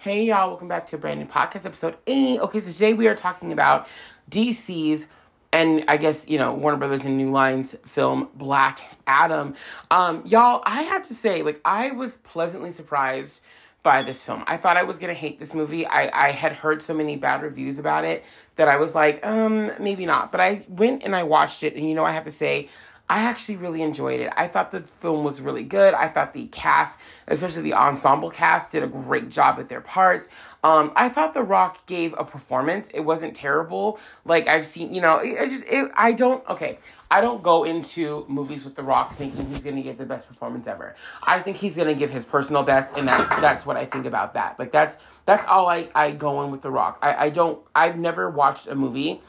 Hey 0.00 0.24
y'all, 0.24 0.48
welcome 0.48 0.66
back 0.66 0.86
to 0.86 0.96
a 0.96 0.98
brand 0.98 1.20
new 1.20 1.26
podcast 1.26 1.66
episode 1.66 1.94
8. 2.06 2.40
Okay, 2.40 2.60
so 2.60 2.72
today 2.72 2.94
we 2.94 3.06
are 3.06 3.14
talking 3.14 3.52
about 3.52 3.86
DC's 4.30 5.04
and 5.52 5.84
I 5.88 5.98
guess, 5.98 6.26
you 6.26 6.38
know, 6.38 6.54
Warner 6.54 6.78
Brothers 6.78 7.04
and 7.04 7.18
New 7.18 7.30
Line's 7.30 7.76
film 7.84 8.30
Black 8.34 8.80
Adam. 9.06 9.54
Um, 9.90 10.22
y'all, 10.24 10.62
I 10.64 10.84
have 10.84 11.06
to 11.08 11.14
say, 11.14 11.42
like, 11.42 11.60
I 11.66 11.90
was 11.90 12.16
pleasantly 12.16 12.72
surprised 12.72 13.42
by 13.82 14.02
this 14.02 14.22
film. 14.22 14.42
I 14.46 14.56
thought 14.56 14.78
I 14.78 14.84
was 14.84 14.96
gonna 14.96 15.12
hate 15.12 15.38
this 15.38 15.52
movie. 15.52 15.86
I, 15.86 16.28
I 16.28 16.30
had 16.30 16.52
heard 16.52 16.80
so 16.80 16.94
many 16.94 17.16
bad 17.16 17.42
reviews 17.42 17.78
about 17.78 18.06
it 18.06 18.24
that 18.56 18.68
I 18.68 18.76
was 18.76 18.94
like, 18.94 19.20
um, 19.22 19.70
maybe 19.78 20.06
not. 20.06 20.32
But 20.32 20.40
I 20.40 20.64
went 20.70 21.02
and 21.02 21.14
I 21.14 21.24
watched 21.24 21.62
it, 21.62 21.74
and 21.74 21.86
you 21.86 21.94
know, 21.94 22.06
I 22.06 22.12
have 22.12 22.24
to 22.24 22.32
say, 22.32 22.70
I 23.10 23.22
actually 23.22 23.56
really 23.56 23.82
enjoyed 23.82 24.20
it. 24.20 24.32
I 24.36 24.46
thought 24.46 24.70
the 24.70 24.84
film 25.00 25.24
was 25.24 25.40
really 25.40 25.64
good. 25.64 25.94
I 25.94 26.06
thought 26.06 26.32
the 26.32 26.46
cast, 26.46 26.96
especially 27.26 27.62
the 27.62 27.74
ensemble 27.74 28.30
cast, 28.30 28.70
did 28.70 28.84
a 28.84 28.86
great 28.86 29.30
job 29.30 29.58
with 29.58 29.68
their 29.68 29.80
parts. 29.80 30.28
Um, 30.62 30.92
I 30.94 31.08
thought 31.08 31.34
The 31.34 31.42
Rock 31.42 31.84
gave 31.86 32.14
a 32.16 32.24
performance. 32.24 32.88
It 32.94 33.00
wasn't 33.00 33.34
terrible. 33.34 33.98
Like 34.24 34.46
I've 34.46 34.64
seen, 34.64 34.94
you 34.94 35.00
know, 35.00 35.18
I 35.18 35.48
just, 35.48 35.64
it, 35.64 35.90
I 35.94 36.12
don't. 36.12 36.48
Okay, 36.48 36.78
I 37.10 37.20
don't 37.20 37.42
go 37.42 37.64
into 37.64 38.24
movies 38.28 38.64
with 38.64 38.76
The 38.76 38.84
Rock 38.84 39.16
thinking 39.16 39.44
he's 39.46 39.64
going 39.64 39.74
to 39.74 39.82
give 39.82 39.98
the 39.98 40.06
best 40.06 40.28
performance 40.28 40.68
ever. 40.68 40.94
I 41.24 41.40
think 41.40 41.56
he's 41.56 41.74
going 41.74 41.88
to 41.88 41.96
give 41.96 42.10
his 42.10 42.24
personal 42.24 42.62
best, 42.62 42.96
and 42.96 43.08
that's 43.08 43.28
that's 43.40 43.66
what 43.66 43.76
I 43.76 43.86
think 43.86 44.06
about 44.06 44.34
that. 44.34 44.56
Like 44.56 44.70
that's 44.70 44.96
that's 45.26 45.44
all 45.46 45.66
I 45.66 45.88
I 45.96 46.12
go 46.12 46.44
in 46.44 46.52
with 46.52 46.62
The 46.62 46.70
Rock. 46.70 47.00
I 47.02 47.26
I 47.26 47.30
don't. 47.30 47.58
I've 47.74 47.98
never 47.98 48.30
watched 48.30 48.68
a 48.68 48.76
movie 48.76 49.20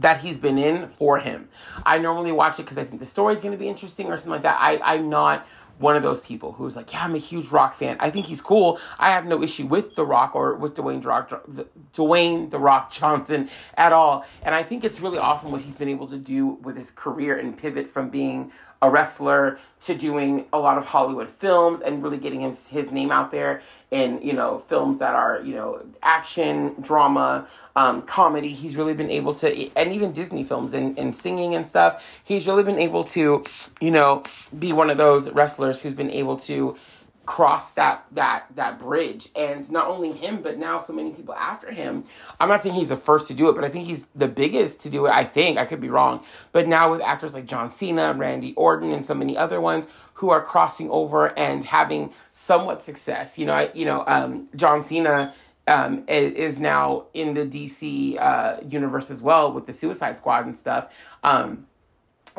that 0.00 0.20
he's 0.20 0.38
been 0.38 0.58
in 0.58 0.90
for 0.98 1.18
him. 1.18 1.48
I 1.84 1.98
normally 1.98 2.32
watch 2.32 2.58
it 2.58 2.62
because 2.62 2.78
I 2.78 2.84
think 2.84 3.00
the 3.00 3.06
story's 3.06 3.40
going 3.40 3.52
to 3.52 3.58
be 3.58 3.68
interesting 3.68 4.06
or 4.06 4.16
something 4.16 4.32
like 4.32 4.42
that. 4.42 4.58
I, 4.60 4.80
I'm 4.82 5.08
not 5.08 5.46
one 5.78 5.96
of 5.96 6.02
those 6.02 6.20
people 6.20 6.52
who's 6.52 6.76
like, 6.76 6.92
yeah, 6.92 7.02
I'm 7.04 7.14
a 7.14 7.18
huge 7.18 7.48
Rock 7.48 7.74
fan. 7.74 7.96
I 8.00 8.10
think 8.10 8.26
he's 8.26 8.42
cool. 8.42 8.78
I 8.98 9.10
have 9.10 9.24
no 9.24 9.42
issue 9.42 9.66
with 9.66 9.94
The 9.94 10.04
Rock 10.04 10.34
or 10.34 10.54
with 10.54 10.74
Dwayne, 10.74 11.02
Rock, 11.04 11.30
Dwayne 11.94 12.50
The 12.50 12.58
Rock 12.58 12.90
Johnson 12.90 13.48
at 13.76 13.92
all. 13.92 14.26
And 14.42 14.54
I 14.54 14.62
think 14.62 14.84
it's 14.84 15.00
really 15.00 15.18
awesome 15.18 15.50
what 15.50 15.62
he's 15.62 15.76
been 15.76 15.88
able 15.88 16.06
to 16.08 16.18
do 16.18 16.48
with 16.62 16.76
his 16.76 16.90
career 16.90 17.38
and 17.38 17.56
pivot 17.56 17.92
from 17.92 18.10
being 18.10 18.52
a 18.82 18.90
wrestler 18.90 19.58
to 19.82 19.94
doing 19.94 20.46
a 20.52 20.58
lot 20.58 20.78
of 20.78 20.84
Hollywood 20.84 21.28
films 21.28 21.80
and 21.80 22.02
really 22.02 22.16
getting 22.16 22.40
his, 22.40 22.66
his 22.66 22.92
name 22.92 23.10
out 23.10 23.30
there 23.30 23.62
in, 23.90 24.20
you 24.22 24.32
know, 24.32 24.58
films 24.68 24.98
that 24.98 25.14
are, 25.14 25.40
you 25.42 25.54
know, 25.54 25.82
action, 26.02 26.74
drama, 26.80 27.46
um, 27.76 28.02
comedy. 28.02 28.48
He's 28.48 28.76
really 28.76 28.94
been 28.94 29.10
able 29.10 29.34
to, 29.34 29.70
and 29.76 29.92
even 29.92 30.12
Disney 30.12 30.44
films 30.44 30.72
and, 30.72 30.98
and 30.98 31.14
singing 31.14 31.54
and 31.54 31.66
stuff. 31.66 32.04
He's 32.24 32.46
really 32.46 32.62
been 32.62 32.78
able 32.78 33.04
to, 33.04 33.44
you 33.80 33.90
know, 33.90 34.22
be 34.58 34.72
one 34.72 34.90
of 34.90 34.96
those 34.96 35.30
wrestlers 35.30 35.80
who's 35.82 35.94
been 35.94 36.10
able 36.10 36.36
to 36.38 36.76
cross 37.30 37.70
that 37.70 38.04
that 38.10 38.44
that 38.56 38.76
bridge. 38.76 39.28
And 39.36 39.70
not 39.70 39.86
only 39.86 40.10
him 40.10 40.42
but 40.42 40.58
now 40.58 40.80
so 40.80 40.92
many 40.92 41.12
people 41.12 41.32
after 41.32 41.70
him. 41.70 42.02
I'm 42.40 42.48
not 42.48 42.60
saying 42.60 42.74
he's 42.74 42.88
the 42.88 42.96
first 42.96 43.28
to 43.28 43.34
do 43.34 43.48
it 43.48 43.54
but 43.54 43.62
i 43.62 43.68
think 43.68 43.86
he's 43.86 44.04
the 44.16 44.26
biggest 44.26 44.80
to 44.80 44.90
do 44.90 45.06
it 45.06 45.10
i 45.10 45.22
think. 45.22 45.56
I 45.56 45.64
could 45.64 45.80
be 45.80 45.90
wrong. 45.90 46.24
But 46.50 46.66
now 46.66 46.90
with 46.90 47.00
actors 47.00 47.32
like 47.32 47.46
john 47.46 47.70
cena 47.70 48.14
randy 48.14 48.52
orton 48.54 48.90
and 48.90 49.04
so 49.06 49.14
many 49.14 49.36
other 49.38 49.60
ones 49.60 49.86
who 50.14 50.30
are 50.30 50.42
crossing 50.42 50.90
over 50.90 51.38
and 51.38 51.64
having 51.64 52.12
somewhat 52.32 52.82
success. 52.82 53.38
You 53.38 53.46
know 53.46 53.52
I, 53.52 53.70
you 53.74 53.84
know 53.84 54.02
um, 54.08 54.48
john 54.56 54.82
cena 54.82 55.32
um, 55.68 56.02
is 56.08 56.58
now 56.58 57.04
in 57.14 57.32
the 57.32 57.46
dc 57.46 58.20
uh, 58.20 58.56
universe 58.68 59.08
as 59.08 59.22
well 59.22 59.52
with 59.52 59.66
the 59.66 59.72
suicide 59.72 60.18
squad 60.18 60.46
and 60.46 60.56
stuff. 60.56 60.88
Um, 61.22 61.64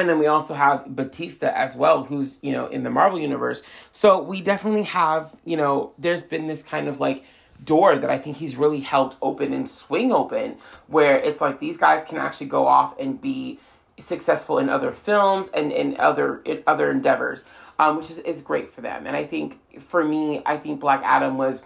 and 0.02 0.10
then 0.10 0.20
we 0.20 0.28
also 0.28 0.54
have 0.54 0.96
Batista 0.96 1.48
as 1.48 1.76
well, 1.76 2.04
who's, 2.04 2.40
you 2.42 2.52
know, 2.52 2.68
in 2.68 2.84
the 2.84 2.90
Marvel 2.90 3.20
universe. 3.20 3.62
So 3.92 4.22
we 4.22 4.42
definitely 4.42 4.84
have, 4.84 5.36
you 5.46 5.56
know, 5.56 5.94
there's 5.98 6.24
been 6.24 6.48
this 6.48 6.64
kind 6.64 6.88
of 6.88 7.00
like 7.00 7.24
door 7.64 7.96
that 7.96 8.10
I 8.10 8.18
think 8.18 8.38
he's 8.38 8.56
really 8.56 8.80
helped 8.80 9.18
open 9.22 9.54
and 9.54 9.70
swing 9.70 10.12
open 10.12 10.58
where 10.88 11.18
it's 11.18 11.40
like 11.40 11.60
these 11.60 11.78
guys 11.78 12.04
can 12.08 12.18
actually 12.18 12.48
go 12.48 12.66
off 12.66 13.00
and 13.00 13.22
be 13.22 13.60
successful 14.00 14.58
in 14.58 14.70
other 14.70 14.92
films 14.92 15.50
and 15.54 15.72
in 15.72 15.95
other 15.98 16.42
in 16.45 16.64
other 16.66 16.90
endeavors, 16.90 17.44
um, 17.78 17.98
which 17.98 18.10
is, 18.10 18.17
is 18.20 18.42
great 18.42 18.73
for 18.73 18.82
them. 18.82 19.06
And 19.06 19.16
I 19.16 19.26
think 19.26 19.60
for 19.90 20.04
me, 20.04 20.42
I 20.45 20.58
think 20.58 20.80
Black 20.80 21.02
Adam 21.04 21.38
was 21.38 21.61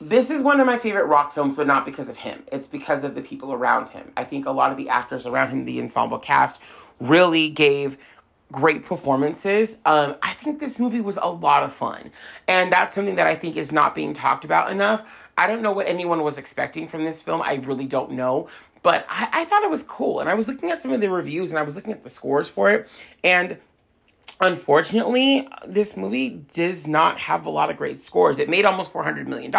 this 0.00 0.30
is 0.30 0.42
one 0.42 0.60
of 0.60 0.66
my 0.66 0.78
favorite 0.78 1.04
rock 1.04 1.34
films, 1.34 1.56
but 1.56 1.66
not 1.66 1.84
because 1.84 2.08
of 2.08 2.16
him. 2.16 2.42
It's 2.50 2.66
because 2.66 3.04
of 3.04 3.14
the 3.14 3.20
people 3.20 3.52
around 3.52 3.90
him. 3.90 4.10
I 4.16 4.24
think 4.24 4.46
a 4.46 4.50
lot 4.50 4.72
of 4.72 4.78
the 4.78 4.88
actors 4.88 5.26
around 5.26 5.50
him, 5.50 5.64
the 5.66 5.80
ensemble 5.80 6.18
cast, 6.18 6.58
really 7.00 7.48
gave 7.48 7.98
great 8.52 8.84
performances. 8.84 9.76
Um, 9.84 10.16
I 10.22 10.34
think 10.34 10.60
this 10.60 10.78
movie 10.78 11.00
was 11.00 11.16
a 11.16 11.28
lot 11.28 11.62
of 11.62 11.74
fun. 11.74 12.10
And 12.48 12.72
that's 12.72 12.94
something 12.94 13.16
that 13.16 13.26
I 13.26 13.36
think 13.36 13.56
is 13.56 13.72
not 13.72 13.94
being 13.94 14.14
talked 14.14 14.44
about 14.44 14.70
enough. 14.70 15.02
I 15.38 15.46
don't 15.46 15.62
know 15.62 15.72
what 15.72 15.86
anyone 15.86 16.22
was 16.22 16.38
expecting 16.38 16.88
from 16.88 17.04
this 17.04 17.22
film. 17.22 17.40
I 17.42 17.54
really 17.54 17.86
don't 17.86 18.12
know. 18.12 18.48
But 18.82 19.06
I, 19.08 19.28
I 19.32 19.44
thought 19.44 19.62
it 19.62 19.70
was 19.70 19.82
cool. 19.84 20.20
And 20.20 20.28
I 20.28 20.34
was 20.34 20.48
looking 20.48 20.70
at 20.70 20.82
some 20.82 20.92
of 20.92 21.00
the 21.00 21.10
reviews 21.10 21.50
and 21.50 21.58
I 21.58 21.62
was 21.62 21.76
looking 21.76 21.92
at 21.92 22.02
the 22.02 22.10
scores 22.10 22.48
for 22.48 22.70
it. 22.70 22.88
And 23.22 23.58
Unfortunately, 24.42 25.46
this 25.66 25.98
movie 25.98 26.30
does 26.54 26.86
not 26.86 27.18
have 27.18 27.44
a 27.44 27.50
lot 27.50 27.68
of 27.68 27.76
great 27.76 28.00
scores. 28.00 28.38
It 28.38 28.48
made 28.48 28.64
almost 28.64 28.90
$400 28.90 29.26
million 29.26 29.52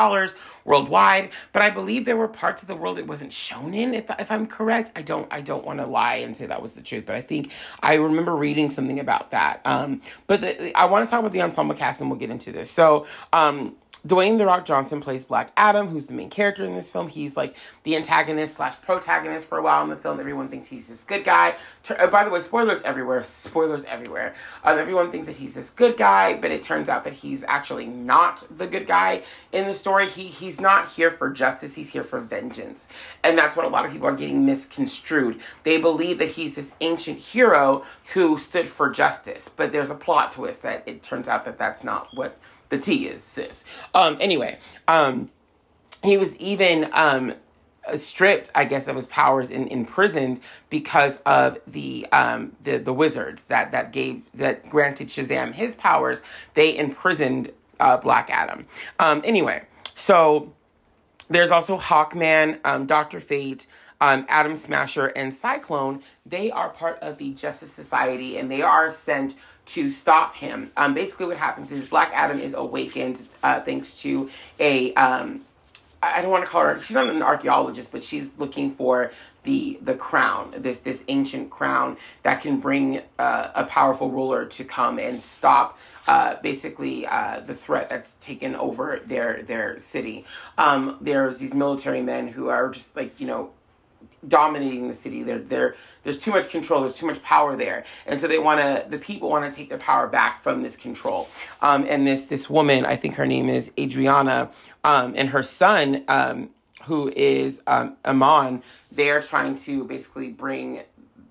worldwide, 0.65 1.29
but 1.53 1.61
I 1.61 1.69
believe 1.69 2.03
there 2.03 2.17
were 2.17 2.27
parts 2.27 2.63
of 2.63 2.67
the 2.67 2.75
world 2.75 2.97
it 2.97 3.05
wasn't 3.05 3.31
shown 3.31 3.75
in, 3.75 3.93
if, 3.93 4.05
if 4.17 4.31
I'm 4.31 4.47
correct. 4.47 4.91
I 4.95 5.03
don't, 5.03 5.27
I 5.31 5.41
don't 5.41 5.63
want 5.63 5.79
to 5.79 5.85
lie 5.85 6.15
and 6.15 6.35
say 6.35 6.47
that 6.47 6.59
was 6.59 6.71
the 6.71 6.81
truth, 6.81 7.05
but 7.05 7.15
I 7.15 7.21
think 7.21 7.51
I 7.83 7.93
remember 7.93 8.35
reading 8.35 8.71
something 8.71 8.99
about 8.99 9.29
that. 9.29 9.61
Um, 9.65 10.01
but 10.25 10.41
the, 10.41 10.75
I 10.75 10.85
want 10.85 11.07
to 11.07 11.11
talk 11.11 11.19
about 11.19 11.33
the 11.33 11.43
ensemble 11.43 11.75
cast 11.75 12.01
and 12.01 12.09
we'll 12.09 12.19
get 12.19 12.31
into 12.31 12.51
this. 12.51 12.71
So, 12.71 13.05
um, 13.33 13.75
Dwayne 14.07 14.39
The 14.39 14.47
Rock 14.47 14.65
Johnson 14.65 14.99
plays 14.99 15.23
Black 15.23 15.51
Adam, 15.57 15.87
who's 15.87 16.07
the 16.07 16.13
main 16.13 16.31
character 16.31 16.65
in 16.65 16.73
this 16.73 16.89
film. 16.89 17.07
He's 17.07 17.37
like 17.37 17.55
the 17.83 17.95
antagonist 17.95 18.55
slash 18.55 18.75
protagonist 18.81 19.47
for 19.47 19.59
a 19.59 19.61
while 19.61 19.83
in 19.83 19.91
the 19.91 19.95
film. 19.95 20.19
Everyone 20.19 20.49
thinks 20.49 20.67
he's 20.67 20.87
this 20.87 21.03
good 21.03 21.23
guy. 21.23 21.55
Uh, 21.87 22.07
by 22.07 22.23
the 22.23 22.31
way, 22.31 22.41
spoilers 22.41 22.81
everywhere. 22.81 23.23
Spoilers 23.23 23.85
everywhere. 23.85 24.33
Um, 24.63 24.79
everyone 24.79 25.11
thinks 25.11 25.27
that 25.27 25.35
he's 25.35 25.53
this 25.53 25.69
good 25.69 25.97
guy, 25.97 26.33
but 26.33 26.49
it 26.49 26.63
turns 26.63 26.89
out 26.89 27.03
that 27.03 27.13
he's 27.13 27.43
actually 27.47 27.85
not 27.85 28.43
the 28.57 28.65
good 28.65 28.87
guy 28.87 29.21
in 29.51 29.67
the 29.67 29.75
story. 29.75 30.09
He 30.09 30.27
he's 30.29 30.59
not 30.59 30.91
here 30.91 31.11
for 31.11 31.29
justice. 31.29 31.75
He's 31.75 31.89
here 31.89 32.03
for 32.03 32.21
vengeance, 32.21 32.87
and 33.23 33.37
that's 33.37 33.55
what 33.55 33.65
a 33.65 33.69
lot 33.69 33.85
of 33.85 33.91
people 33.91 34.07
are 34.07 34.15
getting 34.15 34.43
misconstrued. 34.43 35.39
They 35.63 35.77
believe 35.77 36.17
that 36.17 36.31
he's 36.31 36.55
this 36.55 36.71
ancient 36.81 37.19
hero 37.19 37.85
who 38.13 38.39
stood 38.39 38.67
for 38.67 38.89
justice, 38.89 39.47
but 39.47 39.71
there's 39.71 39.91
a 39.91 39.95
plot 39.95 40.31
twist 40.31 40.63
that 40.63 40.81
it 40.87 41.03
turns 41.03 41.27
out 41.27 41.45
that 41.45 41.59
that's 41.59 41.83
not 41.83 42.07
what 42.15 42.39
the 42.71 42.79
T 42.79 43.05
is, 43.05 43.21
sis. 43.21 43.63
Um, 43.93 44.17
anyway, 44.19 44.57
um, 44.87 45.29
he 46.03 46.17
was 46.17 46.33
even 46.37 46.89
um, 46.93 47.35
stripped, 47.97 48.49
I 48.55 48.65
guess, 48.65 48.87
of 48.87 48.95
his 48.95 49.05
powers 49.05 49.51
and 49.51 49.67
imprisoned 49.67 50.39
because 50.69 51.19
of 51.25 51.59
the 51.67 52.07
um, 52.11 52.55
the 52.63 52.77
the 52.77 52.93
wizards 52.93 53.43
that 53.49 53.71
that 53.71 53.91
gave 53.91 54.23
that 54.33 54.67
granted 54.69 55.09
Shazam 55.09 55.53
his 55.53 55.75
powers. 55.75 56.23
They 56.55 56.75
imprisoned 56.75 57.51
uh, 57.79 57.97
Black 57.97 58.29
Adam. 58.31 58.65
Um, 58.99 59.21
anyway, 59.23 59.63
so 59.95 60.51
there's 61.29 61.51
also 61.51 61.77
Hawkman, 61.77 62.59
um, 62.65 62.87
Doctor 62.87 63.19
Fate. 63.19 63.67
Um, 64.03 64.25
Atom 64.29 64.57
Smasher 64.57 65.09
and 65.09 65.31
Cyclone, 65.31 66.01
they 66.25 66.49
are 66.49 66.69
part 66.69 66.97
of 67.03 67.19
the 67.19 67.35
Justice 67.35 67.71
Society 67.71 68.37
and 68.37 68.49
they 68.49 68.63
are 68.63 68.91
sent 68.91 69.35
to 69.67 69.89
stop 69.89 70.35
him. 70.35 70.71
Um, 70.77 70.93
basically, 70.93 71.27
what 71.27 71.37
happens 71.37 71.71
is 71.71 71.85
Black 71.85 72.11
Adam 72.13 72.39
is 72.39 72.53
awakened 72.53 73.27
uh, 73.43 73.61
thanks 73.61 73.95
to 74.01 74.29
a. 74.59 74.93
Um, 74.95 75.45
I 76.03 76.23
don't 76.23 76.31
want 76.31 76.43
to 76.43 76.49
call 76.49 76.63
her. 76.63 76.81
She's 76.81 76.95
not 76.95 77.09
an 77.09 77.21
archaeologist, 77.21 77.91
but 77.91 78.03
she's 78.03 78.31
looking 78.39 78.71
for 78.71 79.11
the 79.43 79.79
the 79.81 79.95
crown, 79.95 80.53
this 80.57 80.79
this 80.79 81.03
ancient 81.07 81.49
crown 81.49 81.97
that 82.23 82.41
can 82.41 82.59
bring 82.59 83.01
uh, 83.17 83.51
a 83.55 83.65
powerful 83.65 84.09
ruler 84.09 84.45
to 84.45 84.63
come 84.63 84.99
and 84.99 85.21
stop 85.21 85.79
uh, 86.07 86.35
basically 86.41 87.07
uh, 87.07 87.39
the 87.41 87.55
threat 87.55 87.89
that's 87.89 88.13
taken 88.21 88.55
over 88.55 89.01
their 89.05 89.41
their 89.43 89.79
city. 89.79 90.25
Um, 90.57 90.97
there's 91.01 91.39
these 91.39 91.53
military 91.53 92.01
men 92.01 92.27
who 92.27 92.49
are 92.49 92.69
just 92.69 92.95
like 92.95 93.19
you 93.19 93.27
know 93.27 93.51
dominating 94.27 94.87
the 94.87 94.93
city. 94.93 95.23
There, 95.23 95.39
there, 95.39 95.75
there's 96.03 96.19
too 96.19 96.31
much 96.31 96.49
control. 96.49 96.81
There's 96.81 96.95
too 96.95 97.05
much 97.05 97.21
power 97.23 97.55
there, 97.55 97.85
and 98.05 98.19
so 98.19 98.27
they 98.27 98.39
want 98.39 98.59
to. 98.59 98.89
The 98.89 98.97
people 98.97 99.29
want 99.29 99.51
to 99.51 99.55
take 99.55 99.69
their 99.69 99.77
power 99.77 100.07
back 100.07 100.43
from 100.43 100.61
this 100.61 100.75
control. 100.75 101.27
Um, 101.61 101.85
and 101.87 102.07
this 102.07 102.23
this 102.23 102.49
woman, 102.49 102.85
I 102.85 102.95
think 102.95 103.15
her 103.15 103.25
name 103.25 103.49
is 103.49 103.71
Adriana, 103.79 104.49
um, 104.83 105.13
and 105.15 105.29
her 105.29 105.43
son, 105.43 106.03
um, 106.07 106.49
who 106.83 107.11
is 107.15 107.61
um, 107.67 107.97
Amon. 108.05 108.63
They 108.91 109.09
are 109.09 109.21
trying 109.21 109.55
to 109.55 109.83
basically 109.85 110.29
bring 110.29 110.81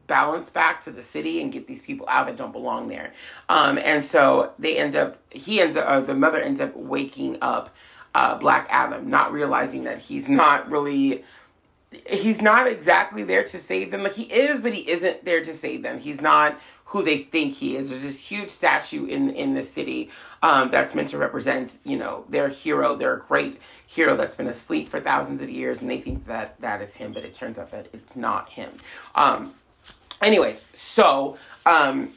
balance 0.07 0.51
back 0.51 0.81
to 0.83 0.91
the 0.91 1.03
city 1.03 1.41
and 1.41 1.53
get 1.53 1.69
these 1.69 1.83
people 1.83 2.05
out 2.09 2.27
that 2.27 2.37
don't 2.37 2.53
belong 2.53 2.89
there. 2.89 3.13
Um, 3.49 3.79
and 3.79 4.05
so 4.05 4.53
they 4.59 4.77
end 4.77 4.97
up. 4.97 5.19
He 5.31 5.61
ends 5.61 5.77
up. 5.77 5.87
Uh, 5.87 6.01
the 6.01 6.15
mother 6.15 6.41
ends 6.41 6.61
up 6.61 6.75
waking 6.77 7.39
up 7.41 7.75
uh, 8.15 8.37
Black 8.37 8.67
Adam, 8.71 9.09
not 9.09 9.33
realizing 9.33 9.85
that 9.85 9.99
he's 9.99 10.29
not 10.29 10.69
really 10.71 11.25
he's 12.07 12.41
not 12.41 12.67
exactly 12.67 13.25
there 13.25 13.45
to 13.45 13.59
save 13.59 13.91
them. 13.91 14.03
Like 14.03 14.15
he 14.15 14.25
is, 14.25 14.61
but 14.61 14.73
he 14.73 14.89
isn't 14.89 15.25
there 15.25 15.45
to 15.45 15.55
save 15.55 15.83
them. 15.83 15.99
He's 15.99 16.21
not 16.21 16.59
who 16.85 17.05
they 17.05 17.23
think 17.23 17.55
he 17.55 17.77
is. 17.77 17.89
There's 17.89 18.03
this 18.03 18.19
huge 18.19 18.51
statue 18.51 19.07
in 19.07 19.31
in 19.31 19.55
the 19.55 19.63
city 19.63 20.11
um, 20.43 20.71
that's 20.71 20.95
meant 20.95 21.09
to 21.09 21.19
represent, 21.19 21.79
you 21.85 21.97
know, 21.97 22.25
their 22.29 22.49
hero, 22.49 22.97
their 22.97 23.17
great 23.29 23.61
hero 23.87 24.17
that's 24.17 24.35
been 24.35 24.49
asleep 24.49 24.89
for 24.89 25.01
thousands 25.01 25.43
of 25.43 25.51
years, 25.51 25.81
and 25.81 25.91
they 25.91 26.01
think 26.01 26.27
that 26.27 26.61
that 26.61 26.83
is 26.83 26.95
him, 26.95 27.13
but 27.13 27.25
it 27.25 27.35
turns 27.35 27.59
out 27.59 27.71
that 27.71 27.89
it's 27.93 28.17
not 28.17 28.49
him. 28.49 28.71
Um, 29.15 29.55
anyways, 30.23 30.61
so 30.75 31.39
um, 31.67 32.13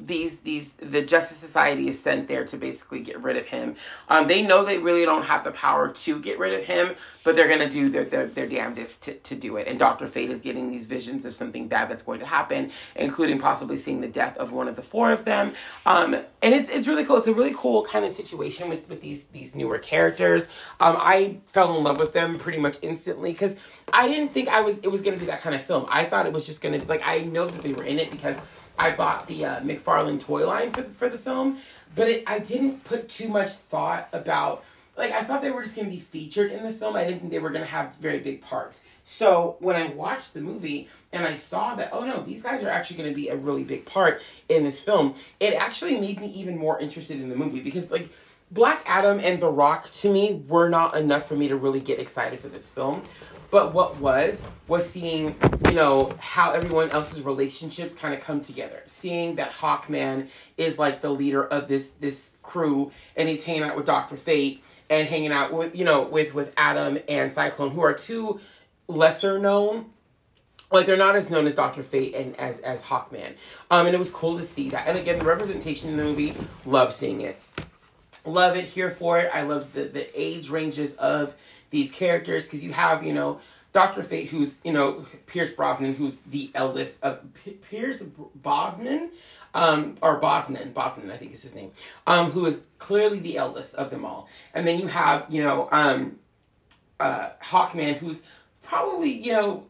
these 0.00 0.38
these 0.38 0.72
the 0.78 1.02
Justice 1.02 1.38
Society 1.38 1.88
is 1.88 2.00
sent 2.00 2.28
there 2.28 2.44
to 2.44 2.56
basically 2.56 3.00
get 3.00 3.20
rid 3.22 3.36
of 3.36 3.46
him. 3.46 3.76
Um, 4.08 4.28
they 4.28 4.42
know 4.42 4.64
they 4.64 4.78
really 4.78 5.04
don't 5.04 5.24
have 5.24 5.44
the 5.44 5.50
power 5.50 5.88
to 5.88 6.20
get 6.20 6.38
rid 6.38 6.54
of 6.54 6.64
him, 6.64 6.94
but 7.24 7.34
they're 7.36 7.48
gonna 7.48 7.68
do 7.68 7.90
their 7.90 8.04
their, 8.04 8.26
their 8.26 8.46
damnedest 8.46 9.02
to, 9.02 9.14
to 9.14 9.34
do 9.34 9.56
it. 9.56 9.66
And 9.66 9.78
Doctor 9.78 10.06
Fate 10.06 10.30
is 10.30 10.40
getting 10.40 10.70
these 10.70 10.86
visions 10.86 11.24
of 11.24 11.34
something 11.34 11.68
bad 11.68 11.90
that's 11.90 12.02
going 12.02 12.20
to 12.20 12.26
happen, 12.26 12.70
including 12.94 13.40
possibly 13.40 13.76
seeing 13.76 14.00
the 14.00 14.08
death 14.08 14.36
of 14.36 14.52
one 14.52 14.68
of 14.68 14.76
the 14.76 14.82
four 14.82 15.12
of 15.12 15.24
them. 15.24 15.54
Um, 15.84 16.14
and 16.14 16.54
it's 16.54 16.70
it's 16.70 16.86
really 16.86 17.04
cool. 17.04 17.16
It's 17.16 17.28
a 17.28 17.34
really 17.34 17.54
cool 17.56 17.84
kind 17.84 18.04
of 18.04 18.14
situation 18.14 18.68
with 18.68 18.88
with 18.88 19.00
these 19.00 19.24
these 19.32 19.54
newer 19.54 19.78
characters. 19.78 20.44
Um, 20.80 20.96
I 20.98 21.38
fell 21.46 21.76
in 21.76 21.82
love 21.82 21.98
with 21.98 22.12
them 22.12 22.38
pretty 22.38 22.58
much 22.58 22.78
instantly 22.82 23.32
because 23.32 23.56
I 23.92 24.06
didn't 24.06 24.32
think 24.32 24.48
I 24.48 24.60
was 24.60 24.78
it 24.78 24.88
was 24.88 25.02
gonna 25.02 25.16
be 25.16 25.26
that 25.26 25.42
kind 25.42 25.56
of 25.56 25.62
film. 25.62 25.86
I 25.88 26.04
thought 26.04 26.26
it 26.26 26.32
was 26.32 26.46
just 26.46 26.60
gonna 26.60 26.78
be 26.78 26.86
like 26.86 27.02
I 27.04 27.20
know 27.20 27.46
that 27.46 27.62
they 27.62 27.72
were 27.72 27.84
in 27.84 27.98
it 27.98 28.10
because 28.10 28.36
I 28.78 28.92
bought 28.92 29.26
the 29.26 29.44
uh, 29.44 29.60
McFarlane 29.60 30.20
toy 30.20 30.46
line 30.46 30.72
for, 30.72 30.82
for 30.98 31.08
the 31.08 31.18
film, 31.18 31.58
but 31.94 32.08
it, 32.08 32.24
I 32.26 32.38
didn't 32.38 32.84
put 32.84 33.08
too 33.08 33.28
much 33.28 33.50
thought 33.50 34.08
about. 34.12 34.64
Like 34.96 35.12
I 35.12 35.24
thought 35.24 35.40
they 35.40 35.50
were 35.50 35.62
just 35.62 35.74
going 35.74 35.86
to 35.88 35.94
be 35.94 36.00
featured 36.00 36.52
in 36.52 36.64
the 36.64 36.72
film. 36.72 36.96
I 36.96 37.04
didn't 37.04 37.20
think 37.20 37.32
they 37.32 37.38
were 37.38 37.50
going 37.50 37.62
to 37.62 37.70
have 37.70 37.94
very 37.96 38.18
big 38.18 38.42
parts. 38.42 38.82
So 39.04 39.56
when 39.60 39.74
I 39.74 39.88
watched 39.88 40.34
the 40.34 40.40
movie 40.40 40.88
and 41.12 41.26
I 41.26 41.34
saw 41.34 41.74
that, 41.76 41.90
oh 41.92 42.04
no, 42.04 42.22
these 42.22 42.42
guys 42.42 42.62
are 42.62 42.68
actually 42.68 42.98
going 42.98 43.08
to 43.08 43.14
be 43.14 43.28
a 43.28 43.36
really 43.36 43.64
big 43.64 43.86
part 43.86 44.22
in 44.48 44.64
this 44.64 44.80
film, 44.80 45.14
it 45.40 45.54
actually 45.54 45.98
made 45.98 46.20
me 46.20 46.28
even 46.28 46.58
more 46.58 46.78
interested 46.78 47.20
in 47.20 47.28
the 47.28 47.36
movie 47.36 47.60
because 47.60 47.90
like 47.90 48.10
Black 48.50 48.82
Adam 48.84 49.18
and 49.18 49.40
The 49.40 49.50
Rock 49.50 49.90
to 49.92 50.12
me 50.12 50.44
were 50.46 50.68
not 50.68 50.94
enough 50.94 51.26
for 51.26 51.36
me 51.36 51.48
to 51.48 51.56
really 51.56 51.80
get 51.80 51.98
excited 51.98 52.38
for 52.38 52.48
this 52.48 52.70
film. 52.70 53.02
But 53.52 53.74
what 53.74 53.98
was 53.98 54.42
was 54.66 54.88
seeing, 54.88 55.36
you 55.66 55.72
know, 55.72 56.14
how 56.18 56.52
everyone 56.52 56.88
else's 56.88 57.20
relationships 57.20 57.94
kind 57.94 58.14
of 58.14 58.22
come 58.22 58.40
together. 58.40 58.82
Seeing 58.86 59.34
that 59.36 59.52
Hawkman 59.52 60.28
is 60.56 60.78
like 60.78 61.02
the 61.02 61.10
leader 61.10 61.44
of 61.44 61.68
this 61.68 61.90
this 62.00 62.30
crew 62.42 62.90
and 63.14 63.28
he's 63.28 63.44
hanging 63.44 63.62
out 63.62 63.76
with 63.76 63.84
Doctor 63.84 64.16
Fate 64.16 64.64
and 64.88 65.06
hanging 65.06 65.32
out 65.32 65.52
with, 65.52 65.76
you 65.76 65.84
know, 65.84 66.00
with 66.00 66.32
with 66.32 66.54
Atom 66.56 66.98
and 67.10 67.30
Cyclone 67.30 67.72
who 67.72 67.82
are 67.82 67.92
two 67.92 68.40
lesser 68.88 69.38
known 69.38 69.90
like 70.70 70.86
they're 70.86 70.96
not 70.96 71.14
as 71.14 71.28
known 71.28 71.46
as 71.46 71.54
Doctor 71.54 71.82
Fate 71.82 72.14
and 72.14 72.34
as 72.40 72.58
as 72.60 72.82
Hawkman. 72.82 73.34
Um, 73.70 73.84
and 73.84 73.94
it 73.94 73.98
was 73.98 74.10
cool 74.10 74.38
to 74.38 74.44
see 74.44 74.70
that. 74.70 74.88
And 74.88 74.96
again, 74.96 75.18
the 75.18 75.26
representation 75.26 75.90
in 75.90 75.98
the 75.98 76.04
movie, 76.04 76.34
love 76.64 76.94
seeing 76.94 77.20
it. 77.20 77.38
Love 78.24 78.56
it, 78.56 78.64
here 78.64 78.92
for 78.92 79.18
it. 79.18 79.30
I 79.34 79.42
love 79.42 79.74
the 79.74 79.84
the 79.84 80.08
age 80.18 80.48
ranges 80.48 80.94
of 80.94 81.34
these 81.72 81.90
characters 81.90 82.44
because 82.44 82.62
you 82.62 82.72
have, 82.72 83.02
you 83.02 83.12
know, 83.12 83.40
Dr. 83.72 84.02
Fate, 84.02 84.28
who's, 84.28 84.58
you 84.62 84.72
know, 84.72 85.06
Pierce 85.26 85.50
Brosnan, 85.50 85.94
who's 85.94 86.16
the 86.26 86.50
eldest 86.54 87.02
of 87.02 87.20
P- 87.32 87.52
Pierce 87.52 88.02
Bosman, 88.36 89.10
um, 89.54 89.96
or 90.02 90.20
Bosnan, 90.20 90.72
Bosnan, 90.74 91.10
I 91.10 91.16
think 91.16 91.32
is 91.32 91.42
his 91.42 91.54
name, 91.54 91.72
um, 92.06 92.30
who 92.30 92.44
is 92.46 92.60
clearly 92.78 93.18
the 93.18 93.38
eldest 93.38 93.74
of 93.74 93.90
them 93.90 94.04
all. 94.04 94.28
And 94.54 94.68
then 94.68 94.78
you 94.78 94.86
have, 94.88 95.26
you 95.30 95.42
know, 95.42 95.68
um, 95.72 96.18
uh, 97.00 97.30
Hawkman, 97.42 97.96
who's 97.96 98.22
probably, 98.62 99.10
you 99.10 99.32
know, 99.32 99.66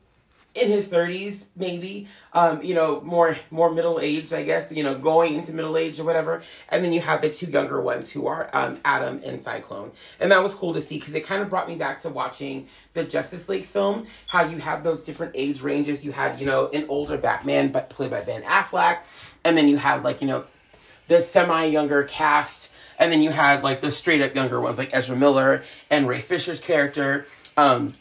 in 0.55 0.69
his 0.71 0.87
30s 0.87 1.45
maybe 1.57 2.07
um, 2.35 2.63
you 2.63 2.75
know 2.75 3.01
more 3.01 3.37
more 3.51 3.73
middle 3.73 3.99
aged 4.01 4.35
i 4.35 4.43
guess 4.43 4.71
you 4.71 4.83
know 4.83 4.95
going 4.95 5.35
into 5.35 5.53
middle 5.53 5.77
age 5.77 5.99
or 6.01 6.05
whatever. 6.05 6.43
And 6.69 6.85
then 6.85 6.93
you 6.93 7.01
have 7.01 7.23
the 7.23 7.31
two 7.31 7.47
younger 7.47 7.81
ones 7.81 8.11
who 8.11 8.27
are 8.27 8.51
um, 8.53 8.81
atom 8.85 9.21
and 9.25 9.41
cyclone. 9.41 9.93
And 10.21 10.31
that 10.33 10.43
was 10.43 10.55
cool 10.55 10.73
to 10.75 10.81
see 10.81 10.99
because 10.99 11.15
it 11.15 11.27
kind 11.27 11.43
of 11.43 11.49
brought 11.49 11.69
me 11.69 11.77
back 11.77 12.01
to 12.01 12.11
watching 12.11 12.69
the 12.95 13.05
justice 13.05 13.49
league 13.49 13.65
film 13.65 14.07
how 14.27 14.45
you 14.45 14.59
have 14.59 14.85
those 14.85 15.01
different 15.01 15.33
age 15.35 15.61
ranges. 15.63 16.05
You 16.05 16.13
had 16.13 16.39
you 16.41 16.47
know 16.47 16.69
an 16.69 16.87
older 16.89 17.17
batman 17.17 17.73
but 17.73 17.91
played 17.91 18.11
by 18.11 18.23
ben 18.23 18.43
affleck. 18.43 18.99
And 19.45 19.57
then 19.57 19.69
you 19.69 19.77
had 19.77 20.03
like 20.03 20.21
you 20.21 20.29
know 20.29 20.45
the 21.09 21.21
semi 21.21 21.65
younger 21.65 22.05
cast. 22.05 22.69
And 22.99 23.11
then 23.11 23.23
you 23.23 23.31
had 23.31 23.63
like 23.63 23.81
the 23.81 23.91
straight 23.91 24.21
up 24.21 24.35
younger 24.35 24.61
ones 24.61 24.79
like 24.79 24.91
ezra 24.93 25.17
miller 25.17 25.63
and 25.91 26.07
ray 26.07 26.21
fisher's 26.21 26.61
character. 26.61 27.27
Um, 27.57 27.95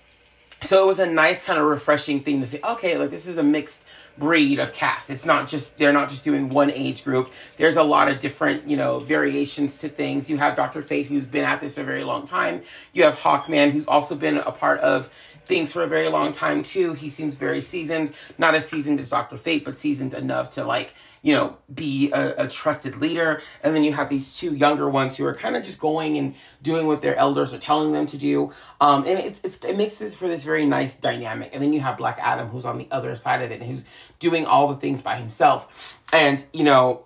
so 0.63 0.83
it 0.83 0.87
was 0.87 0.99
a 0.99 1.05
nice 1.05 1.41
kind 1.43 1.59
of 1.59 1.65
refreshing 1.65 2.21
thing 2.21 2.39
to 2.41 2.47
say, 2.47 2.59
okay, 2.63 2.97
like 2.97 3.09
this 3.09 3.25
is 3.25 3.37
a 3.37 3.43
mixed 3.43 3.81
breed 4.17 4.59
of 4.59 4.73
cast. 4.73 5.09
It's 5.09 5.25
not 5.25 5.47
just 5.47 5.75
they're 5.77 5.93
not 5.93 6.09
just 6.09 6.23
doing 6.23 6.49
one 6.49 6.69
age 6.69 7.03
group. 7.03 7.31
There's 7.57 7.77
a 7.77 7.83
lot 7.83 8.09
of 8.09 8.19
different, 8.19 8.67
you 8.67 8.77
know, 8.77 8.99
variations 8.99 9.79
to 9.79 9.89
things. 9.89 10.29
You 10.29 10.37
have 10.37 10.55
Dr. 10.55 10.81
Fate 10.81 11.07
who's 11.07 11.25
been 11.25 11.43
at 11.43 11.61
this 11.61 11.77
a 11.77 11.83
very 11.83 12.03
long 12.03 12.27
time. 12.27 12.61
You 12.93 13.03
have 13.03 13.15
Hawkman 13.15 13.71
who's 13.71 13.85
also 13.87 14.15
been 14.15 14.37
a 14.37 14.51
part 14.51 14.79
of 14.81 15.09
things 15.45 15.71
for 15.71 15.83
a 15.83 15.87
very 15.87 16.07
long 16.09 16.31
time 16.31 16.63
too. 16.63 16.93
He 16.93 17.09
seems 17.09 17.35
very 17.35 17.61
seasoned, 17.61 18.13
not 18.37 18.55
as 18.55 18.67
seasoned 18.67 18.99
as 18.99 19.09
Dr. 19.09 19.37
Fate, 19.37 19.65
but 19.65 19.77
seasoned 19.77 20.13
enough 20.13 20.51
to 20.51 20.63
like 20.63 20.93
you 21.21 21.33
know, 21.33 21.55
be 21.73 22.11
a, 22.11 22.45
a 22.45 22.47
trusted 22.47 22.97
leader. 22.97 23.41
And 23.63 23.75
then 23.75 23.83
you 23.83 23.93
have 23.93 24.09
these 24.09 24.35
two 24.35 24.55
younger 24.55 24.89
ones 24.89 25.17
who 25.17 25.25
are 25.25 25.35
kind 25.35 25.55
of 25.55 25.63
just 25.63 25.79
going 25.79 26.17
and 26.17 26.35
doing 26.61 26.87
what 26.87 27.01
their 27.01 27.15
elders 27.15 27.53
are 27.53 27.59
telling 27.59 27.91
them 27.91 28.07
to 28.07 28.17
do. 28.17 28.51
Um, 28.79 29.05
and 29.05 29.19
it's, 29.19 29.39
it's, 29.43 29.57
it 29.63 29.77
makes 29.77 29.97
this 29.97 30.15
for 30.15 30.27
this 30.27 30.43
very 30.43 30.65
nice 30.65 30.95
dynamic. 30.95 31.51
And 31.53 31.61
then 31.61 31.73
you 31.73 31.79
have 31.81 31.97
Black 31.97 32.17
Adam 32.19 32.47
who's 32.47 32.65
on 32.65 32.77
the 32.77 32.87
other 32.89 33.15
side 33.15 33.41
of 33.41 33.51
it 33.51 33.61
and 33.61 33.69
who's 33.69 33.85
doing 34.19 34.45
all 34.45 34.67
the 34.69 34.77
things 34.77 35.01
by 35.01 35.15
himself. 35.15 35.67
And, 36.11 36.43
you 36.53 36.63
know, 36.63 37.05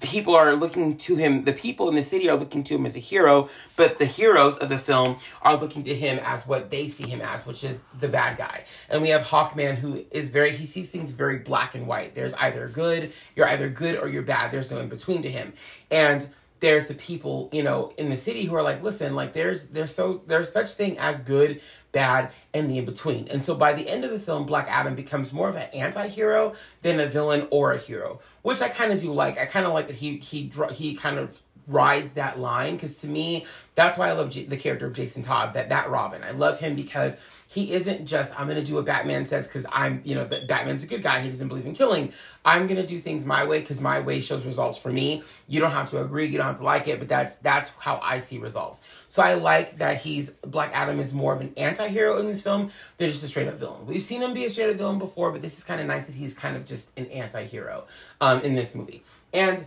people 0.00 0.34
are 0.34 0.54
looking 0.54 0.96
to 0.98 1.16
him, 1.16 1.44
the 1.44 1.52
people 1.52 1.88
in 1.88 1.94
the 1.94 2.02
city 2.02 2.28
are 2.28 2.36
looking 2.36 2.62
to 2.64 2.74
him 2.74 2.86
as 2.86 2.96
a 2.96 3.00
hero, 3.00 3.48
but 3.76 3.98
the 3.98 4.04
heroes 4.04 4.56
of 4.58 4.68
the 4.68 4.78
film 4.78 5.18
are 5.42 5.56
looking 5.56 5.84
to 5.84 5.94
him 5.94 6.18
as 6.20 6.46
what 6.46 6.70
they 6.70 6.88
see 6.88 7.08
him 7.08 7.20
as, 7.20 7.46
which 7.46 7.64
is 7.64 7.82
the 8.00 8.08
bad 8.08 8.36
guy. 8.36 8.64
And 8.88 9.02
we 9.02 9.08
have 9.08 9.22
Hawkman 9.22 9.76
who 9.76 10.04
is 10.10 10.28
very, 10.28 10.54
he 10.54 10.66
sees 10.66 10.88
things 10.88 11.12
very 11.12 11.38
black 11.38 11.74
and 11.74 11.86
white. 11.86 12.14
There's 12.14 12.34
either 12.34 12.68
good, 12.68 13.12
you're 13.36 13.48
either 13.48 13.68
good 13.68 13.96
or 13.96 14.08
you're 14.08 14.22
bad. 14.22 14.52
There's 14.52 14.70
no 14.70 14.80
in 14.80 14.88
between 14.88 15.22
to 15.22 15.30
him. 15.30 15.52
And 15.90 16.28
there's 16.60 16.88
the 16.88 16.94
people, 16.94 17.48
you 17.52 17.62
know, 17.62 17.92
in 17.98 18.10
the 18.10 18.16
city 18.16 18.44
who 18.44 18.54
are 18.54 18.62
like, 18.62 18.82
listen, 18.82 19.14
like 19.14 19.32
there's 19.32 19.66
there's 19.66 19.94
so 19.94 20.22
there's 20.26 20.52
such 20.52 20.72
thing 20.72 20.98
as 20.98 21.20
good, 21.20 21.60
bad, 21.92 22.32
and 22.54 22.70
the 22.70 22.78
in 22.78 22.84
between. 22.84 23.28
And 23.28 23.42
so 23.42 23.54
by 23.54 23.72
the 23.72 23.88
end 23.88 24.04
of 24.04 24.10
the 24.10 24.20
film, 24.20 24.46
Black 24.46 24.66
Adam 24.68 24.94
becomes 24.94 25.32
more 25.32 25.48
of 25.48 25.56
an 25.56 25.68
anti-hero 25.72 26.54
than 26.82 27.00
a 27.00 27.06
villain 27.06 27.46
or 27.50 27.72
a 27.72 27.78
hero, 27.78 28.20
which 28.42 28.60
I 28.60 28.68
kind 28.68 28.92
of 28.92 29.00
do 29.00 29.12
like. 29.12 29.38
I 29.38 29.46
kind 29.46 29.66
of 29.66 29.72
like 29.72 29.86
that 29.88 29.96
he 29.96 30.18
he 30.18 30.52
he 30.72 30.94
kind 30.94 31.18
of 31.18 31.40
rides 31.68 32.12
that 32.12 32.38
line 32.38 32.74
because 32.74 32.94
to 32.96 33.06
me 33.06 33.44
that's 33.74 33.98
why 33.98 34.08
I 34.08 34.12
love 34.12 34.30
J- 34.30 34.46
the 34.46 34.56
character 34.56 34.86
of 34.86 34.94
Jason 34.94 35.22
Todd 35.22 35.54
that 35.54 35.68
that 35.68 35.90
Robin. 35.90 36.24
I 36.24 36.30
love 36.30 36.58
him 36.58 36.74
because 36.74 37.18
he 37.50 37.72
isn't 37.72 38.04
just 38.04 38.38
I'm 38.38 38.46
gonna 38.46 38.62
do 38.62 38.74
what 38.74 38.84
Batman 38.84 39.24
says 39.24 39.48
because 39.48 39.64
I'm 39.72 40.02
you 40.04 40.14
know 40.14 40.26
Batman's 40.26 40.84
a 40.84 40.86
good 40.86 41.02
guy. 41.02 41.20
He 41.20 41.30
doesn't 41.30 41.48
believe 41.48 41.64
in 41.64 41.74
killing. 41.74 42.12
I'm 42.44 42.66
gonna 42.66 42.86
do 42.86 43.00
things 43.00 43.24
my 43.24 43.44
way 43.44 43.60
because 43.60 43.80
my 43.80 44.00
way 44.00 44.20
shows 44.20 44.44
results 44.44 44.78
for 44.78 44.90
me. 44.90 45.22
You 45.46 45.58
don't 45.58 45.70
have 45.70 45.88
to 45.90 46.02
agree. 46.02 46.26
You 46.26 46.36
don't 46.36 46.46
have 46.46 46.58
to 46.58 46.64
like 46.64 46.88
it, 46.88 46.98
but 46.98 47.08
that's 47.08 47.38
that's 47.38 47.70
how 47.78 48.00
I 48.02 48.18
see 48.18 48.36
results. 48.36 48.82
So 49.08 49.22
I 49.22 49.32
like 49.32 49.78
that 49.78 49.96
he's 49.96 50.28
Black 50.42 50.70
Adam 50.74 51.00
is 51.00 51.14
more 51.14 51.34
of 51.34 51.40
an 51.40 51.54
anti-hero 51.56 52.18
in 52.18 52.26
this 52.26 52.42
film 52.42 52.70
than 52.98 53.10
just 53.10 53.24
a 53.24 53.28
straight 53.28 53.48
up 53.48 53.54
villain. 53.54 53.86
We've 53.86 54.02
seen 54.02 54.22
him 54.22 54.34
be 54.34 54.44
a 54.44 54.50
straight 54.50 54.68
up 54.68 54.76
villain 54.76 54.98
before, 54.98 55.32
but 55.32 55.40
this 55.40 55.56
is 55.56 55.64
kind 55.64 55.80
of 55.80 55.86
nice 55.86 56.06
that 56.06 56.14
he's 56.14 56.34
kind 56.34 56.54
of 56.54 56.66
just 56.66 56.90
an 56.98 57.06
anti-hero 57.06 57.86
um, 58.20 58.42
in 58.42 58.54
this 58.54 58.74
movie. 58.74 59.02
And 59.32 59.66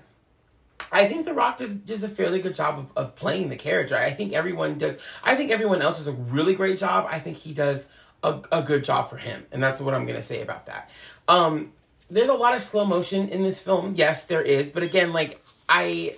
I 0.91 1.07
think 1.07 1.25
The 1.25 1.33
Rock 1.33 1.57
does 1.57 1.71
does 1.71 2.03
a 2.03 2.09
fairly 2.09 2.41
good 2.41 2.55
job 2.55 2.79
of, 2.79 2.91
of 2.95 3.15
playing 3.15 3.49
the 3.49 3.55
character. 3.55 3.95
I 3.95 4.11
think 4.11 4.33
everyone 4.33 4.77
does. 4.77 4.97
I 5.23 5.35
think 5.35 5.51
everyone 5.51 5.81
else 5.81 5.97
does 5.97 6.07
a 6.07 6.13
really 6.13 6.55
great 6.55 6.77
job. 6.77 7.07
I 7.09 7.19
think 7.19 7.37
he 7.37 7.53
does 7.53 7.87
a, 8.23 8.41
a 8.51 8.61
good 8.61 8.83
job 8.83 9.09
for 9.09 9.17
him, 9.17 9.45
and 9.51 9.61
that's 9.61 9.79
what 9.79 9.93
I'm 9.93 10.05
gonna 10.05 10.21
say 10.21 10.41
about 10.41 10.67
that. 10.67 10.89
Um, 11.27 11.73
there's 12.09 12.29
a 12.29 12.33
lot 12.33 12.55
of 12.55 12.61
slow 12.61 12.85
motion 12.85 13.29
in 13.29 13.41
this 13.41 13.59
film. 13.59 13.95
Yes, 13.95 14.25
there 14.25 14.41
is, 14.41 14.69
but 14.69 14.83
again, 14.83 15.13
like 15.13 15.43
I, 15.67 16.17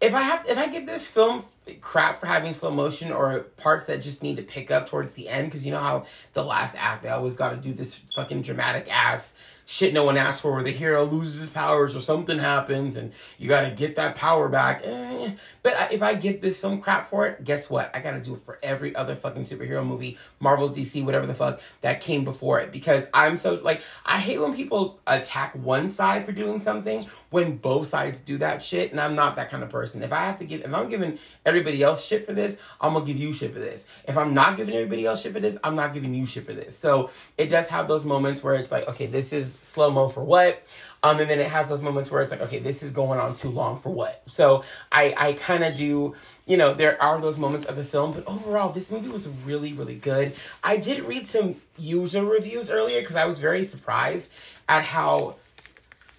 if 0.00 0.14
I 0.14 0.22
have, 0.22 0.46
if 0.48 0.58
I 0.58 0.68
give 0.68 0.86
this 0.86 1.06
film 1.06 1.44
crap 1.80 2.20
for 2.20 2.26
having 2.26 2.54
slow 2.54 2.70
motion 2.70 3.12
or 3.12 3.40
parts 3.56 3.84
that 3.86 4.02
just 4.02 4.22
need 4.22 4.36
to 4.36 4.42
pick 4.42 4.70
up 4.70 4.88
towards 4.88 5.12
the 5.12 5.28
end, 5.28 5.46
because 5.46 5.64
you 5.64 5.72
know 5.72 5.80
how 5.80 6.06
the 6.34 6.44
last 6.44 6.74
act 6.78 7.02
they 7.02 7.08
always 7.08 7.36
got 7.36 7.50
to 7.50 7.56
do 7.56 7.72
this 7.72 8.00
fucking 8.14 8.42
dramatic 8.42 8.92
ass 8.92 9.34
shit 9.66 9.94
no 9.94 10.04
one 10.04 10.16
asked 10.16 10.42
for 10.42 10.52
where 10.52 10.62
the 10.62 10.70
hero 10.70 11.04
loses 11.04 11.40
his 11.40 11.48
powers 11.48 11.94
or 11.94 12.00
something 12.00 12.38
happens 12.38 12.96
and 12.96 13.12
you 13.38 13.48
gotta 13.48 13.70
get 13.70 13.96
that 13.96 14.16
power 14.16 14.48
back. 14.48 14.82
Eh. 14.84 15.32
But 15.62 15.92
if 15.92 16.02
I 16.02 16.14
give 16.14 16.40
this 16.40 16.60
film 16.60 16.80
crap 16.80 17.08
for 17.08 17.26
it, 17.26 17.44
guess 17.44 17.70
what? 17.70 17.90
I 17.94 18.00
gotta 18.00 18.20
do 18.20 18.34
it 18.34 18.40
for 18.44 18.58
every 18.62 18.94
other 18.94 19.16
fucking 19.16 19.44
superhero 19.44 19.86
movie, 19.86 20.18
Marvel, 20.40 20.68
DC, 20.68 21.04
whatever 21.04 21.26
the 21.26 21.34
fuck, 21.34 21.60
that 21.80 22.00
came 22.00 22.24
before 22.24 22.60
it. 22.60 22.72
Because 22.72 23.06
I'm 23.14 23.36
so, 23.36 23.54
like, 23.54 23.82
I 24.04 24.18
hate 24.18 24.40
when 24.40 24.54
people 24.54 25.00
attack 25.06 25.54
one 25.54 25.88
side 25.88 26.26
for 26.26 26.32
doing 26.32 26.60
something 26.60 27.06
when 27.32 27.56
both 27.56 27.88
sides 27.88 28.20
do 28.20 28.38
that 28.38 28.62
shit, 28.62 28.92
and 28.92 29.00
I'm 29.00 29.14
not 29.14 29.36
that 29.36 29.50
kind 29.50 29.62
of 29.62 29.70
person. 29.70 30.02
If 30.02 30.12
I 30.12 30.26
have 30.26 30.38
to 30.38 30.44
give, 30.44 30.60
if 30.60 30.72
I'm 30.72 30.88
giving 30.88 31.18
everybody 31.44 31.82
else 31.82 32.04
shit 32.04 32.26
for 32.26 32.32
this, 32.32 32.56
I'm 32.80 32.92
gonna 32.92 33.04
give 33.04 33.16
you 33.16 33.32
shit 33.32 33.52
for 33.52 33.58
this. 33.58 33.86
If 34.06 34.16
I'm 34.16 34.34
not 34.34 34.56
giving 34.56 34.74
everybody 34.74 35.06
else 35.06 35.22
shit 35.22 35.32
for 35.32 35.40
this, 35.40 35.56
I'm 35.64 35.74
not 35.74 35.94
giving 35.94 36.14
you 36.14 36.26
shit 36.26 36.46
for 36.46 36.52
this. 36.52 36.76
So 36.76 37.10
it 37.38 37.46
does 37.46 37.68
have 37.68 37.88
those 37.88 38.04
moments 38.04 38.42
where 38.42 38.54
it's 38.54 38.70
like, 38.70 38.88
okay, 38.88 39.06
this 39.06 39.32
is 39.32 39.54
slow 39.62 39.90
mo 39.90 40.08
for 40.08 40.22
what? 40.22 40.62
Um, 41.04 41.18
and 41.18 41.28
then 41.28 41.40
it 41.40 41.48
has 41.48 41.68
those 41.68 41.82
moments 41.82 42.10
where 42.10 42.22
it's 42.22 42.30
like, 42.30 42.42
okay, 42.42 42.60
this 42.60 42.82
is 42.82 42.92
going 42.92 43.18
on 43.18 43.34
too 43.34 43.48
long 43.48 43.80
for 43.80 43.90
what? 43.90 44.22
So 44.28 44.62
I, 44.92 45.14
I 45.16 45.32
kind 45.32 45.64
of 45.64 45.74
do, 45.74 46.14
you 46.46 46.56
know, 46.56 46.74
there 46.74 47.00
are 47.02 47.20
those 47.20 47.38
moments 47.38 47.66
of 47.66 47.74
the 47.74 47.84
film, 47.84 48.12
but 48.12 48.24
overall, 48.28 48.72
this 48.72 48.90
movie 48.90 49.08
was 49.08 49.26
really, 49.44 49.72
really 49.72 49.96
good. 49.96 50.32
I 50.62 50.76
did 50.76 51.02
read 51.02 51.26
some 51.26 51.56
user 51.76 52.24
reviews 52.24 52.70
earlier 52.70 53.00
because 53.00 53.16
I 53.16 53.26
was 53.26 53.40
very 53.40 53.64
surprised 53.64 54.32
at 54.68 54.84
how 54.84 55.36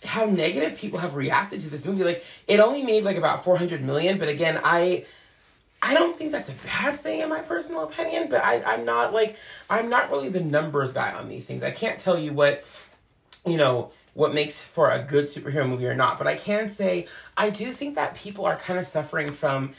how 0.04 0.26
negative 0.26 0.78
people 0.78 1.00
have 1.00 1.16
reacted 1.16 1.62
to 1.62 1.70
this 1.70 1.86
movie. 1.86 2.04
Like 2.04 2.24
it 2.48 2.60
only 2.60 2.84
made 2.84 3.04
like 3.04 3.18
about 3.18 3.44
400 3.44 3.84
million, 3.84 4.18
but 4.18 4.30
again, 4.30 4.60
I 4.64 5.06
I 5.82 5.94
don't 5.94 6.18
think 6.18 6.32
that's 6.32 6.50
a 6.50 6.56
bad 6.66 7.02
thing 7.02 7.20
in 7.20 7.30
my 7.30 7.42
personal 7.42 7.84
opinion, 7.84 8.28
but 8.30 8.44
I 8.44 8.62
I'm 8.64 8.86
not 8.86 9.14
like 9.14 9.36
I'm 9.70 9.90
not 9.90 10.12
really 10.12 10.30
the 10.30 10.40
numbers 10.40 10.94
guy 10.94 11.14
on 11.14 11.28
these 11.28 11.46
things. 11.46 11.64
I 11.64 11.72
can't 11.72 12.00
tell 12.00 12.18
you 12.18 12.34
what 12.34 12.64
you 13.46 13.58
know 13.58 13.92
what 14.14 14.34
makes 14.34 14.62
for 14.62 14.92
a 14.92 15.00
good 15.00 15.26
superhero 15.26 15.68
movie 15.68 15.88
or 15.88 15.96
not, 15.96 16.18
but 16.18 16.28
I 16.28 16.36
can 16.36 16.70
say 16.70 17.08
I 17.36 17.50
do 17.50 17.72
think 17.72 17.96
that 17.96 18.16
people 18.16 18.46
are 18.46 18.56
kind 18.56 18.80
of 18.80 18.86
suffering 18.86 19.32
from 19.32 19.74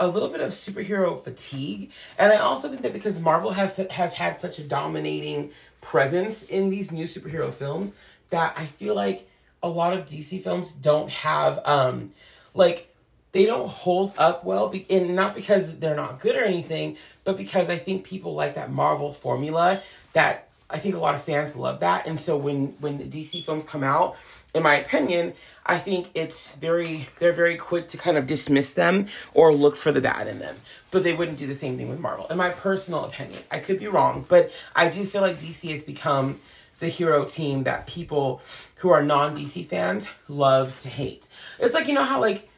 a 0.00 0.08
little 0.08 0.28
bit 0.28 0.40
of 0.40 0.52
superhero 0.52 1.22
fatigue, 1.22 1.90
and 2.18 2.32
I 2.32 2.36
also 2.36 2.68
think 2.68 2.82
that 2.82 2.92
because 2.92 3.20
Marvel 3.20 3.50
has 3.50 3.76
has 3.76 4.12
had 4.12 4.38
such 4.38 4.58
a 4.58 4.62
dominating 4.62 5.50
presence 5.80 6.42
in 6.44 6.70
these 6.70 6.90
new 6.90 7.04
superhero 7.04 7.52
films 7.52 7.92
that 8.30 8.54
I 8.56 8.66
feel 8.66 8.94
like 8.94 9.28
a 9.64 9.68
lot 9.68 9.94
of 9.94 10.04
DC 10.04 10.44
films 10.44 10.72
don't 10.72 11.10
have 11.10 11.60
um 11.64 12.12
like 12.52 12.94
they 13.32 13.46
don't 13.46 13.68
hold 13.68 14.14
up 14.18 14.44
well 14.44 14.68
be- 14.68 14.86
and 14.90 15.16
not 15.16 15.34
because 15.34 15.78
they're 15.78 15.96
not 15.96 16.20
good 16.20 16.36
or 16.36 16.44
anything 16.44 16.96
but 17.24 17.36
because 17.36 17.70
I 17.70 17.78
think 17.78 18.04
people 18.04 18.34
like 18.34 18.54
that 18.56 18.70
Marvel 18.70 19.12
formula 19.12 19.82
that 20.12 20.48
I 20.68 20.78
think 20.78 20.94
a 20.94 20.98
lot 20.98 21.14
of 21.14 21.22
fans 21.22 21.54
love 21.56 21.80
that. 21.80 22.06
And 22.06 22.18
so 22.20 22.36
when 22.36 22.74
when 22.80 22.98
DC 23.10 23.44
films 23.44 23.64
come 23.64 23.82
out 23.82 24.16
in 24.54 24.62
my 24.62 24.76
opinion 24.76 25.32
I 25.64 25.78
think 25.78 26.10
it's 26.14 26.52
very 26.52 27.08
they're 27.18 27.32
very 27.32 27.56
quick 27.56 27.88
to 27.88 27.96
kind 27.96 28.18
of 28.18 28.26
dismiss 28.26 28.74
them 28.74 29.08
or 29.32 29.54
look 29.54 29.76
for 29.76 29.92
the 29.92 30.02
bad 30.02 30.28
in 30.28 30.40
them. 30.40 30.56
But 30.90 31.04
they 31.04 31.14
wouldn't 31.14 31.38
do 31.38 31.46
the 31.46 31.54
same 31.54 31.78
thing 31.78 31.88
with 31.88 32.00
Marvel 32.00 32.26
in 32.26 32.36
my 32.36 32.50
personal 32.50 33.06
opinion. 33.06 33.40
I 33.50 33.60
could 33.60 33.78
be 33.78 33.88
wrong 33.88 34.26
but 34.28 34.52
I 34.76 34.88
do 34.88 35.06
feel 35.06 35.22
like 35.22 35.40
DC 35.40 35.70
has 35.70 35.80
become 35.80 36.38
the 36.80 36.88
hero 36.88 37.24
team 37.24 37.64
that 37.64 37.86
people 37.86 38.40
who 38.76 38.90
are 38.90 39.02
non 39.02 39.36
DC 39.36 39.66
fans 39.66 40.06
love 40.28 40.78
to 40.80 40.88
hate. 40.88 41.28
It's 41.58 41.74
like, 41.74 41.88
you 41.88 41.94
know 41.94 42.02
how, 42.02 42.20
like, 42.20 42.48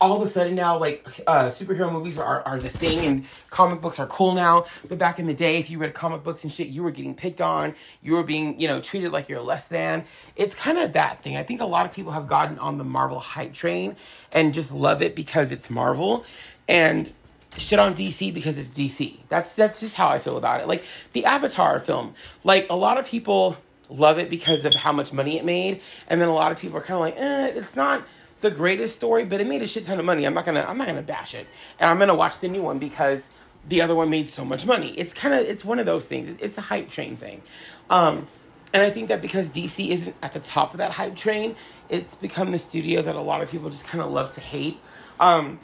all 0.00 0.16
of 0.16 0.22
a 0.22 0.30
sudden 0.30 0.54
now, 0.54 0.78
like, 0.78 1.06
uh, 1.26 1.46
superhero 1.46 1.92
movies 1.92 2.16
are, 2.16 2.42
are 2.46 2.58
the 2.58 2.70
thing 2.70 3.00
and 3.00 3.26
comic 3.50 3.82
books 3.82 3.98
are 3.98 4.06
cool 4.06 4.32
now. 4.32 4.64
But 4.88 4.96
back 4.98 5.18
in 5.18 5.26
the 5.26 5.34
day, 5.34 5.58
if 5.58 5.68
you 5.68 5.78
read 5.78 5.92
comic 5.92 6.22
books 6.22 6.42
and 6.42 6.52
shit, 6.52 6.68
you 6.68 6.82
were 6.82 6.90
getting 6.90 7.14
picked 7.14 7.42
on. 7.42 7.74
You 8.00 8.12
were 8.12 8.22
being, 8.22 8.58
you 8.58 8.66
know, 8.66 8.80
treated 8.80 9.12
like 9.12 9.28
you're 9.28 9.42
less 9.42 9.66
than. 9.66 10.04
It's 10.36 10.54
kind 10.54 10.78
of 10.78 10.94
that 10.94 11.22
thing. 11.22 11.36
I 11.36 11.42
think 11.42 11.60
a 11.60 11.66
lot 11.66 11.84
of 11.84 11.92
people 11.92 12.12
have 12.12 12.28
gotten 12.28 12.58
on 12.58 12.78
the 12.78 12.84
Marvel 12.84 13.18
hype 13.18 13.52
train 13.52 13.96
and 14.32 14.54
just 14.54 14.72
love 14.72 15.02
it 15.02 15.14
because 15.14 15.52
it's 15.52 15.68
Marvel. 15.68 16.24
And 16.66 17.12
shit 17.56 17.78
on 17.78 17.94
DC 17.94 18.32
because 18.32 18.56
it's 18.58 18.68
DC. 18.68 19.18
That's 19.28 19.54
that's 19.54 19.80
just 19.80 19.94
how 19.94 20.08
I 20.08 20.18
feel 20.18 20.36
about 20.36 20.60
it. 20.60 20.68
Like 20.68 20.84
the 21.12 21.24
Avatar 21.24 21.80
film, 21.80 22.14
like 22.44 22.66
a 22.70 22.76
lot 22.76 22.98
of 22.98 23.06
people 23.06 23.56
love 23.88 24.18
it 24.18 24.30
because 24.30 24.64
of 24.64 24.74
how 24.74 24.92
much 24.92 25.12
money 25.12 25.38
it 25.38 25.44
made, 25.44 25.80
and 26.08 26.20
then 26.20 26.28
a 26.28 26.34
lot 26.34 26.52
of 26.52 26.58
people 26.58 26.78
are 26.78 26.82
kind 26.82 26.94
of 26.94 27.00
like, 27.00 27.16
eh, 27.16 27.58
it's 27.58 27.74
not 27.74 28.04
the 28.40 28.50
greatest 28.50 28.96
story, 28.96 29.24
but 29.24 29.40
it 29.40 29.46
made 29.46 29.62
a 29.62 29.66
shit 29.66 29.84
ton 29.84 29.98
of 29.98 30.04
money. 30.04 30.24
I'm 30.26 30.34
not 30.34 30.44
gonna 30.44 30.64
I'm 30.66 30.78
not 30.78 30.86
gonna 30.86 31.02
bash 31.02 31.34
it, 31.34 31.46
and 31.78 31.90
I'm 31.90 31.98
gonna 31.98 32.14
watch 32.14 32.40
the 32.40 32.48
new 32.48 32.62
one 32.62 32.78
because 32.78 33.28
the 33.68 33.82
other 33.82 33.94
one 33.94 34.08
made 34.08 34.28
so 34.28 34.44
much 34.44 34.64
money. 34.64 34.92
It's 34.92 35.12
kind 35.12 35.34
of 35.34 35.40
it's 35.40 35.64
one 35.64 35.78
of 35.78 35.86
those 35.86 36.06
things. 36.06 36.36
It's 36.40 36.56
a 36.58 36.62
hype 36.62 36.90
train 36.90 37.16
thing. 37.16 37.42
Um, 37.90 38.28
and 38.72 38.82
I 38.82 38.90
think 38.90 39.08
that 39.08 39.20
because 39.20 39.50
DC 39.50 39.88
isn't 39.88 40.14
at 40.22 40.32
the 40.32 40.40
top 40.40 40.72
of 40.72 40.78
that 40.78 40.92
hype 40.92 41.16
train, 41.16 41.56
it's 41.88 42.14
become 42.14 42.52
the 42.52 42.58
studio 42.58 43.02
that 43.02 43.16
a 43.16 43.20
lot 43.20 43.42
of 43.42 43.50
people 43.50 43.68
just 43.68 43.84
kind 43.84 44.02
of 44.02 44.10
love 44.12 44.30
to 44.34 44.40
hate. 44.40 44.78
Um, 45.18 45.58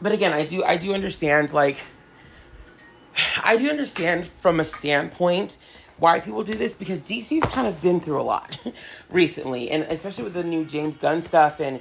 but 0.00 0.12
again, 0.12 0.32
I 0.32 0.44
do 0.44 0.62
I 0.64 0.76
do 0.76 0.94
understand 0.94 1.52
like 1.52 1.84
I 3.42 3.56
do 3.56 3.68
understand 3.68 4.30
from 4.40 4.60
a 4.60 4.64
standpoint 4.64 5.58
why 5.98 6.20
people 6.20 6.44
do 6.44 6.54
this 6.54 6.74
because 6.74 7.02
DC's 7.02 7.42
kind 7.52 7.66
of 7.66 7.80
been 7.82 8.00
through 8.00 8.20
a 8.20 8.22
lot 8.22 8.58
recently, 9.10 9.70
and 9.70 9.84
especially 9.84 10.24
with 10.24 10.34
the 10.34 10.44
new 10.44 10.64
James 10.64 10.96
Gunn 10.96 11.22
stuff 11.22 11.60
and 11.60 11.80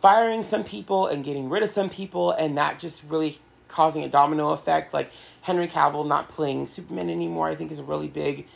firing 0.00 0.44
some 0.44 0.62
people 0.62 1.08
and 1.08 1.24
getting 1.24 1.48
rid 1.48 1.62
of 1.62 1.70
some 1.70 1.90
people, 1.90 2.32
and 2.32 2.56
that 2.56 2.78
just 2.78 3.02
really 3.04 3.38
causing 3.66 4.04
a 4.04 4.08
domino 4.08 4.50
effect. 4.50 4.94
Like 4.94 5.10
Henry 5.42 5.68
Cavill 5.68 6.06
not 6.06 6.28
playing 6.28 6.66
Superman 6.66 7.10
anymore, 7.10 7.48
I 7.48 7.54
think 7.54 7.72
is 7.72 7.80
a 7.80 7.84
really 7.84 8.08
big. 8.08 8.46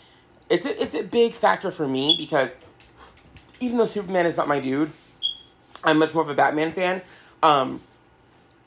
It's 0.49 0.67
a, 0.67 0.83
it's 0.83 0.95
a 0.95 1.03
big 1.03 1.35
factor 1.35 1.71
for 1.71 1.89
me 1.89 2.15
because 2.19 2.55
even 3.59 3.79
though 3.79 3.87
Superman 3.87 4.27
is 4.27 4.37
not 4.37 4.49
my 4.49 4.61
dude, 4.61 4.91
I'm 5.83 5.99
much 5.99 6.15
more 6.15 6.23
of 6.23 6.29
a 6.29 6.35
Batman 6.35 6.73
fan. 6.73 7.03
Um, 7.43 7.81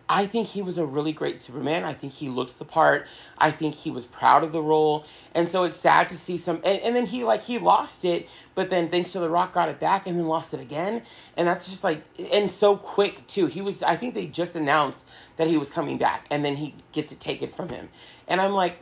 I 0.07 0.27
think 0.27 0.47
he 0.47 0.61
was 0.61 0.77
a 0.77 0.85
really 0.85 1.13
great 1.13 1.41
Superman. 1.41 1.83
I 1.83 1.93
think 1.93 2.13
he 2.13 2.29
looked 2.29 2.59
the 2.59 2.65
part. 2.65 3.07
I 3.37 3.51
think 3.51 3.75
he 3.75 3.89
was 3.89 4.05
proud 4.05 4.43
of 4.43 4.51
the 4.51 4.61
role. 4.61 5.05
And 5.33 5.49
so 5.49 5.63
it's 5.63 5.77
sad 5.77 6.09
to 6.09 6.17
see 6.17 6.37
some 6.37 6.57
and, 6.63 6.79
and, 6.81 6.95
then 6.95 7.05
he 7.05 7.23
like 7.23 7.43
he 7.43 7.57
lost 7.57 8.05
it, 8.05 8.27
but 8.53 8.69
then 8.69 8.89
thanks 8.89 9.11
to 9.13 9.19
The 9.19 9.29
Rock 9.29 9.53
got 9.53 9.69
it 9.69 9.79
back 9.79 10.05
and 10.05 10.17
then 10.19 10.27
lost 10.27 10.53
it 10.53 10.59
again. 10.59 11.01
And 11.37 11.47
that's 11.47 11.67
just 11.67 11.83
like 11.83 12.03
and 12.31 12.49
so 12.49 12.77
quick 12.77 13.25
too. 13.27 13.47
He 13.47 13.61
was 13.61 13.81
I 13.81 13.95
think 13.95 14.13
they 14.13 14.27
just 14.27 14.55
announced 14.55 15.05
that 15.37 15.47
he 15.47 15.57
was 15.57 15.69
coming 15.69 15.97
back 15.97 16.25
and 16.29 16.45
then 16.45 16.55
he 16.55 16.75
gets 16.91 17.11
to 17.11 17.15
take 17.15 17.41
it 17.41 17.45
taken 17.45 17.55
from 17.55 17.69
him. 17.69 17.89
And 18.27 18.39
I'm 18.41 18.53
like 18.53 18.77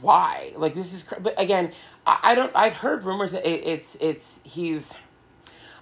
why? 0.00 0.52
Like 0.56 0.74
this 0.74 0.92
is 0.92 1.04
but 1.20 1.34
again, 1.38 1.72
I, 2.06 2.18
I 2.22 2.34
don't 2.34 2.52
I've 2.54 2.74
heard 2.74 3.04
rumors 3.04 3.32
that 3.32 3.46
it, 3.46 3.66
it's 3.66 3.96
it's 4.00 4.40
he's 4.44 4.94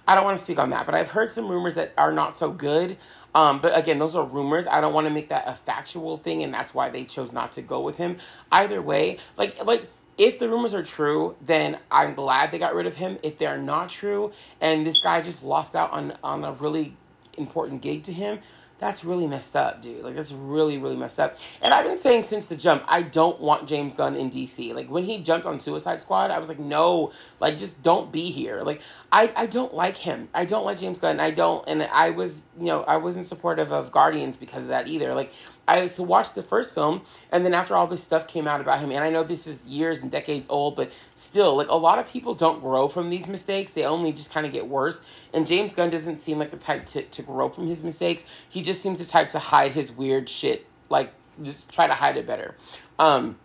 I 0.07 0.15
don't 0.15 0.23
want 0.23 0.37
to 0.37 0.43
speak 0.43 0.57
on 0.57 0.69
that, 0.69 0.85
but 0.85 0.95
I've 0.95 1.09
heard 1.09 1.31
some 1.31 1.49
rumors 1.49 1.75
that 1.75 1.93
are 1.97 2.13
not 2.13 2.33
so 2.33 2.49
good 2.49 2.97
um, 3.37 3.61
but 3.61 3.77
again, 3.77 3.99
those 3.99 4.15
are 4.15 4.25
rumors. 4.25 4.65
I 4.65 4.81
don't 4.81 4.95
want 4.95 5.05
to 5.05 5.11
make 5.11 5.29
that 5.29 5.43
a 5.45 5.53
factual 5.53 6.17
thing, 6.17 6.41
and 6.41 6.51
that's 6.51 6.73
why 6.73 6.89
they 6.89 7.03
chose 7.03 7.31
not 7.31 7.51
to 7.51 7.61
go 7.61 7.81
with 7.81 7.95
him. 7.95 8.17
Either 8.51 8.81
way, 8.81 9.19
like 9.37 9.63
like 9.63 9.87
if 10.17 10.39
the 10.39 10.49
rumors 10.49 10.73
are 10.73 10.81
true, 10.81 11.35
then 11.45 11.77
I'm 11.91 12.15
glad 12.15 12.51
they 12.51 12.57
got 12.57 12.73
rid 12.73 12.87
of 12.87 12.97
him. 12.97 13.19
If 13.21 13.37
they're 13.37 13.59
not 13.59 13.89
true, 13.89 14.31
and 14.59 14.87
this 14.87 14.97
guy 14.97 15.21
just 15.21 15.43
lost 15.43 15.75
out 15.75 15.91
on 15.91 16.17
on 16.23 16.43
a 16.43 16.53
really 16.53 16.97
important 17.37 17.83
gig 17.83 18.01
to 18.05 18.11
him, 18.11 18.39
that's 18.79 19.03
really 19.03 19.25
messed 19.25 19.55
up, 19.55 19.81
dude. 19.81 20.03
Like 20.03 20.15
that's 20.15 20.31
really, 20.31 20.77
really 20.77 20.95
messed 20.95 21.19
up. 21.19 21.37
And 21.61 21.73
I've 21.73 21.85
been 21.85 21.97
saying 21.97 22.23
since 22.23 22.45
the 22.45 22.55
jump, 22.55 22.83
I 22.87 23.01
don't 23.01 23.39
want 23.39 23.67
James 23.67 23.93
Gunn 23.93 24.15
in 24.15 24.29
DC. 24.29 24.73
Like 24.73 24.89
when 24.89 25.03
he 25.03 25.19
jumped 25.19 25.45
on 25.45 25.59
Suicide 25.59 26.01
Squad, 26.01 26.29
I 26.29 26.39
was 26.39 26.47
like, 26.47 26.59
no, 26.59 27.11
like 27.39 27.57
just 27.57 27.81
don't 27.81 28.11
be 28.11 28.29
here. 28.29 28.61
Like 28.61 28.81
I, 29.11 29.31
I 29.35 29.45
don't 29.47 29.73
like 29.73 29.97
him. 29.97 30.29
I 30.33 30.45
don't 30.45 30.65
like 30.65 30.79
James 30.79 30.99
Gunn. 30.99 31.19
I 31.19 31.31
don't, 31.31 31.67
and 31.67 31.83
I 31.83 32.11
was, 32.11 32.43
you 32.59 32.65
know, 32.65 32.83
I 32.83 32.97
wasn't 32.97 33.25
supportive 33.25 33.71
of 33.71 33.91
Guardians 33.91 34.35
because 34.35 34.63
of 34.63 34.69
that 34.69 34.87
either. 34.87 35.15
Like 35.15 35.31
I 35.67 35.81
used 35.81 35.97
to 35.97 36.03
watch 36.03 36.33
the 36.33 36.43
first 36.43 36.73
film, 36.73 37.01
and 37.31 37.45
then 37.45 37.53
after 37.53 37.75
all 37.75 37.87
this 37.87 38.01
stuff 38.01 38.27
came 38.27 38.47
out 38.47 38.61
about 38.61 38.79
him, 38.79 38.91
and 38.91 39.03
I 39.03 39.09
know 39.09 39.23
this 39.23 39.47
is 39.47 39.63
years 39.65 40.01
and 40.01 40.09
decades 40.11 40.47
old, 40.49 40.75
but 40.75 40.91
still, 41.15 41.57
like 41.57 41.67
a 41.67 41.75
lot 41.75 41.99
of 41.99 42.07
people 42.07 42.33
don't 42.33 42.61
grow 42.61 42.87
from 42.87 43.09
these 43.09 43.27
mistakes. 43.27 43.71
They 43.71 43.83
only 43.83 44.13
just 44.13 44.31
kind 44.31 44.45
of 44.45 44.53
get 44.53 44.67
worse. 44.67 45.01
And 45.33 45.45
James 45.45 45.73
Gunn 45.73 45.89
doesn't 45.89 46.15
seem 46.15 46.39
like 46.39 46.51
the 46.51 46.57
type 46.57 46.85
to, 46.87 47.03
to 47.03 47.21
grow 47.21 47.49
from 47.49 47.67
his 47.67 47.83
mistakes. 47.83 48.23
He 48.49 48.61
just 48.61 48.81
seems 48.81 48.99
the 48.99 49.05
type 49.05 49.29
to 49.29 49.39
hide 49.39 49.73
his 49.73 49.91
weird 49.91 50.29
shit, 50.29 50.65
like 50.89 51.11
just 51.43 51.69
try 51.69 51.85
to 51.87 51.93
hide 51.93 52.15
it 52.15 52.25
better. 52.25 52.55
Um, 52.97 53.37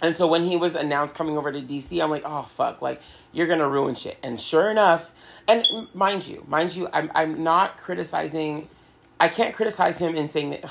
and 0.00 0.16
so 0.16 0.26
when 0.26 0.44
he 0.44 0.56
was 0.56 0.74
announced 0.74 1.14
coming 1.14 1.38
over 1.38 1.52
to 1.52 1.60
DC, 1.60 2.02
I'm 2.02 2.10
like, 2.10 2.24
oh 2.24 2.48
fuck, 2.56 2.82
like 2.82 3.00
you're 3.30 3.46
gonna 3.46 3.68
ruin 3.68 3.94
shit. 3.94 4.18
And 4.24 4.40
sure 4.40 4.68
enough, 4.70 5.12
and 5.46 5.64
mind 5.94 6.26
you, 6.26 6.44
mind 6.48 6.74
you, 6.74 6.88
I'm 6.92 7.10
I'm 7.14 7.44
not 7.44 7.78
criticizing. 7.78 8.68
I 9.20 9.28
can't 9.28 9.54
criticize 9.54 9.98
him 9.98 10.16
in 10.16 10.28
saying 10.28 10.50
that. 10.50 10.64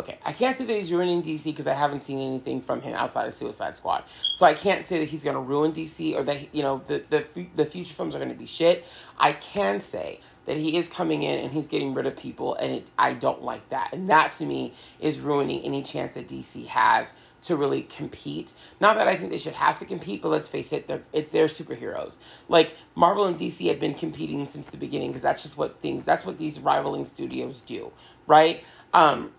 Okay, 0.00 0.16
I 0.24 0.32
can't 0.32 0.56
say 0.56 0.64
that 0.64 0.72
he's 0.72 0.92
ruining 0.92 1.22
DC 1.22 1.44
because 1.44 1.66
I 1.66 1.74
haven't 1.74 2.00
seen 2.00 2.20
anything 2.20 2.60
from 2.60 2.80
him 2.80 2.94
outside 2.94 3.26
of 3.26 3.34
Suicide 3.34 3.74
Squad. 3.74 4.04
So 4.34 4.46
I 4.46 4.54
can't 4.54 4.86
say 4.86 5.00
that 5.00 5.08
he's 5.08 5.24
going 5.24 5.34
to 5.34 5.40
ruin 5.40 5.72
DC 5.72 6.14
or 6.14 6.22
that 6.22 6.54
you 6.54 6.62
know 6.62 6.82
the 6.86 7.02
the 7.10 7.46
the 7.56 7.64
future 7.66 7.94
films 7.94 8.14
are 8.14 8.18
going 8.18 8.30
to 8.30 8.36
be 8.36 8.46
shit. 8.46 8.84
I 9.18 9.32
can 9.32 9.80
say 9.80 10.20
that 10.44 10.56
he 10.56 10.76
is 10.76 10.88
coming 10.88 11.24
in 11.24 11.38
and 11.40 11.52
he's 11.52 11.66
getting 11.66 11.94
rid 11.94 12.06
of 12.06 12.16
people, 12.16 12.54
and 12.54 12.74
it, 12.74 12.86
I 12.96 13.14
don't 13.14 13.42
like 13.42 13.68
that. 13.70 13.92
And 13.92 14.08
that 14.08 14.32
to 14.32 14.46
me 14.46 14.72
is 15.00 15.18
ruining 15.18 15.62
any 15.62 15.82
chance 15.82 16.14
that 16.14 16.28
DC 16.28 16.66
has 16.68 17.12
to 17.42 17.56
really 17.56 17.82
compete. 17.82 18.52
Not 18.80 18.96
that 18.96 19.08
I 19.08 19.16
think 19.16 19.30
they 19.30 19.38
should 19.38 19.52
have 19.54 19.78
to 19.80 19.84
compete, 19.84 20.22
but 20.22 20.28
let's 20.28 20.48
face 20.48 20.72
it, 20.72 20.86
they're 20.86 21.02
it, 21.12 21.32
they're 21.32 21.46
superheroes. 21.46 22.18
Like 22.48 22.74
Marvel 22.94 23.24
and 23.24 23.36
DC 23.36 23.66
have 23.68 23.80
been 23.80 23.94
competing 23.94 24.46
since 24.46 24.68
the 24.68 24.76
beginning 24.76 25.08
because 25.08 25.22
that's 25.22 25.42
just 25.42 25.56
what 25.56 25.80
things 25.80 26.04
that's 26.04 26.24
what 26.24 26.38
these 26.38 26.60
rivaling 26.60 27.04
studios 27.04 27.60
do, 27.60 27.90
right? 28.28 28.62
Um, 28.94 29.32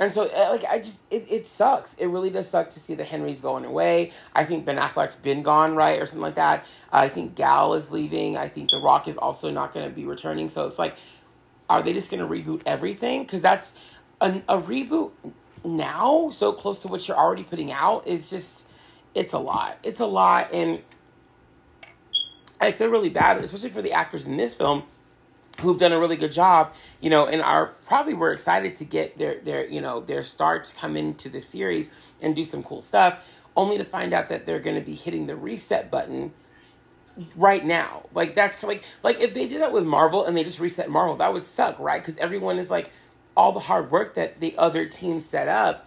and 0.00 0.12
so, 0.12 0.28
uh, 0.28 0.48
like, 0.50 0.64
I 0.64 0.78
just, 0.78 1.00
it, 1.10 1.26
it 1.30 1.46
sucks. 1.46 1.94
It 1.94 2.06
really 2.06 2.30
does 2.30 2.48
suck 2.48 2.70
to 2.70 2.80
see 2.80 2.94
the 2.94 3.04
Henrys 3.04 3.40
going 3.40 3.64
away. 3.64 4.12
I 4.34 4.44
think 4.44 4.64
Ben 4.64 4.76
Affleck's 4.76 5.16
been 5.16 5.42
gone, 5.42 5.74
right? 5.74 6.00
Or 6.00 6.06
something 6.06 6.20
like 6.20 6.34
that. 6.34 6.64
I 6.92 7.08
think 7.08 7.34
Gal 7.34 7.74
is 7.74 7.90
leaving. 7.90 8.36
I 8.36 8.48
think 8.48 8.70
The 8.70 8.78
Rock 8.78 9.08
is 9.08 9.16
also 9.16 9.50
not 9.50 9.72
going 9.72 9.88
to 9.88 9.94
be 9.94 10.04
returning. 10.04 10.48
So 10.48 10.66
it's 10.66 10.78
like, 10.78 10.96
are 11.70 11.80
they 11.80 11.92
just 11.92 12.10
going 12.10 12.20
to 12.20 12.26
reboot 12.26 12.62
everything? 12.66 13.22
Because 13.22 13.40
that's, 13.40 13.74
a, 14.20 14.42
a 14.48 14.60
reboot 14.60 15.12
now, 15.64 16.30
so 16.30 16.52
close 16.52 16.82
to 16.82 16.88
what 16.88 17.06
you're 17.06 17.16
already 17.16 17.44
putting 17.44 17.72
out, 17.72 18.06
is 18.06 18.30
just 18.30 18.66
it's 19.14 19.32
a 19.32 19.38
lot. 19.38 19.78
It's 19.82 20.00
a 20.00 20.06
lot, 20.06 20.52
and 20.52 20.80
I 22.60 22.72
feel 22.72 22.90
really 22.90 23.10
bad, 23.10 23.42
especially 23.42 23.70
for 23.70 23.82
the 23.82 23.92
actors 23.92 24.24
in 24.24 24.36
this 24.36 24.54
film 24.54 24.84
who've 25.60 25.78
done 25.78 25.92
a 25.92 25.98
really 25.98 26.16
good 26.16 26.32
job, 26.32 26.72
you 27.00 27.10
know, 27.10 27.26
and 27.26 27.40
are 27.40 27.68
probably 27.86 28.14
were 28.14 28.32
excited 28.32 28.76
to 28.76 28.84
get 28.84 29.18
their 29.18 29.38
their 29.40 29.66
you 29.66 29.80
know 29.80 30.00
their 30.00 30.24
start 30.24 30.64
to 30.64 30.74
come 30.74 30.96
into 30.96 31.28
the 31.28 31.40
series 31.40 31.90
and 32.20 32.34
do 32.34 32.44
some 32.44 32.62
cool 32.62 32.82
stuff, 32.82 33.18
only 33.56 33.78
to 33.78 33.84
find 33.84 34.12
out 34.12 34.28
that 34.28 34.46
they're 34.46 34.60
going 34.60 34.76
to 34.76 34.84
be 34.84 34.94
hitting 34.94 35.26
the 35.26 35.36
reset 35.36 35.90
button 35.90 36.32
right 37.36 37.64
now. 37.64 38.06
Like 38.14 38.34
that's 38.34 38.62
like 38.62 38.82
like 39.02 39.20
if 39.20 39.34
they 39.34 39.46
did 39.46 39.60
that 39.60 39.72
with 39.72 39.84
Marvel 39.84 40.24
and 40.24 40.36
they 40.36 40.44
just 40.44 40.60
reset 40.60 40.90
Marvel, 40.90 41.16
that 41.16 41.32
would 41.32 41.44
suck, 41.44 41.78
right? 41.78 42.00
Because 42.00 42.16
everyone 42.18 42.58
is 42.58 42.70
like 42.70 42.90
all 43.36 43.52
the 43.52 43.60
hard 43.60 43.90
work 43.90 44.14
that 44.14 44.40
the 44.40 44.56
other 44.58 44.86
team 44.86 45.20
set 45.20 45.48
up, 45.48 45.86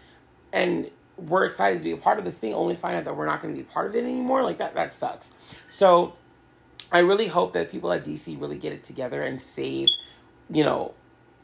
and 0.54 0.90
we're 1.18 1.46
excited 1.46 1.80
to 1.80 1.84
be 1.84 1.92
a 1.92 1.98
part 1.98 2.20
of 2.20 2.26
this 2.26 2.36
thing, 2.36 2.54
only 2.54 2.76
to 2.76 2.80
find 2.80 2.96
out 2.96 3.06
that 3.06 3.16
we're 3.16 3.26
not 3.26 3.42
going 3.42 3.54
to 3.54 3.58
be 3.58 3.64
part 3.64 3.88
of 3.88 3.96
it 3.96 4.04
anymore. 4.04 4.44
Like 4.44 4.58
that 4.60 4.76
that 4.76 4.94
sucks. 4.94 5.34
So 5.70 6.14
I 6.91 7.00
really 7.00 7.27
hope 7.27 7.53
that 7.53 7.72
people 7.72 7.91
at 7.91 8.03
DC 8.03 8.39
really 8.39 8.58
get 8.58 8.74
it 8.74 8.84
together 8.84 9.22
and 9.22 9.39
save, 9.39 9.89
you 10.50 10.63
know, 10.63 10.94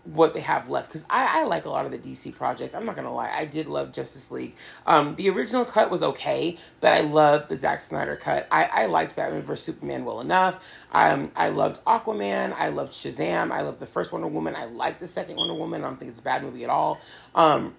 what 0.05 0.33
they 0.33 0.41
have 0.41 0.69
left 0.69 0.89
because 0.89 1.05
I, 1.09 1.41
I 1.41 1.43
like 1.45 1.65
a 1.65 1.69
lot 1.69 1.85
of 1.85 1.91
the 1.91 1.97
DC 1.97 2.35
projects. 2.35 2.75
I'm 2.75 2.85
not 2.85 2.95
gonna 2.95 3.13
lie, 3.13 3.31
I 3.31 3.45
did 3.45 3.67
love 3.67 3.93
Justice 3.93 4.31
League. 4.31 4.55
Um, 4.85 5.15
the 5.15 5.29
original 5.29 5.63
cut 5.63 5.89
was 5.89 6.03
okay, 6.03 6.57
but 6.81 6.93
I 6.93 7.01
loved 7.01 7.49
the 7.49 7.57
Zack 7.57 7.79
Snyder 7.79 8.17
cut. 8.17 8.47
I, 8.51 8.65
I 8.65 8.85
liked 8.87 9.15
Batman 9.15 9.43
vs 9.43 9.65
Superman 9.65 10.03
well 10.03 10.19
enough. 10.19 10.61
Um, 10.91 11.31
I 11.35 11.49
loved 11.49 11.83
Aquaman. 11.85 12.53
I 12.57 12.67
loved 12.69 12.91
Shazam. 12.91 13.51
I 13.51 13.61
loved 13.61 13.79
the 13.79 13.85
first 13.85 14.11
Wonder 14.11 14.27
Woman. 14.27 14.55
I 14.55 14.65
liked 14.65 14.99
the 14.99 15.07
second 15.07 15.37
Wonder 15.37 15.53
Woman. 15.53 15.83
I 15.83 15.87
don't 15.87 15.97
think 15.97 16.11
it's 16.11 16.19
a 16.19 16.23
bad 16.23 16.43
movie 16.43 16.65
at 16.65 16.69
all. 16.69 16.99
Um, 17.33 17.75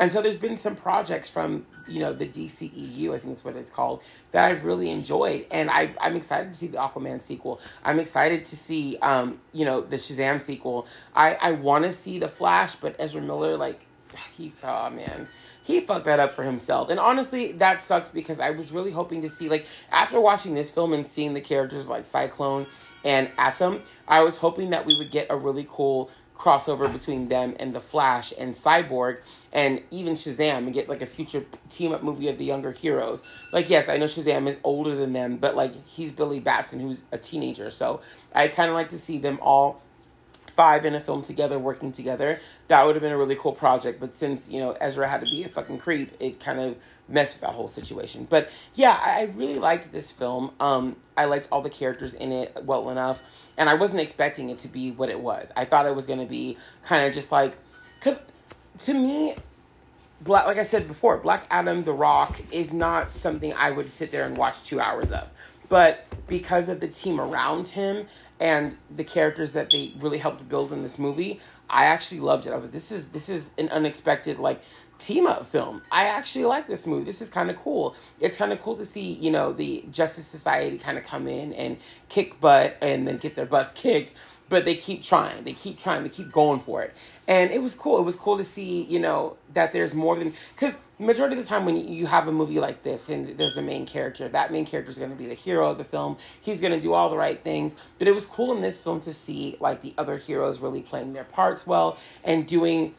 and 0.00 0.10
so 0.10 0.20
there's 0.20 0.36
been 0.36 0.56
some 0.56 0.74
projects 0.74 1.30
from 1.30 1.66
you 1.86 2.00
know 2.00 2.12
the 2.12 2.26
DCEU, 2.26 3.14
I 3.14 3.18
think 3.18 3.34
that's 3.34 3.44
what 3.44 3.54
it's 3.54 3.70
called, 3.70 4.02
that 4.32 4.44
I've 4.44 4.64
really 4.64 4.90
enjoyed, 4.90 5.46
and 5.50 5.70
I 5.70 5.94
I'm 6.00 6.16
excited 6.16 6.52
to 6.52 6.58
see 6.58 6.66
the 6.66 6.78
Aquaman 6.78 7.22
sequel. 7.22 7.60
I'm 7.84 8.00
excited 8.00 8.44
to 8.46 8.56
see 8.56 8.98
um 9.02 9.38
you 9.52 9.64
know 9.64 9.82
the 9.82 9.96
Shazam 9.96 10.40
sequel. 10.40 10.86
I 11.14 11.34
I 11.34 11.52
want 11.52 11.84
to 11.84 11.92
see 11.92 12.18
the 12.18 12.28
Flash, 12.28 12.74
but 12.76 12.96
Ezra 12.98 13.20
Miller 13.20 13.56
like 13.56 13.80
he 14.36 14.52
oh 14.64 14.90
man 14.90 15.28
he 15.62 15.80
fucked 15.80 16.06
that 16.06 16.18
up 16.18 16.32
for 16.32 16.42
himself. 16.42 16.90
And 16.90 16.98
honestly, 16.98 17.52
that 17.52 17.80
sucks 17.80 18.10
because 18.10 18.40
I 18.40 18.50
was 18.50 18.72
really 18.72 18.90
hoping 18.90 19.22
to 19.22 19.28
see 19.28 19.48
like 19.48 19.66
after 19.92 20.20
watching 20.20 20.54
this 20.54 20.70
film 20.70 20.92
and 20.92 21.06
seeing 21.06 21.34
the 21.34 21.40
characters 21.40 21.86
like 21.86 22.06
Cyclone 22.06 22.66
and 23.04 23.30
Atom, 23.38 23.82
I 24.08 24.22
was 24.22 24.36
hoping 24.36 24.70
that 24.70 24.84
we 24.84 24.96
would 24.96 25.10
get 25.10 25.28
a 25.30 25.36
really 25.36 25.66
cool 25.70 26.10
crossover 26.40 26.90
between 26.90 27.28
them 27.28 27.54
and 27.60 27.74
the 27.74 27.80
Flash 27.80 28.32
and 28.38 28.54
Cyborg 28.54 29.18
and 29.52 29.82
even 29.90 30.14
Shazam 30.14 30.58
and 30.58 30.72
get 30.72 30.88
like 30.88 31.02
a 31.02 31.06
future 31.06 31.44
team 31.68 31.92
up 31.92 32.02
movie 32.02 32.28
of 32.28 32.38
the 32.38 32.44
younger 32.44 32.72
heroes. 32.72 33.22
Like 33.52 33.68
yes, 33.68 33.90
I 33.90 33.98
know 33.98 34.06
Shazam 34.06 34.48
is 34.48 34.56
older 34.64 34.94
than 34.94 35.12
them, 35.12 35.36
but 35.36 35.54
like 35.54 35.74
he's 35.86 36.12
Billy 36.12 36.40
Batson 36.40 36.80
who's 36.80 37.04
a 37.12 37.18
teenager. 37.18 37.70
So 37.70 38.00
I 38.34 38.48
kind 38.48 38.70
of 38.70 38.74
like 38.74 38.88
to 38.88 38.98
see 38.98 39.18
them 39.18 39.38
all 39.42 39.82
five 40.60 40.84
in 40.84 40.94
a 40.94 41.00
film 41.00 41.22
together, 41.22 41.58
working 41.58 41.90
together. 41.90 42.38
That 42.68 42.84
would 42.84 42.94
have 42.94 43.00
been 43.00 43.12
a 43.12 43.16
really 43.16 43.34
cool 43.34 43.54
project. 43.54 43.98
But 43.98 44.14
since, 44.14 44.50
you 44.50 44.60
know, 44.60 44.72
Ezra 44.72 45.08
had 45.08 45.20
to 45.20 45.24
be 45.24 45.42
a 45.42 45.48
fucking 45.48 45.78
creep, 45.78 46.12
it 46.20 46.38
kind 46.38 46.60
of 46.60 46.76
messed 47.08 47.32
with 47.32 47.40
that 47.40 47.54
whole 47.54 47.66
situation. 47.66 48.26
But 48.28 48.50
yeah, 48.74 48.92
I 48.92 49.22
really 49.34 49.58
liked 49.58 49.90
this 49.90 50.10
film. 50.10 50.50
Um, 50.60 50.96
I 51.16 51.24
liked 51.24 51.48
all 51.50 51.62
the 51.62 51.70
characters 51.70 52.12
in 52.12 52.30
it 52.30 52.62
well 52.62 52.90
enough. 52.90 53.22
And 53.56 53.70
I 53.70 53.74
wasn't 53.74 54.02
expecting 54.02 54.50
it 54.50 54.58
to 54.58 54.68
be 54.68 54.90
what 54.90 55.08
it 55.08 55.18
was. 55.18 55.48
I 55.56 55.64
thought 55.64 55.86
it 55.86 55.96
was 55.96 56.04
going 56.04 56.18
to 56.20 56.26
be 56.26 56.58
kind 56.84 57.06
of 57.06 57.14
just 57.14 57.32
like, 57.32 57.56
because 57.98 58.18
to 58.80 58.92
me, 58.92 59.36
Black, 60.20 60.44
like 60.44 60.58
I 60.58 60.64
said 60.64 60.86
before, 60.86 61.16
Black 61.16 61.46
Adam, 61.50 61.84
The 61.84 61.94
Rock 61.94 62.38
is 62.52 62.74
not 62.74 63.14
something 63.14 63.54
I 63.54 63.70
would 63.70 63.90
sit 63.90 64.12
there 64.12 64.26
and 64.26 64.36
watch 64.36 64.62
two 64.62 64.78
hours 64.78 65.10
of. 65.10 65.30
But 65.70 66.04
because 66.26 66.68
of 66.68 66.80
the 66.80 66.88
team 66.88 67.18
around 67.18 67.68
him 67.68 68.08
and 68.40 68.76
the 68.96 69.04
characters 69.04 69.52
that 69.52 69.70
they 69.70 69.92
really 69.98 70.18
helped 70.18 70.48
build 70.48 70.72
in 70.72 70.82
this 70.82 70.98
movie, 70.98 71.40
I 71.68 71.84
actually 71.84 72.20
loved 72.20 72.46
it. 72.46 72.50
I 72.50 72.54
was 72.54 72.64
like, 72.64 72.72
this 72.72 72.90
is 72.90 73.08
this 73.08 73.28
is 73.28 73.50
an 73.58 73.68
unexpected 73.68 74.38
like 74.38 74.62
team 75.00 75.26
up 75.26 75.48
film. 75.48 75.82
I 75.90 76.04
actually 76.04 76.44
like 76.44 76.66
this 76.66 76.86
movie. 76.86 77.04
This 77.04 77.20
is 77.20 77.28
kind 77.28 77.50
of 77.50 77.56
cool. 77.56 77.94
It's 78.20 78.36
kind 78.36 78.52
of 78.52 78.62
cool 78.62 78.76
to 78.76 78.86
see, 78.86 79.14
you 79.14 79.30
know, 79.30 79.52
the 79.52 79.84
Justice 79.90 80.26
Society 80.26 80.78
kind 80.78 80.98
of 80.98 81.04
come 81.04 81.26
in 81.26 81.52
and 81.54 81.76
kick 82.08 82.40
butt 82.40 82.76
and 82.80 83.06
then 83.06 83.18
get 83.18 83.34
their 83.34 83.46
butts 83.46 83.72
kicked 83.72 84.14
but 84.50 84.64
they 84.64 84.74
keep 84.74 85.02
trying. 85.02 85.44
They 85.44 85.54
keep 85.54 85.78
trying. 85.78 86.02
They 86.02 86.10
keep 86.10 86.30
going 86.30 86.60
for 86.60 86.82
it. 86.82 86.92
And 87.26 87.50
it 87.52 87.62
was 87.62 87.74
cool. 87.74 87.98
It 87.98 88.02
was 88.02 88.16
cool 88.16 88.36
to 88.36 88.44
see, 88.44 88.82
you 88.82 88.98
know, 88.98 89.36
that 89.54 89.72
there's 89.72 89.94
more 89.94 90.16
than 90.16 90.34
because 90.54 90.74
majority 90.98 91.36
of 91.36 91.42
the 91.42 91.48
time 91.48 91.64
when 91.64 91.76
you 91.88 92.06
have 92.06 92.28
a 92.28 92.32
movie 92.32 92.58
like 92.58 92.82
this 92.82 93.08
and 93.08 93.38
there's 93.38 93.56
a 93.56 93.62
main 93.62 93.86
character, 93.86 94.28
that 94.28 94.52
main 94.52 94.66
character 94.66 94.90
is 94.90 94.98
going 94.98 95.10
to 95.10 95.16
be 95.16 95.26
the 95.26 95.34
hero 95.34 95.70
of 95.70 95.78
the 95.78 95.84
film. 95.84 96.18
He's 96.42 96.60
going 96.60 96.72
to 96.72 96.80
do 96.80 96.92
all 96.92 97.08
the 97.08 97.16
right 97.16 97.42
things. 97.42 97.76
But 97.98 98.08
it 98.08 98.12
was 98.12 98.26
cool 98.26 98.54
in 98.54 98.60
this 98.60 98.76
film 98.76 99.00
to 99.02 99.12
see 99.14 99.56
like 99.60 99.80
the 99.82 99.94
other 99.96 100.18
heroes 100.18 100.58
really 100.58 100.82
playing 100.82 101.14
their 101.14 101.24
parts 101.24 101.66
well 101.66 101.96
and 102.24 102.46
doing 102.46 102.94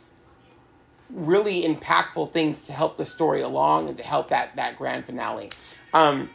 really 1.13 1.63
impactful 1.63 2.32
things 2.32 2.65
to 2.67 2.74
help 2.74 2.97
the 2.97 3.06
story 3.06 3.41
along 3.41 3.89
and 3.89 3.97
to 3.97 4.04
help 4.04 4.30
that 4.30 4.56
that 4.56 4.78
grand 4.78 5.06
finale. 5.06 5.52
Um, 5.93 6.30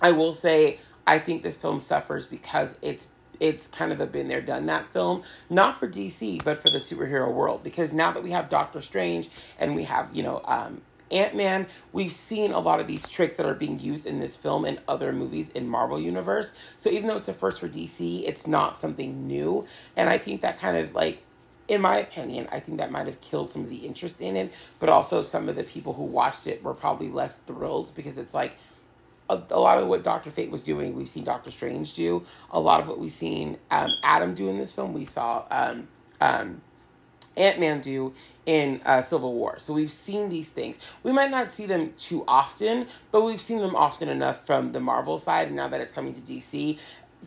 I 0.00 0.12
will 0.12 0.34
say 0.34 0.78
I 1.06 1.18
think 1.18 1.42
this 1.42 1.56
film 1.56 1.80
suffers 1.80 2.26
because 2.26 2.76
it's 2.82 3.08
it's 3.40 3.66
kind 3.66 3.92
of 3.92 4.00
a 4.00 4.06
been 4.06 4.28
there, 4.28 4.40
done 4.40 4.66
that 4.66 4.86
film, 4.92 5.24
not 5.50 5.80
for 5.80 5.88
DC, 5.88 6.44
but 6.44 6.62
for 6.62 6.70
the 6.70 6.78
superhero 6.78 7.32
world. 7.32 7.64
Because 7.64 7.92
now 7.92 8.12
that 8.12 8.22
we 8.22 8.30
have 8.30 8.48
Doctor 8.48 8.80
Strange 8.80 9.28
and 9.58 9.74
we 9.74 9.82
have, 9.82 10.08
you 10.12 10.22
know, 10.22 10.40
um, 10.44 10.80
Ant 11.10 11.34
Man, 11.34 11.66
we've 11.92 12.12
seen 12.12 12.52
a 12.52 12.60
lot 12.60 12.78
of 12.78 12.86
these 12.86 13.06
tricks 13.08 13.34
that 13.36 13.46
are 13.46 13.54
being 13.54 13.80
used 13.80 14.06
in 14.06 14.20
this 14.20 14.36
film 14.36 14.64
and 14.64 14.80
other 14.86 15.12
movies 15.12 15.50
in 15.50 15.68
Marvel 15.68 16.00
Universe. 16.00 16.52
So 16.78 16.88
even 16.88 17.08
though 17.08 17.16
it's 17.16 17.28
a 17.28 17.34
first 17.34 17.60
for 17.60 17.68
DC, 17.68 18.22
it's 18.26 18.46
not 18.46 18.78
something 18.78 19.26
new. 19.26 19.66
And 19.96 20.08
I 20.08 20.18
think 20.18 20.40
that 20.42 20.58
kind 20.58 20.76
of 20.76 20.94
like 20.94 21.22
in 21.68 21.80
my 21.80 21.98
opinion, 21.98 22.48
I 22.50 22.60
think 22.60 22.78
that 22.78 22.90
might 22.90 23.06
have 23.06 23.20
killed 23.20 23.50
some 23.50 23.62
of 23.62 23.70
the 23.70 23.76
interest 23.76 24.20
in 24.20 24.36
it, 24.36 24.52
but 24.78 24.88
also 24.88 25.22
some 25.22 25.48
of 25.48 25.56
the 25.56 25.64
people 25.64 25.92
who 25.92 26.04
watched 26.04 26.46
it 26.46 26.62
were 26.62 26.74
probably 26.74 27.08
less 27.08 27.38
thrilled 27.46 27.92
because 27.94 28.16
it's 28.16 28.34
like, 28.34 28.56
a, 29.30 29.40
a, 29.50 29.58
lot 29.58 29.78
of 29.78 29.88
what 29.88 30.04
Doctor 30.04 30.30
Fate 30.30 30.50
was 30.50 30.62
doing, 30.62 30.94
we've 30.94 31.08
seen 31.08 31.24
Doctor 31.24 31.50
Strange 31.50 31.94
do. 31.94 32.24
A 32.50 32.60
lot 32.60 32.80
of 32.80 32.88
what 32.88 32.98
we've 32.98 33.10
seen 33.10 33.56
um, 33.70 33.88
Atom 34.02 34.34
do 34.34 34.48
in 34.48 34.58
this 34.58 34.72
film, 34.72 34.92
we 34.92 35.04
saw 35.04 35.44
um, 35.50 35.88
um, 36.20 36.60
Ant 37.36 37.58
Man 37.58 37.80
do 37.80 38.12
in 38.46 38.80
uh, 38.84 39.00
Civil 39.00 39.32
War. 39.32 39.58
So 39.58 39.72
we've 39.72 39.90
seen 39.90 40.28
these 40.28 40.48
things. 40.48 40.76
We 41.02 41.12
might 41.12 41.30
not 41.30 41.50
see 41.50 41.66
them 41.66 41.94
too 41.98 42.24
often, 42.26 42.86
but 43.10 43.22
we've 43.22 43.40
seen 43.40 43.58
them 43.58 43.74
often 43.74 44.08
enough 44.08 44.44
from 44.44 44.72
the 44.72 44.80
Marvel 44.80 45.18
side. 45.18 45.48
And 45.48 45.56
now 45.56 45.68
that 45.68 45.80
it's 45.80 45.92
coming 45.92 46.14
to 46.14 46.20
DC, 46.20 46.78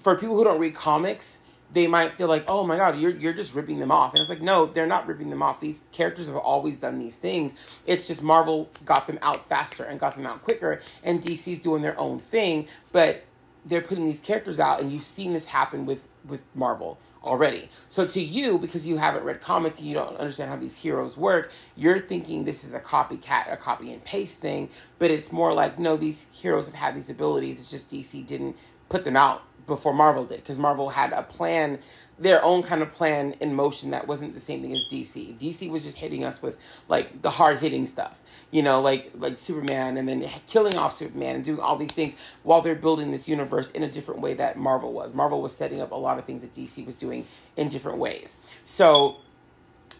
for 0.01 0.15
people 0.15 0.35
who 0.35 0.43
don't 0.43 0.59
read 0.59 0.75
comics, 0.75 1.39
they 1.73 1.87
might 1.87 2.13
feel 2.13 2.27
like, 2.27 2.45
oh 2.47 2.63
my 2.63 2.77
god, 2.77 2.99
you're 2.99 3.11
you're 3.11 3.33
just 3.33 3.53
ripping 3.53 3.79
them 3.79 3.91
off. 3.91 4.13
And 4.13 4.21
it's 4.21 4.29
like, 4.29 4.41
no, 4.41 4.65
they're 4.67 4.87
not 4.87 5.07
ripping 5.07 5.29
them 5.29 5.41
off. 5.41 5.59
These 5.59 5.81
characters 5.91 6.27
have 6.27 6.37
always 6.37 6.77
done 6.77 6.99
these 6.99 7.15
things. 7.15 7.53
It's 7.85 8.07
just 8.07 8.21
Marvel 8.21 8.69
got 8.85 9.07
them 9.07 9.19
out 9.21 9.47
faster 9.49 9.83
and 9.83 9.99
got 9.99 10.15
them 10.15 10.25
out 10.25 10.43
quicker, 10.43 10.81
and 11.03 11.21
DC's 11.21 11.59
doing 11.59 11.81
their 11.81 11.99
own 11.99 12.19
thing, 12.19 12.67
but 12.91 13.23
they're 13.65 13.81
putting 13.81 14.05
these 14.05 14.19
characters 14.19 14.59
out, 14.59 14.79
and 14.81 14.91
you've 14.91 15.03
seen 15.03 15.33
this 15.33 15.47
happen 15.47 15.85
with 15.85 16.03
with 16.27 16.41
Marvel 16.55 16.99
already. 17.23 17.69
So 17.89 18.05
to 18.07 18.21
you, 18.21 18.57
because 18.57 18.85
you 18.85 18.97
haven't 18.97 19.23
read 19.23 19.41
comic, 19.41 19.81
you 19.81 19.95
don't 19.95 20.15
understand 20.17 20.51
how 20.51 20.57
these 20.57 20.77
heroes 20.77 21.17
work. 21.17 21.51
You're 21.75 21.99
thinking 21.99 22.45
this 22.45 22.63
is 22.63 22.73
a 22.73 22.79
copycat, 22.79 23.51
a 23.51 23.57
copy 23.57 23.91
and 23.91 24.03
paste 24.03 24.37
thing, 24.37 24.69
but 24.99 25.11
it's 25.11 25.31
more 25.31 25.53
like 25.53 25.79
no, 25.79 25.97
these 25.97 26.25
heroes 26.31 26.67
have 26.67 26.75
had 26.75 26.95
these 26.95 27.09
abilities. 27.09 27.59
It's 27.59 27.71
just 27.71 27.89
DC 27.89 28.25
didn't 28.25 28.55
put 28.89 29.03
them 29.03 29.15
out 29.15 29.43
before 29.67 29.93
Marvel 29.93 30.25
did 30.25 30.37
because 30.37 30.57
Marvel 30.57 30.89
had 30.89 31.13
a 31.13 31.23
plan, 31.23 31.79
their 32.19 32.43
own 32.43 32.63
kind 32.63 32.81
of 32.81 32.93
plan 32.93 33.35
in 33.39 33.53
motion 33.53 33.91
that 33.91 34.07
wasn't 34.07 34.33
the 34.33 34.39
same 34.39 34.61
thing 34.61 34.73
as 34.73 34.83
DC. 34.91 35.37
DC 35.37 35.69
was 35.69 35.83
just 35.83 35.97
hitting 35.97 36.23
us 36.23 36.41
with 36.41 36.57
like 36.87 37.21
the 37.21 37.29
hard 37.29 37.59
hitting 37.59 37.87
stuff, 37.87 38.19
you 38.51 38.61
know, 38.61 38.81
like 38.81 39.11
like 39.15 39.39
Superman 39.39 39.97
and 39.97 40.07
then 40.07 40.29
killing 40.47 40.77
off 40.77 40.95
Superman 40.95 41.35
and 41.35 41.43
doing 41.43 41.59
all 41.59 41.77
these 41.77 41.91
things 41.91 42.15
while 42.43 42.61
they're 42.61 42.75
building 42.75 43.11
this 43.11 43.27
universe 43.27 43.71
in 43.71 43.83
a 43.83 43.89
different 43.89 44.21
way 44.21 44.33
that 44.33 44.57
Marvel 44.57 44.93
was. 44.93 45.13
Marvel 45.13 45.41
was 45.41 45.55
setting 45.55 45.81
up 45.81 45.91
a 45.91 45.95
lot 45.95 46.19
of 46.19 46.25
things 46.25 46.41
that 46.41 46.53
DC 46.53 46.85
was 46.85 46.95
doing 46.95 47.25
in 47.57 47.69
different 47.69 47.97
ways. 47.97 48.37
So 48.65 49.17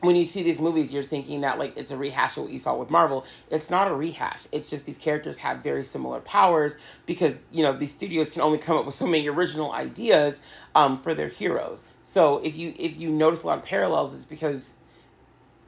when 0.05 0.15
you 0.15 0.25
see 0.25 0.43
these 0.43 0.59
movies, 0.59 0.93
you're 0.93 1.03
thinking 1.03 1.41
that 1.41 1.59
like 1.59 1.75
it's 1.77 1.91
a 1.91 1.97
rehash 1.97 2.37
of 2.37 2.43
what 2.43 2.51
you 2.51 2.59
saw 2.59 2.75
with 2.75 2.89
Marvel. 2.89 3.25
It's 3.49 3.69
not 3.69 3.89
a 3.89 3.93
rehash. 3.93 4.45
It's 4.51 4.69
just 4.69 4.85
these 4.85 4.97
characters 4.97 5.37
have 5.39 5.59
very 5.59 5.83
similar 5.83 6.19
powers 6.21 6.77
because 7.05 7.39
you 7.51 7.63
know 7.63 7.73
these 7.77 7.91
studios 7.91 8.29
can 8.29 8.41
only 8.41 8.57
come 8.57 8.77
up 8.77 8.85
with 8.85 8.95
so 8.95 9.07
many 9.07 9.27
original 9.27 9.71
ideas 9.71 10.41
um, 10.75 11.01
for 11.01 11.13
their 11.13 11.29
heroes. 11.29 11.85
So 12.03 12.39
if 12.39 12.55
you 12.55 12.73
if 12.77 12.97
you 12.97 13.09
notice 13.09 13.43
a 13.43 13.47
lot 13.47 13.59
of 13.59 13.65
parallels, 13.65 14.13
it's 14.13 14.25
because 14.25 14.75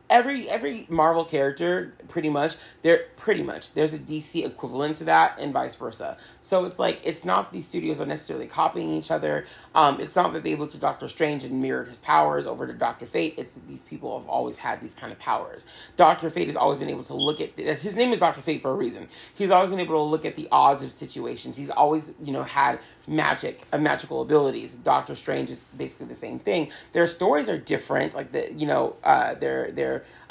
every 0.10 0.50
every 0.50 0.86
Marvel 0.90 1.26
character 1.26 1.94
pretty 2.08 2.30
much 2.30 2.56
they're 2.82 3.06
pretty 3.18 3.44
much 3.44 3.74
there's 3.74 3.94
a 3.94 4.00
DC 4.00 4.46
equivalent 4.46 4.96
to 4.98 5.04
that 5.06 5.38
and 5.40 5.54
vice 5.54 5.76
versa. 5.76 6.18
So 6.42 6.66
it's 6.66 6.80
like 6.80 7.00
it's 7.04 7.26
not 7.26 7.52
these 7.52 7.68
studios 7.68 8.00
are 8.00 8.06
necessarily 8.06 8.48
copying 8.48 8.92
each 8.92 9.12
other. 9.12 9.46
Um, 9.76 10.00
it's 10.00 10.16
not 10.16 10.34
that 10.34 10.44
they 10.44 10.56
looked 10.56 10.76
at 10.76 10.82
Doctor 10.82 11.08
Strange 11.08 11.44
and 11.44 11.62
mirrored 11.62 11.90
his 11.90 12.00
powers 12.00 12.48
over 12.48 12.66
to 12.68 12.74
Doctor 12.74 13.06
Fate. 13.06 13.36
It's 13.38 13.54
these 13.68 13.82
people 13.82 14.20
have 14.20 14.28
always 14.30 14.58
had 14.58 14.82
these 14.82 14.94
kind 14.94 15.12
of 15.12 15.20
powers. 15.20 15.66
Doctor 15.98 16.30
Fate 16.30 16.48
has 16.48 16.56
always 16.56 16.80
been 16.80 16.90
able 16.90 17.04
to 17.04 17.14
look 17.14 17.42
at 17.42 17.58
his 17.58 17.96
name 17.96 18.14
is 18.14 18.20
Doctor 18.20 18.42
Fate 18.42 18.62
for 18.62 18.72
a 18.72 18.76
reason. 18.76 19.08
He's 19.34 19.52
always 19.52 19.70
been 19.70 19.80
able 19.80 19.96
to 19.96 20.10
look 20.10 20.26
at 20.26 20.36
the 20.36 20.48
odds 20.52 20.84
of 20.84 20.92
situations. 20.92 21.58
He's 21.58 21.70
always 21.70 22.14
you 22.24 22.32
know 22.32 22.44
had 22.44 22.80
magic 23.08 23.62
uh, 23.74 23.78
magical 23.78 24.22
abilities. 24.22 24.74
Doctor 24.74 25.16
Strange 25.16 25.50
is 25.50 25.62
basically 25.76 26.08
the 26.08 26.16
same 26.16 26.40
thing. 26.40 26.72
Their 26.94 27.08
stories 27.08 27.50
are 27.50 27.58
different. 27.58 28.14
Like 28.14 28.32
the 28.32 28.54
you 28.54 28.68
know 28.68 28.96
uh, 29.04 29.34
they're 29.36 29.72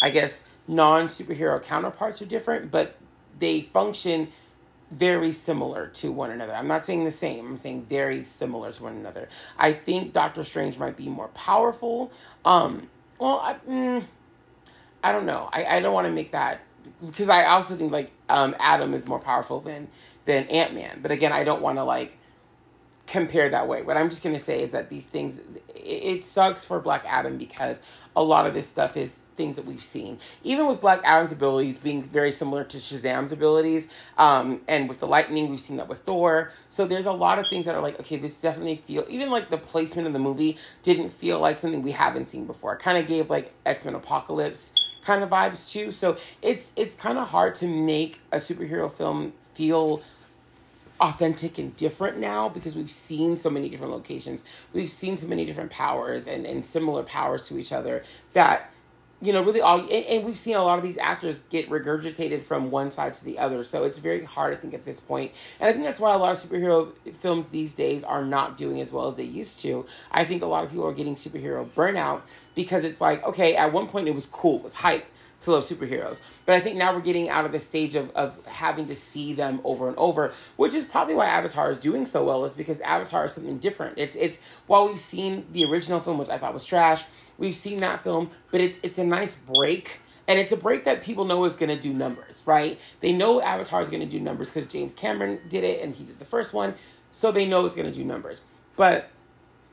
I 0.00 0.10
guess 0.10 0.44
non 0.68 1.08
superhero 1.08 1.62
counterparts 1.62 2.20
are 2.22 2.26
different, 2.26 2.70
but 2.70 2.96
they 3.38 3.62
function 3.62 4.28
very 4.90 5.32
similar 5.32 5.88
to 5.88 6.12
one 6.12 6.30
another. 6.30 6.54
I'm 6.54 6.68
not 6.68 6.86
saying 6.86 7.04
the 7.04 7.10
same. 7.10 7.46
I'm 7.46 7.56
saying 7.56 7.86
very 7.88 8.22
similar 8.24 8.72
to 8.72 8.82
one 8.82 8.96
another. 8.96 9.28
I 9.58 9.72
think 9.72 10.12
Doctor 10.12 10.44
Strange 10.44 10.78
might 10.78 10.96
be 10.96 11.08
more 11.08 11.28
powerful. 11.28 12.12
Um, 12.44 12.88
well, 13.18 13.40
I, 13.40 13.56
mm, 13.68 14.04
I 15.02 15.12
don't 15.12 15.26
know. 15.26 15.48
I, 15.52 15.64
I 15.64 15.80
don't 15.80 15.92
want 15.92 16.06
to 16.06 16.12
make 16.12 16.32
that 16.32 16.60
because 17.04 17.28
I 17.28 17.46
also 17.46 17.76
think 17.76 17.92
like 17.92 18.12
um, 18.28 18.54
Atom 18.60 18.94
is 18.94 19.06
more 19.06 19.18
powerful 19.18 19.60
than 19.60 19.88
than 20.24 20.44
Ant 20.44 20.74
Man. 20.74 21.00
But 21.02 21.10
again, 21.10 21.32
I 21.32 21.44
don't 21.44 21.62
want 21.62 21.78
to 21.78 21.84
like 21.84 22.16
compare 23.06 23.48
that 23.48 23.68
way. 23.68 23.82
What 23.82 23.96
I'm 23.96 24.10
just 24.10 24.22
gonna 24.22 24.38
say 24.38 24.62
is 24.62 24.70
that 24.72 24.88
these 24.88 25.04
things, 25.04 25.38
it, 25.74 25.80
it 25.80 26.24
sucks 26.24 26.64
for 26.64 26.80
Black 26.80 27.04
Adam 27.06 27.38
because 27.38 27.82
a 28.14 28.22
lot 28.22 28.46
of 28.46 28.54
this 28.54 28.66
stuff 28.66 28.96
is 28.96 29.16
things 29.36 29.56
that 29.56 29.64
we've 29.64 29.82
seen. 29.82 30.18
Even 30.42 30.66
with 30.66 30.80
Black 30.80 31.00
Adam's 31.04 31.32
abilities 31.32 31.78
being 31.78 32.02
very 32.02 32.32
similar 32.32 32.64
to 32.64 32.76
Shazam's 32.78 33.32
abilities, 33.32 33.88
um, 34.18 34.60
and 34.68 34.88
with 34.88 35.00
the 35.00 35.06
lightning, 35.06 35.50
we've 35.50 35.60
seen 35.60 35.76
that 35.76 35.88
with 35.88 36.00
Thor. 36.00 36.50
So 36.68 36.86
there's 36.86 37.06
a 37.06 37.12
lot 37.12 37.38
of 37.38 37.46
things 37.48 37.66
that 37.66 37.74
are 37.74 37.82
like, 37.82 37.98
okay, 38.00 38.16
this 38.16 38.36
definitely 38.36 38.76
feel. 38.86 39.04
Even 39.08 39.30
like 39.30 39.50
the 39.50 39.58
placement 39.58 40.06
of 40.06 40.12
the 40.12 40.18
movie 40.18 40.56
didn't 40.82 41.10
feel 41.10 41.38
like 41.40 41.56
something 41.58 41.82
we 41.82 41.92
haven't 41.92 42.26
seen 42.26 42.46
before. 42.46 42.74
It 42.74 42.80
kind 42.80 42.98
of 42.98 43.06
gave 43.06 43.30
like 43.30 43.52
X 43.64 43.84
Men 43.84 43.94
Apocalypse 43.94 44.72
kind 45.04 45.22
of 45.22 45.30
vibes 45.30 45.70
too. 45.70 45.92
So 45.92 46.16
it's 46.42 46.72
it's 46.76 46.96
kind 46.96 47.16
of 47.16 47.28
hard 47.28 47.54
to 47.56 47.66
make 47.66 48.20
a 48.32 48.38
superhero 48.38 48.92
film 48.92 49.32
feel 49.54 50.02
authentic 51.00 51.58
and 51.58 51.76
different 51.76 52.18
now 52.18 52.48
because 52.48 52.74
we've 52.74 52.90
seen 52.90 53.36
so 53.36 53.50
many 53.50 53.68
different 53.68 53.92
locations. 53.92 54.42
We've 54.72 54.90
seen 54.90 55.16
so 55.16 55.26
many 55.26 55.44
different 55.44 55.70
powers 55.70 56.26
and, 56.26 56.46
and 56.46 56.64
similar 56.64 57.02
powers 57.02 57.46
to 57.48 57.58
each 57.58 57.72
other 57.72 58.02
that 58.32 58.70
you 59.22 59.32
know, 59.32 59.42
really 59.42 59.62
all, 59.62 59.80
and, 59.80 59.90
and, 59.90 60.24
we've 60.24 60.36
seen 60.36 60.56
a 60.56 60.62
lot 60.62 60.78
of 60.78 60.84
these 60.84 60.98
actors 60.98 61.40
get 61.48 61.70
regurgitated 61.70 62.44
from 62.44 62.70
one 62.70 62.90
side 62.90 63.14
to 63.14 63.24
the 63.24 63.38
other. 63.38 63.64
So 63.64 63.84
it's 63.84 63.96
very 63.96 64.24
hard, 64.24 64.52
I 64.52 64.56
think, 64.56 64.74
at 64.74 64.84
this 64.84 65.00
point. 65.00 65.32
And 65.58 65.68
I 65.68 65.72
think 65.72 65.84
that's 65.84 65.98
why 65.98 66.14
a 66.14 66.18
lot 66.18 66.32
of 66.32 66.50
superhero 66.50 66.92
films 67.14 67.46
these 67.46 67.72
days 67.72 68.04
are 68.04 68.24
not 68.24 68.58
doing 68.58 68.80
as 68.80 68.92
well 68.92 69.06
as 69.06 69.16
they 69.16 69.24
used 69.24 69.60
to. 69.60 69.86
I 70.12 70.24
think 70.24 70.42
a 70.42 70.46
lot 70.46 70.64
of 70.64 70.70
people 70.70 70.86
are 70.86 70.92
getting 70.92 71.14
superhero 71.14 71.66
burnout 71.70 72.22
because 72.54 72.84
it's 72.84 73.00
like, 73.00 73.24
okay, 73.24 73.56
at 73.56 73.72
one 73.72 73.88
point 73.88 74.06
it 74.06 74.14
was 74.14 74.26
cool, 74.26 74.56
it 74.56 74.62
was 74.64 74.74
hype 74.74 75.06
to 75.46 75.52
love 75.52 75.64
superheroes. 75.64 76.20
But 76.44 76.54
I 76.54 76.60
think 76.60 76.76
now 76.76 76.94
we're 76.94 77.00
getting 77.00 77.28
out 77.28 77.44
of 77.44 77.52
the 77.52 77.60
stage 77.60 77.94
of, 77.94 78.10
of 78.10 78.44
having 78.46 78.86
to 78.86 78.94
see 78.94 79.32
them 79.32 79.60
over 79.64 79.88
and 79.88 79.96
over, 79.96 80.32
which 80.56 80.74
is 80.74 80.84
probably 80.84 81.14
why 81.14 81.26
Avatar 81.26 81.70
is 81.70 81.78
doing 81.78 82.04
so 82.04 82.24
well, 82.24 82.44
is 82.44 82.52
because 82.52 82.80
Avatar 82.80 83.24
is 83.24 83.32
something 83.32 83.58
different. 83.58 83.98
It's 83.98 84.14
it's 84.14 84.38
while 84.66 84.86
we've 84.86 85.00
seen 85.00 85.46
the 85.52 85.64
original 85.64 86.00
film, 86.00 86.18
which 86.18 86.28
I 86.28 86.38
thought 86.38 86.52
was 86.52 86.66
trash, 86.66 87.04
we've 87.38 87.54
seen 87.54 87.80
that 87.80 88.02
film, 88.02 88.30
but 88.50 88.60
it's 88.60 88.78
it's 88.82 88.98
a 88.98 89.04
nice 89.04 89.34
break. 89.34 90.00
And 90.28 90.40
it's 90.40 90.50
a 90.50 90.56
break 90.56 90.84
that 90.86 91.04
people 91.04 91.24
know 91.24 91.44
is 91.44 91.54
going 91.54 91.68
to 91.68 91.78
do 91.78 91.94
numbers, 91.94 92.42
right? 92.46 92.80
They 93.00 93.12
know 93.12 93.40
Avatar 93.40 93.80
is 93.80 93.88
going 93.88 94.00
to 94.00 94.08
do 94.08 94.18
numbers 94.18 94.50
because 94.50 94.68
James 94.68 94.92
Cameron 94.92 95.38
did 95.48 95.62
it 95.62 95.80
and 95.80 95.94
he 95.94 96.02
did 96.02 96.18
the 96.18 96.24
first 96.24 96.52
one. 96.52 96.74
So 97.12 97.30
they 97.30 97.46
know 97.46 97.64
it's 97.64 97.76
going 97.76 97.86
to 97.86 97.96
do 97.96 98.04
numbers. 98.04 98.40
But 98.74 99.08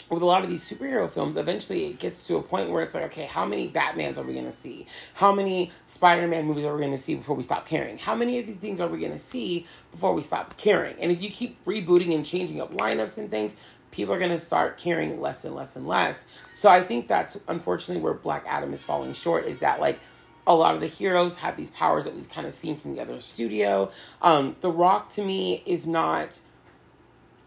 with 0.09 0.21
a 0.21 0.25
lot 0.25 0.43
of 0.43 0.49
these 0.49 0.63
superhero 0.63 1.09
films, 1.09 1.35
eventually 1.35 1.85
it 1.87 1.99
gets 1.99 2.27
to 2.27 2.37
a 2.37 2.41
point 2.41 2.69
where 2.69 2.83
it's 2.83 2.93
like, 2.93 3.03
okay, 3.05 3.25
how 3.25 3.45
many 3.45 3.69
Batmans 3.69 4.17
are 4.17 4.23
we 4.23 4.33
going 4.33 4.45
to 4.45 4.51
see? 4.51 4.85
How 5.13 5.33
many 5.33 5.71
Spider 5.87 6.27
Man 6.27 6.45
movies 6.45 6.65
are 6.65 6.73
we 6.73 6.79
going 6.79 6.91
to 6.91 6.97
see 6.97 7.15
before 7.15 7.35
we 7.35 7.43
stop 7.43 7.65
caring? 7.65 7.97
How 7.97 8.15
many 8.15 8.39
of 8.39 8.47
these 8.47 8.57
things 8.57 8.79
are 8.79 8.87
we 8.87 8.99
going 8.99 9.11
to 9.11 9.19
see 9.19 9.65
before 9.91 10.13
we 10.13 10.21
stop 10.21 10.57
caring? 10.57 10.95
And 10.99 11.11
if 11.11 11.21
you 11.21 11.29
keep 11.29 11.63
rebooting 11.65 12.13
and 12.13 12.25
changing 12.25 12.61
up 12.61 12.73
lineups 12.73 13.17
and 13.17 13.31
things, 13.31 13.55
people 13.91 14.13
are 14.13 14.19
going 14.19 14.31
to 14.31 14.39
start 14.39 14.77
caring 14.77 15.19
less 15.21 15.43
and 15.43 15.55
less 15.55 15.75
and 15.75 15.87
less. 15.87 16.25
So 16.53 16.69
I 16.69 16.81
think 16.81 17.07
that's 17.07 17.37
unfortunately 17.47 18.03
where 18.03 18.13
Black 18.13 18.43
Adam 18.47 18.73
is 18.73 18.83
falling 18.83 19.13
short 19.13 19.45
is 19.45 19.59
that, 19.59 19.79
like, 19.79 19.99
a 20.45 20.55
lot 20.55 20.75
of 20.75 20.81
the 20.81 20.87
heroes 20.87 21.37
have 21.37 21.55
these 21.55 21.69
powers 21.69 22.03
that 22.03 22.13
we've 22.13 22.29
kind 22.29 22.45
of 22.45 22.53
seen 22.53 22.75
from 22.75 22.95
the 22.95 23.01
other 23.01 23.19
studio. 23.21 23.91
Um, 24.21 24.57
the 24.59 24.69
Rock 24.69 25.09
to 25.11 25.23
me 25.23 25.63
is 25.65 25.87
not 25.87 26.39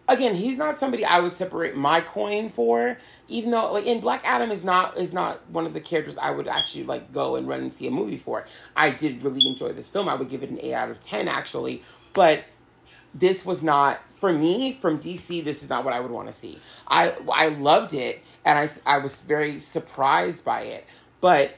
again, 0.08 0.34
he's 0.34 0.56
not 0.56 0.78
somebody 0.78 1.04
I 1.04 1.20
would 1.20 1.34
separate 1.34 1.76
my 1.76 2.00
coin 2.00 2.48
for. 2.48 2.98
Even 3.28 3.50
though, 3.50 3.72
like, 3.72 3.86
in 3.86 4.00
Black 4.00 4.22
Adam 4.24 4.50
is 4.50 4.64
not 4.64 4.96
is 4.96 5.12
not 5.12 5.48
one 5.50 5.66
of 5.66 5.74
the 5.74 5.80
characters 5.80 6.16
I 6.18 6.30
would 6.30 6.48
actually 6.48 6.84
like 6.84 7.12
go 7.12 7.36
and 7.36 7.48
run 7.48 7.60
and 7.60 7.72
see 7.72 7.86
a 7.86 7.90
movie 7.90 8.18
for. 8.18 8.46
I 8.74 8.90
did 8.90 9.22
really 9.22 9.46
enjoy 9.46 9.72
this 9.72 9.88
film. 9.88 10.08
I 10.08 10.14
would 10.14 10.28
give 10.28 10.42
it 10.42 10.50
an 10.50 10.58
eight 10.60 10.74
out 10.74 10.90
of 10.90 11.00
ten 11.00 11.28
actually, 11.28 11.82
but 12.12 12.44
this 13.14 13.44
was 13.44 13.62
not 13.62 14.00
for 14.20 14.32
me 14.32 14.78
from 14.80 14.98
DC. 14.98 15.44
This 15.44 15.62
is 15.62 15.68
not 15.68 15.84
what 15.84 15.94
I 15.94 16.00
would 16.00 16.10
want 16.10 16.28
to 16.28 16.34
see. 16.34 16.60
I 16.86 17.14
I 17.32 17.48
loved 17.48 17.94
it 17.94 18.20
and 18.44 18.58
I 18.58 18.70
I 18.84 18.98
was 18.98 19.20
very 19.20 19.58
surprised 19.58 20.44
by 20.44 20.62
it, 20.62 20.84
but 21.20 21.54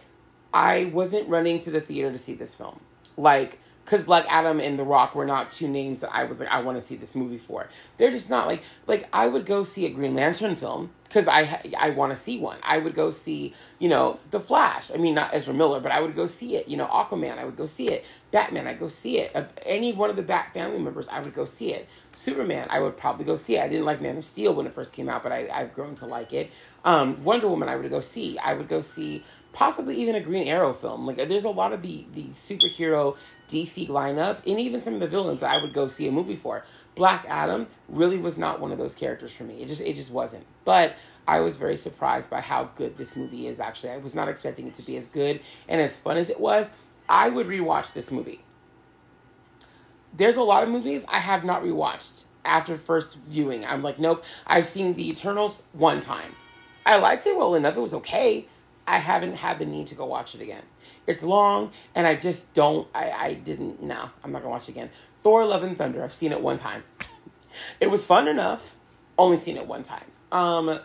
I 0.53 0.87
wasn't 0.87 1.29
running 1.29 1.59
to 1.61 1.71
the 1.71 1.81
theater 1.81 2.11
to 2.11 2.19
see 2.19 2.35
this 2.35 2.55
film. 2.55 2.81
Like 3.17 3.59
because 3.89 4.03
Black 4.03 4.27
Adam 4.29 4.61
and 4.61 4.79
The 4.79 4.85
Rock 4.85 5.15
were 5.15 5.25
not 5.25 5.51
two 5.51 5.67
names 5.67 6.01
that 6.01 6.15
I 6.15 6.25
was 6.25 6.39
like 6.39 6.51
I 6.51 6.61
want 6.61 6.77
to 6.77 6.85
see 6.85 6.95
this 6.95 7.15
movie 7.15 7.39
for. 7.39 7.69
They're 7.97 8.11
just 8.11 8.29
not 8.29 8.47
like 8.47 8.63
like 8.87 9.09
I 9.15 9.27
would 9.27 9.47
go 9.47 9.65
see 9.65 9.87
a 9.87 9.89
Green 9.89 10.15
Lantern 10.15 10.57
film 10.57 10.91
because 11.05 11.27
I 11.27 11.63
I 11.79 11.91
want 11.91 12.13
to 12.13 12.17
see 12.17 12.39
one. 12.39 12.59
I 12.63 12.79
would 12.79 12.95
go 12.95 13.11
see 13.11 13.55
you 13.79 13.89
know 13.89 14.21
The 14.31 14.41
Flash. 14.41 14.91
I 14.93 14.99
mean 14.99 15.15
not 15.15 15.35
Ezra 15.35 15.55
Miller, 15.55 15.81
but 15.81 15.91
I 15.91 16.03
would 16.03 16.15
go 16.15 16.27
see 16.27 16.57
it. 16.57 16.69
You 16.69 16.77
know 16.77 16.87
Aquaman. 16.87 17.39
I 17.39 17.47
would 17.47 17.57
go 17.57 17.65
see 17.65 17.89
it. 17.89 18.05
Batman. 18.31 18.67
I 18.67 18.75
go 18.75 18.89
see 18.89 19.19
it. 19.19 19.35
Any 19.65 19.93
one 19.93 20.11
of 20.11 20.17
the 20.17 20.23
Bat 20.23 20.53
family 20.53 20.79
members, 20.79 21.09
I 21.09 21.21
would 21.21 21.33
go 21.33 21.45
see 21.45 21.73
it. 21.73 21.89
Superman. 22.13 22.69
I 22.71 22.81
would 22.81 22.97
probably 22.97 23.25
go 23.25 23.37
see 23.37 23.57
it. 23.57 23.63
I 23.63 23.69
didn't 23.69 23.87
like 23.87 24.01
Man 24.01 24.19
of 24.19 24.25
Steel 24.25 24.55
when 24.55 24.67
it 24.67 24.75
first 24.75 24.93
came 24.93 25.09
out, 25.09 25.23
but 25.23 25.33
I 25.33 25.49
I've 25.53 25.75
grown 25.75 25.95
to 25.97 26.07
like 26.07 26.33
it. 26.33 26.51
Um, 26.85 27.23
Wonder 27.25 27.49
Woman. 27.49 27.69
I 27.69 27.77
would 27.77 27.89
go 27.91 28.01
see. 28.01 28.39
I 28.39 28.55
would 28.55 28.69
go 28.69 28.81
see 28.81 29.25
possibly 29.53 29.97
even 29.97 30.15
a 30.15 30.21
Green 30.21 30.47
Arrow 30.47 30.73
film. 30.73 31.07
Like 31.07 31.17
there's 31.29 31.45
a 31.45 31.51
lot 31.51 31.73
of 31.73 31.83
the 31.83 32.07
the 32.15 32.25
superhero 32.25 33.17
DC 33.49 33.89
lineup 33.89 34.39
and 34.47 34.61
even 34.61 34.83
some 34.83 34.95
of 34.95 35.01
the 35.01 35.09
villains 35.09 35.41
that 35.41 35.51
I 35.51 35.63
would 35.63 35.73
go 35.73 35.89
see 35.89 36.07
a 36.07 36.13
movie 36.13 36.37
for. 36.37 36.65
Black 36.95 37.25
Adam 37.29 37.67
really 37.89 38.19
was 38.19 38.37
not 38.37 38.61
one 38.61 38.73
of 38.73 38.79
those 38.79 38.95
characters 38.95 39.33
for 39.33 39.45
me. 39.45 39.63
It 39.63 39.69
just 39.69 39.81
it 39.81 39.95
just 39.95 40.11
wasn't. 40.11 40.45
But 40.65 40.97
I 41.27 41.41
was 41.41 41.57
very 41.57 41.77
surprised 41.77 42.31
by 42.31 42.41
how 42.41 42.71
good 42.77 42.97
this 42.97 43.17
movie 43.17 43.47
is 43.47 43.59
actually. 43.61 43.91
I 43.91 43.99
was 43.99 44.15
not 44.15 44.29
expecting 44.29 44.67
it 44.67 44.75
to 44.75 44.83
be 44.83 44.97
as 44.97 45.09
good 45.09 45.41
and 45.69 45.81
as 45.81 45.97
fun 45.97 46.17
as 46.17 46.31
it 46.31 46.41
was. 46.41 46.71
I 47.09 47.29
would 47.29 47.47
rewatch 47.47 47.93
this 47.93 48.11
movie. 48.11 48.41
There's 50.17 50.37
a 50.37 50.43
lot 50.43 50.63
of 50.63 50.69
movies 50.69 51.05
I 51.09 51.19
have 51.19 51.45
not 51.45 51.63
rewatched 51.63 52.25
after 52.45 52.77
first 52.77 53.19
viewing. 53.19 53.65
I'm 53.65 53.83
like, 53.83 53.99
nope. 53.99 54.25
I've 54.47 54.67
seen 54.67 54.95
The 54.95 55.11
Eternals 55.11 55.59
one 55.73 56.01
time. 56.01 56.35
I 56.87 56.97
liked 56.97 57.27
it 57.27 57.37
well 57.37 57.55
enough. 57.55 57.77
It 57.77 57.81
was 57.81 57.95
okay 57.95 58.47
I 58.89 58.99
haven't 58.99 59.35
had 59.35 59.59
the 59.59 59.67
need 59.67 59.89
to 59.89 59.95
go 59.95 60.07
watch 60.07 60.35
it 60.35 60.41
again. 60.41 60.63
It's 61.07 61.23
long, 61.23 61.73
and 61.95 62.07
I 62.07 62.15
just 62.15 62.53
don't. 62.55 62.89
I, 62.95 63.11
I 63.11 63.35
didn't. 63.35 63.83
No, 63.83 64.09
I'm 64.25 64.33
not 64.33 64.41
gonna 64.41 64.51
watch 64.51 64.69
it 64.69 64.73
again. 64.73 64.89
Thor: 65.23 65.45
Love 65.45 65.63
and 65.63 65.77
Thunder. 65.77 66.03
I've 66.03 66.15
seen 66.15 66.33
it 66.33 66.41
one 66.41 66.57
time. 66.57 66.83
It 67.81 67.91
was 67.91 68.07
fun 68.07 68.29
enough. 68.29 68.77
Only 69.17 69.37
seen 69.39 69.57
it 69.57 69.67
one 69.67 69.83
time. 69.83 70.05
Um, 70.31 70.79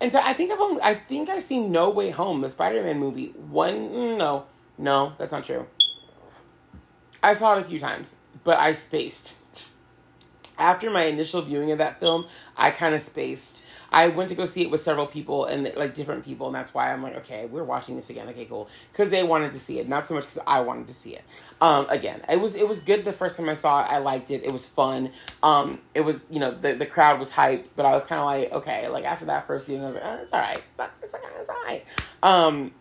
and 0.00 0.14
I 0.14 0.32
think 0.32 0.52
I've 0.52 0.60
only. 0.60 0.80
I 0.80 0.94
think 0.94 1.28
I've 1.28 1.42
seen 1.42 1.72
No 1.72 1.90
Way 1.90 2.10
Home, 2.10 2.40
the 2.40 2.48
Spider-Man 2.48 3.00
movie. 3.00 3.34
One. 3.50 4.16
No, 4.16 4.46
no, 4.78 5.12
that's 5.18 5.32
not 5.32 5.44
true. 5.44 5.66
I 7.22 7.34
saw 7.34 7.56
it 7.56 7.60
a 7.60 7.64
few 7.64 7.80
times, 7.80 8.14
but 8.44 8.58
I 8.58 8.74
spaced. 8.74 9.34
After 10.56 10.90
my 10.90 11.04
initial 11.04 11.42
viewing 11.42 11.70
of 11.70 11.78
that 11.78 12.00
film, 12.00 12.26
I 12.56 12.70
kind 12.70 12.94
of 12.94 13.02
spaced 13.02 13.64
I 13.90 14.08
went 14.08 14.28
to 14.28 14.34
go 14.34 14.44
see 14.44 14.62
it 14.62 14.70
with 14.70 14.80
several 14.80 15.06
people 15.06 15.46
and 15.46 15.72
like 15.76 15.94
different 15.94 16.24
people, 16.24 16.46
and 16.46 16.54
that's 16.54 16.74
why 16.74 16.92
I'm 16.92 17.02
like, 17.02 17.16
okay, 17.16 17.46
we're 17.46 17.64
watching 17.64 17.96
this 17.96 18.10
again. 18.10 18.28
Okay, 18.28 18.44
cool, 18.44 18.68
because 18.92 19.10
they 19.10 19.22
wanted 19.22 19.52
to 19.52 19.58
see 19.58 19.78
it, 19.78 19.88
not 19.88 20.06
so 20.06 20.14
much 20.14 20.24
because 20.24 20.42
I 20.46 20.60
wanted 20.60 20.88
to 20.88 20.94
see 20.94 21.14
it. 21.14 21.24
Um, 21.60 21.86
again, 21.88 22.22
it 22.28 22.40
was 22.40 22.54
it 22.54 22.68
was 22.68 22.80
good 22.80 23.04
the 23.04 23.12
first 23.12 23.36
time 23.36 23.48
I 23.48 23.54
saw 23.54 23.82
it. 23.82 23.86
I 23.88 23.98
liked 23.98 24.30
it. 24.30 24.44
It 24.44 24.52
was 24.52 24.66
fun. 24.66 25.10
Um, 25.42 25.80
it 25.94 26.02
was 26.02 26.22
you 26.30 26.38
know 26.38 26.50
the 26.50 26.74
the 26.74 26.86
crowd 26.86 27.18
was 27.18 27.32
hyped, 27.32 27.64
but 27.76 27.86
I 27.86 27.92
was 27.92 28.04
kind 28.04 28.20
of 28.20 28.26
like, 28.26 28.52
okay, 28.52 28.88
like 28.88 29.04
after 29.04 29.24
that 29.26 29.46
first 29.46 29.66
viewing, 29.66 29.84
I 29.84 29.86
was 29.86 29.94
like, 29.94 30.04
oh, 30.04 30.22
it's 30.22 30.32
all 30.32 30.40
right, 30.40 30.62
it's, 30.78 30.92
it's, 31.02 31.14
it's 31.40 31.50
all 31.50 31.62
right. 31.64 31.84
Um, 32.22 32.72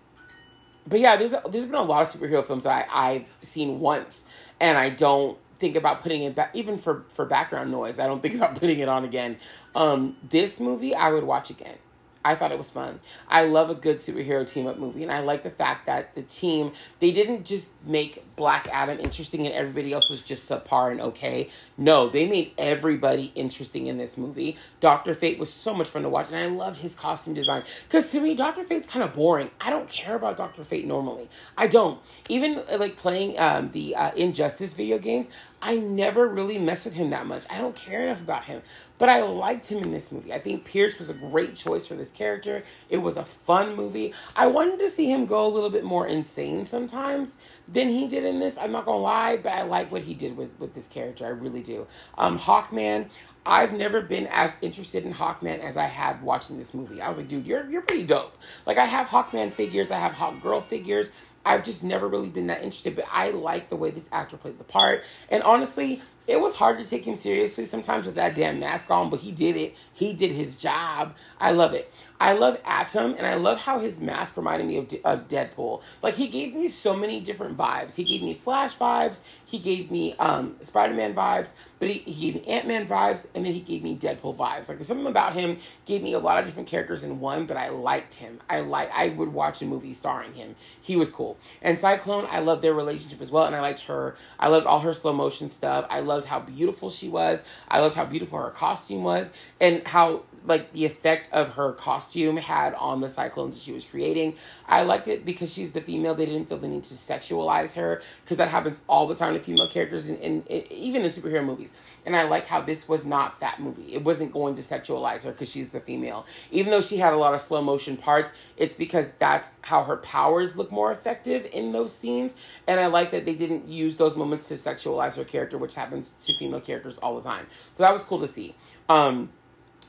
but 0.87 0.99
yeah, 0.99 1.15
there's 1.15 1.33
there's 1.49 1.65
been 1.65 1.75
a 1.75 1.83
lot 1.83 2.01
of 2.01 2.09
superhero 2.21 2.45
films 2.45 2.63
that 2.63 2.87
I, 2.89 3.11
I've 3.11 3.25
seen 3.41 3.79
once, 3.79 4.23
and 4.59 4.77
I 4.77 4.89
don't 4.89 5.37
think 5.59 5.75
about 5.75 6.01
putting 6.01 6.23
it 6.23 6.35
back 6.35 6.51
even 6.53 6.77
for 6.77 7.03
for 7.09 7.25
background 7.25 7.71
noise 7.71 7.99
i 7.99 8.05
don't 8.05 8.21
think 8.21 8.35
about 8.35 8.55
putting 8.59 8.79
it 8.79 8.87
on 8.87 9.03
again. 9.03 9.37
Um 9.75 10.15
this 10.29 10.59
movie 10.59 10.95
i 10.95 11.11
would 11.11 11.23
watch 11.23 11.49
again 11.49 11.77
I 12.23 12.35
thought 12.35 12.51
it 12.51 12.57
was 12.57 12.69
fun. 12.69 12.99
I 13.27 13.45
love 13.45 13.69
a 13.69 13.75
good 13.75 13.97
superhero 13.97 14.45
team 14.45 14.67
up 14.67 14.77
movie, 14.77 15.03
and 15.03 15.11
I 15.11 15.19
like 15.19 15.43
the 15.43 15.49
fact 15.49 15.85
that 15.85 16.15
the 16.15 16.23
team 16.23 16.71
they 16.99 17.11
didn't 17.11 17.45
just 17.45 17.69
make 17.85 18.23
Black 18.35 18.67
Adam 18.71 18.99
interesting 18.99 19.45
and 19.45 19.55
everybody 19.55 19.93
else 19.93 20.09
was 20.09 20.21
just 20.21 20.47
subpar 20.47 20.91
and 20.91 21.01
okay. 21.01 21.49
No, 21.77 22.09
they 22.09 22.27
made 22.27 22.51
everybody 22.57 23.31
interesting 23.35 23.87
in 23.87 23.97
this 23.97 24.17
movie. 24.17 24.57
Doctor 24.79 25.15
Fate 25.15 25.39
was 25.39 25.51
so 25.51 25.73
much 25.73 25.87
fun 25.89 26.03
to 26.03 26.09
watch, 26.09 26.27
and 26.27 26.35
I 26.35 26.45
love 26.47 26.77
his 26.77 26.95
costume 26.95 27.33
design 27.33 27.63
because 27.87 28.11
to 28.11 28.19
me, 28.19 28.35
Doctor 28.35 28.63
Fate's 28.63 28.87
kind 28.87 29.03
of 29.03 29.13
boring. 29.13 29.49
I 29.61 29.69
don't 29.69 29.87
care 29.89 30.15
about 30.15 30.37
Doctor 30.37 30.63
Fate 30.63 30.85
normally. 30.85 31.29
I 31.57 31.67
don't 31.67 31.99
even 32.29 32.63
like 32.77 32.97
playing 32.97 33.39
um, 33.39 33.71
the 33.71 33.95
uh, 33.95 34.11
Injustice 34.15 34.73
video 34.73 34.97
games. 34.97 35.29
I 35.61 35.77
never 35.77 36.27
really 36.27 36.59
mess 36.59 36.85
with 36.85 36.93
him 36.93 37.09
that 37.09 37.25
much. 37.25 37.45
I 37.49 37.57
don't 37.57 37.75
care 37.75 38.03
enough 38.03 38.21
about 38.21 38.43
him. 38.43 38.61
But 38.99 39.09
I 39.09 39.21
liked 39.21 39.67
him 39.67 39.79
in 39.79 39.91
this 39.91 40.11
movie. 40.11 40.33
I 40.33 40.39
think 40.39 40.65
Pierce 40.65 40.97
was 40.97 41.09
a 41.09 41.13
great 41.13 41.55
choice 41.55 41.85
for 41.85 41.95
this 41.95 42.11
character. 42.11 42.63
It 42.89 42.97
was 42.97 43.17
a 43.17 43.25
fun 43.25 43.75
movie. 43.75 44.13
I 44.35 44.47
wanted 44.47 44.79
to 44.79 44.89
see 44.89 45.11
him 45.11 45.25
go 45.25 45.45
a 45.45 45.49
little 45.49 45.69
bit 45.69 45.83
more 45.83 46.07
insane 46.07 46.65
sometimes 46.65 47.35
than 47.67 47.89
he 47.89 48.07
did 48.07 48.23
in 48.23 48.39
this. 48.39 48.55
I'm 48.59 48.71
not 48.71 48.85
gonna 48.85 48.97
lie, 48.97 49.37
but 49.37 49.51
I 49.51 49.63
like 49.63 49.91
what 49.91 50.01
he 50.03 50.13
did 50.13 50.35
with, 50.37 50.49
with 50.59 50.73
this 50.73 50.87
character. 50.87 51.25
I 51.25 51.29
really 51.29 51.61
do. 51.61 51.85
Um, 52.17 52.39
Hawkman, 52.39 53.09
I've 53.45 53.73
never 53.73 54.01
been 54.01 54.27
as 54.27 54.51
interested 54.61 55.05
in 55.05 55.13
Hawkman 55.13 55.59
as 55.59 55.77
I 55.77 55.85
have 55.85 56.21
watching 56.21 56.57
this 56.57 56.73
movie. 56.73 56.99
I 57.01 57.07
was 57.07 57.17
like, 57.17 57.27
dude, 57.27 57.45
you're 57.45 57.69
you're 57.69 57.81
pretty 57.81 58.03
dope. 58.03 58.35
Like 58.65 58.77
I 58.77 58.85
have 58.85 59.07
Hawkman 59.07 59.53
figures, 59.53 59.89
I 59.89 59.99
have 59.99 60.11
Hawk 60.11 60.41
Girl 60.41 60.59
figures. 60.59 61.11
I've 61.47 61.63
just 61.63 61.81
never 61.81 62.07
really 62.07 62.27
been 62.27 62.47
that 62.47 62.61
interested, 62.61 62.95
but 62.95 63.05
I 63.09 63.31
like 63.31 63.69
the 63.69 63.77
way 63.77 63.89
this 63.89 64.03
actor 64.11 64.35
played 64.35 64.59
the 64.59 64.65
part. 64.65 65.03
And 65.29 65.41
honestly, 65.43 66.01
it 66.27 66.41
was 66.41 66.55
hard 66.55 66.77
to 66.79 66.85
take 66.85 67.05
him 67.05 67.15
seriously 67.15 67.65
sometimes 67.65 68.05
with 68.05 68.15
that 68.15 68.35
damn 68.35 68.59
mask 68.59 68.91
on, 68.91 69.09
but 69.09 69.21
he 69.21 69.31
did 69.31 69.55
it. 69.55 69.73
He 69.93 70.13
did 70.13 70.31
his 70.31 70.57
job. 70.57 71.15
I 71.39 71.51
love 71.51 71.73
it. 71.73 71.91
I 72.19 72.33
love 72.33 72.59
Atom, 72.65 73.15
and 73.17 73.27
I 73.27 73.35
love 73.35 73.59
how 73.59 73.79
his 73.79 73.99
mask 73.99 74.37
reminded 74.37 74.67
me 74.67 74.77
of, 74.77 74.93
of 75.03 75.27
Deadpool. 75.27 75.81
Like 76.01 76.15
he 76.15 76.27
gave 76.27 76.55
me 76.55 76.67
so 76.67 76.95
many 76.95 77.19
different 77.19 77.57
vibes. 77.57 77.93
He 77.93 78.03
gave 78.03 78.21
me 78.21 78.33
Flash 78.33 78.77
vibes. 78.77 79.21
He 79.45 79.59
gave 79.59 79.91
me 79.91 80.15
um, 80.17 80.55
Spider 80.61 80.93
Man 80.93 81.13
vibes, 81.13 81.53
but 81.79 81.89
he, 81.89 81.99
he 81.99 82.31
gave 82.31 82.41
me 82.41 82.47
Ant 82.51 82.67
Man 82.67 82.87
vibes, 82.87 83.25
and 83.35 83.45
then 83.45 83.53
he 83.53 83.59
gave 83.59 83.83
me 83.83 83.95
Deadpool 83.95 84.35
vibes. 84.35 84.69
Like 84.69 84.83
something 84.83 85.05
about 85.05 85.33
him 85.33 85.59
gave 85.85 86.01
me 86.01 86.13
a 86.13 86.19
lot 86.19 86.39
of 86.39 86.45
different 86.45 86.67
characters 86.67 87.03
in 87.03 87.19
one, 87.19 87.45
but 87.45 87.57
I 87.57 87.69
liked 87.69 88.15
him. 88.15 88.39
I 88.49 88.61
like. 88.61 88.89
I 88.93 89.09
would 89.09 89.31
watch 89.31 89.61
a 89.61 89.65
movie 89.65 89.93
starring 89.93 90.33
him. 90.33 90.55
He 90.81 90.95
was 90.95 91.09
cool. 91.09 91.37
And 91.61 91.77
Cyclone, 91.77 92.27
I 92.29 92.39
loved 92.39 92.61
their 92.61 92.73
relationship 92.73 93.21
as 93.21 93.29
well, 93.31 93.45
and 93.45 93.55
I 93.55 93.59
liked 93.59 93.81
her. 93.81 94.15
I 94.39 94.47
loved 94.47 94.65
all 94.65 94.79
her 94.79 94.93
slow 94.93 95.13
motion 95.13 95.49
stuff. 95.49 95.85
I 95.89 95.99
loved 95.99 96.25
how 96.25 96.39
beautiful 96.39 96.89
she 96.89 97.09
was. 97.09 97.43
I 97.67 97.79
loved 97.79 97.95
how 97.95 98.05
beautiful 98.05 98.39
her 98.39 98.49
costume 98.51 99.03
was, 99.03 99.29
and 99.59 99.85
how 99.87 100.23
like 100.47 100.71
the 100.73 100.85
effect 100.85 101.29
of 101.33 101.49
her 101.49 101.73
costume 101.73 102.37
had 102.37 102.73
on 102.75 103.01
the 103.01 103.09
cyclones 103.09 103.55
that 103.55 103.61
she 103.61 103.71
was 103.73 103.83
creating. 103.83 104.35
I 104.65 104.83
liked 104.83 105.07
it 105.07 105.25
because 105.25 105.53
she's 105.53 105.71
the 105.71 105.81
female. 105.81 106.15
They 106.15 106.25
didn't 106.25 106.47
feel 106.47 106.57
the 106.57 106.67
need 106.67 106.85
to 106.85 106.93
sexualize 106.93 107.73
her 107.73 108.01
because 108.23 108.37
that 108.37 108.49
happens 108.49 108.79
all 108.87 109.07
the 109.07 109.15
time 109.15 109.33
to 109.33 109.39
female 109.39 109.67
characters, 109.67 110.09
and 110.09 110.17
in, 110.19 110.43
in, 110.43 110.71
even 110.71 111.03
in 111.03 111.11
superhero 111.11 111.45
movies. 111.45 111.73
And 112.05 112.15
I 112.15 112.23
like 112.23 112.45
how 112.45 112.61
this 112.61 112.87
was 112.87 113.03
not 113.05 113.39
that 113.41 113.59
movie. 113.59 113.93
It 113.93 114.03
wasn't 114.03 114.31
going 114.31 114.55
to 114.55 114.61
sexualize 114.61 115.23
her 115.23 115.31
because 115.31 115.49
she's 115.49 115.67
the 115.67 115.81
female. 115.81 116.25
Even 116.51 116.71
though 116.71 116.81
she 116.81 116.97
had 116.97 117.13
a 117.13 117.17
lot 117.17 117.33
of 117.33 117.41
slow 117.41 117.61
motion 117.61 117.97
parts, 117.97 118.31
it's 118.55 118.75
because 118.75 119.07
that's 119.19 119.49
how 119.61 119.83
her 119.83 119.97
powers 119.97 120.55
look 120.55 120.71
more 120.71 120.91
effective 120.91 121.47
in 121.51 121.73
those 121.73 121.93
scenes. 121.93 122.35
And 122.67 122.79
I 122.79 122.87
like 122.87 123.11
that 123.11 123.25
they 123.25 123.35
didn't 123.35 123.67
use 123.67 123.97
those 123.97 124.15
moments 124.15 124.47
to 124.47 124.53
sexualize 124.53 125.17
her 125.17 125.25
character, 125.25 125.57
which 125.57 125.75
happens 125.75 126.15
to 126.25 126.33
female 126.37 126.61
characters 126.61 126.97
all 126.99 127.15
the 127.15 127.23
time. 127.23 127.47
So 127.75 127.83
that 127.83 127.93
was 127.93 128.03
cool 128.03 128.19
to 128.19 128.27
see. 128.27 128.55
Um, 128.87 129.29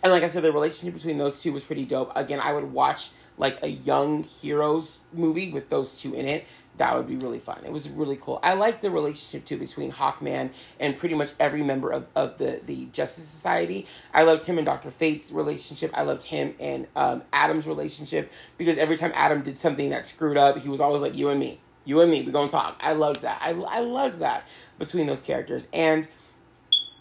and 0.02 0.12
like 0.12 0.22
I 0.22 0.28
said, 0.28 0.42
the 0.42 0.52
relationship 0.52 0.94
between 0.94 1.18
those 1.18 1.42
two 1.42 1.52
was 1.52 1.64
pretty 1.64 1.84
dope. 1.84 2.12
Again, 2.14 2.40
I 2.40 2.52
would 2.52 2.72
watch 2.72 3.10
like 3.36 3.62
a 3.62 3.68
young 3.68 4.22
heroes 4.22 4.98
movie 5.12 5.50
with 5.50 5.68
those 5.68 6.00
two 6.00 6.14
in 6.14 6.26
it. 6.26 6.44
That 6.76 6.96
would 6.96 7.08
be 7.08 7.16
really 7.16 7.40
fun. 7.40 7.62
It 7.64 7.72
was 7.72 7.88
really 7.88 8.16
cool. 8.20 8.38
I 8.42 8.54
like 8.54 8.80
the 8.80 8.90
relationship 8.90 9.44
too 9.44 9.58
between 9.58 9.90
Hawkman 9.90 10.50
and 10.78 10.96
pretty 10.96 11.16
much 11.16 11.32
every 11.40 11.62
member 11.62 11.90
of, 11.90 12.06
of 12.14 12.38
the, 12.38 12.60
the 12.66 12.86
Justice 12.92 13.26
Society. 13.26 13.86
I 14.14 14.22
loved 14.22 14.44
him 14.44 14.58
and 14.58 14.64
Dr. 14.64 14.90
Fate's 14.90 15.32
relationship. 15.32 15.90
I 15.94 16.02
loved 16.02 16.22
him 16.22 16.54
and 16.60 16.86
um, 16.94 17.22
Atom's 17.32 17.66
relationship 17.66 18.30
because 18.58 18.78
every 18.78 18.96
time 18.96 19.10
Atom 19.14 19.42
did 19.42 19.58
something 19.58 19.90
that 19.90 20.06
screwed 20.06 20.36
up, 20.36 20.58
he 20.58 20.68
was 20.68 20.80
always 20.80 21.02
like, 21.02 21.16
You 21.16 21.30
and 21.30 21.40
me. 21.40 21.60
You 21.84 22.00
and 22.00 22.10
me, 22.10 22.22
we're 22.22 22.32
gonna 22.32 22.48
talk. 22.48 22.76
I 22.80 22.92
loved 22.92 23.22
that. 23.22 23.40
I, 23.42 23.50
I 23.50 23.80
loved 23.80 24.20
that 24.20 24.44
between 24.78 25.06
those 25.06 25.22
characters. 25.22 25.66
And 25.72 26.06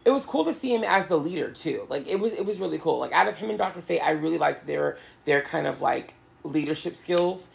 it 0.08 0.12
was 0.12 0.26
cool 0.26 0.46
to 0.46 0.54
see 0.54 0.74
him 0.74 0.86
as 0.86 1.08
the 1.08 1.18
leader 1.18 1.52
too. 1.52 1.86
Like 1.90 2.08
it 2.08 2.18
was 2.18 2.32
it 2.32 2.46
was 2.46 2.60
really 2.60 2.80
cool. 2.80 2.98
Like 2.98 3.12
out 3.12 3.28
of 3.28 3.36
him 3.36 3.50
and 3.50 3.60
Dr. 3.60 3.82
Fate, 3.82 4.00
I 4.00 4.12
really 4.12 4.38
liked 4.38 4.66
their 4.66 4.98
their 5.26 5.42
kind 5.42 5.68
of 5.68 5.82
like 5.82 6.14
leadership 6.44 6.96
skills 6.96 7.50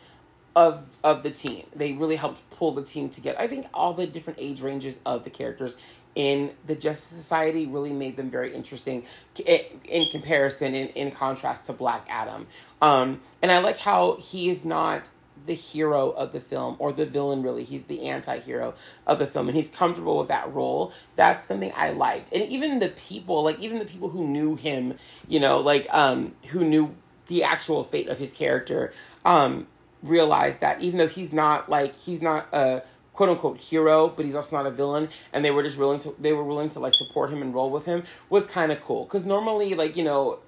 of 0.54 0.84
of 1.02 1.22
the 1.22 1.30
team. 1.30 1.64
They 1.74 1.94
really 1.94 2.16
helped 2.16 2.42
pull 2.50 2.72
the 2.72 2.84
team 2.84 3.08
together. 3.08 3.40
I 3.40 3.46
think 3.46 3.68
all 3.72 3.94
the 3.94 4.06
different 4.06 4.38
age 4.38 4.60
ranges 4.60 4.98
of 5.06 5.24
the 5.24 5.30
characters 5.30 5.78
in 6.14 6.52
the 6.66 6.74
Justice 6.74 7.16
Society 7.16 7.64
really 7.64 7.94
made 7.94 8.18
them 8.18 8.28
very 8.28 8.54
interesting 8.54 9.06
in 9.46 10.10
comparison 10.10 10.74
in, 10.74 10.88
in 10.88 11.10
contrast 11.10 11.64
to 11.64 11.72
Black 11.72 12.06
Adam. 12.10 12.46
Um, 12.82 13.22
and 13.40 13.50
I 13.50 13.60
like 13.60 13.78
how 13.78 14.16
he 14.16 14.50
is 14.50 14.62
not 14.62 15.08
the 15.46 15.54
hero 15.54 16.10
of 16.10 16.32
the 16.32 16.40
film 16.40 16.76
or 16.78 16.92
the 16.92 17.06
villain 17.06 17.42
really. 17.42 17.64
He's 17.64 17.82
the 17.84 18.08
anti-hero 18.08 18.74
of 19.06 19.18
the 19.18 19.26
film 19.26 19.48
and 19.48 19.56
he's 19.56 19.68
comfortable 19.68 20.18
with 20.18 20.28
that 20.28 20.52
role. 20.52 20.92
That's 21.16 21.46
something 21.46 21.72
i 21.76 21.90
liked. 21.90 22.32
And 22.32 22.42
even 22.48 22.78
the 22.78 22.88
people 22.90 23.42
like 23.42 23.58
even 23.60 23.78
the 23.78 23.84
people 23.84 24.08
who 24.08 24.26
knew 24.26 24.56
him 24.56 24.98
you 25.28 25.40
know 25.40 25.60
like 25.60 25.86
um 25.90 26.34
who 26.50 26.64
knew 26.64 26.94
the 27.28 27.44
actual 27.44 27.84
fate 27.84 28.08
of 28.08 28.18
his 28.18 28.32
character 28.32 28.92
um 29.24 29.66
realized 30.02 30.60
that 30.60 30.80
even 30.80 30.98
though 30.98 31.08
he's 31.08 31.32
not 31.32 31.68
like 31.68 31.96
he's 31.96 32.20
not 32.20 32.48
a 32.52 32.82
quote 33.12 33.28
unquote 33.28 33.58
hero, 33.58 34.08
but 34.08 34.24
he's 34.24 34.34
also 34.34 34.56
not 34.56 34.66
a 34.66 34.70
villain, 34.70 35.08
and 35.32 35.44
they 35.44 35.50
were 35.50 35.62
just 35.62 35.78
willing 35.78 36.00
to 36.00 36.14
they 36.18 36.32
were 36.32 36.44
willing 36.44 36.68
to 36.70 36.80
like 36.80 36.94
support 36.94 37.30
him 37.30 37.42
and 37.42 37.54
roll 37.54 37.70
with 37.70 37.84
him 37.84 38.04
was 38.28 38.46
kind 38.46 38.72
of 38.72 38.80
cool. 38.80 39.04
Because 39.04 39.24
normally, 39.24 39.74
like 39.74 39.96
you 39.96 40.04
know, 40.04 40.38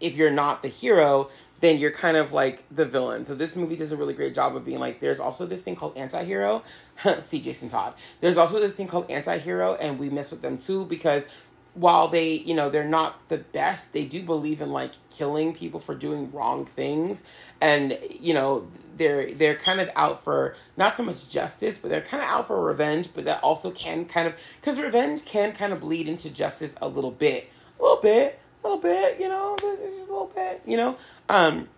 if 0.00 0.16
you're 0.16 0.30
not 0.30 0.62
the 0.62 0.68
hero, 0.68 1.30
then 1.60 1.78
you're 1.78 1.90
kind 1.90 2.16
of 2.16 2.32
like 2.32 2.64
the 2.70 2.84
villain. 2.84 3.24
So 3.24 3.34
this 3.34 3.56
movie 3.56 3.76
does 3.76 3.92
a 3.92 3.96
really 3.96 4.14
great 4.14 4.34
job 4.34 4.54
of 4.54 4.64
being 4.64 4.78
like, 4.78 5.00
there's 5.00 5.20
also 5.20 5.46
this 5.46 5.62
thing 5.62 5.76
called 5.76 5.96
anti-hero. 5.96 6.62
See 7.22 7.40
Jason 7.40 7.68
Todd. 7.68 7.94
There's 8.20 8.36
also 8.36 8.60
this 8.60 8.72
thing 8.72 8.86
called 8.86 9.10
anti-hero, 9.10 9.74
and 9.74 9.98
we 9.98 10.10
mess 10.10 10.30
with 10.30 10.42
them 10.42 10.58
too 10.58 10.84
because 10.84 11.26
while 11.74 12.08
they, 12.08 12.32
you 12.32 12.54
know, 12.54 12.70
they're 12.70 12.88
not 12.88 13.20
the 13.28 13.38
best, 13.38 13.92
they 13.92 14.04
do 14.04 14.22
believe 14.22 14.60
in 14.60 14.70
like 14.72 14.92
killing 15.10 15.54
people 15.54 15.78
for 15.78 15.94
doing 15.94 16.30
wrong 16.32 16.66
things. 16.66 17.22
And, 17.60 17.98
you 18.20 18.34
know, 18.34 18.68
they're 18.96 19.32
they're 19.32 19.56
kind 19.56 19.80
of 19.80 19.88
out 19.94 20.24
for 20.24 20.56
not 20.76 20.96
so 20.96 21.04
much 21.04 21.28
justice, 21.28 21.78
but 21.78 21.88
they're 21.88 22.00
kind 22.00 22.22
of 22.22 22.28
out 22.28 22.46
for 22.48 22.60
revenge, 22.60 23.10
but 23.14 23.26
that 23.26 23.42
also 23.42 23.70
can 23.70 24.06
kind 24.06 24.26
of 24.26 24.34
because 24.60 24.80
revenge 24.80 25.24
can 25.24 25.52
kind 25.52 25.72
of 25.72 25.80
bleed 25.80 26.08
into 26.08 26.30
justice 26.30 26.74
a 26.82 26.88
little 26.88 27.12
bit. 27.12 27.48
A 27.78 27.82
little 27.82 28.02
bit 28.02 28.40
a 28.62 28.68
little 28.68 28.82
bit, 28.82 29.20
you 29.20 29.28
know, 29.28 29.56
it's 29.62 29.96
just 29.96 30.08
a 30.08 30.12
little 30.12 30.32
bit, 30.34 30.62
you 30.66 30.76
know. 30.76 30.96
Um, 31.28 31.68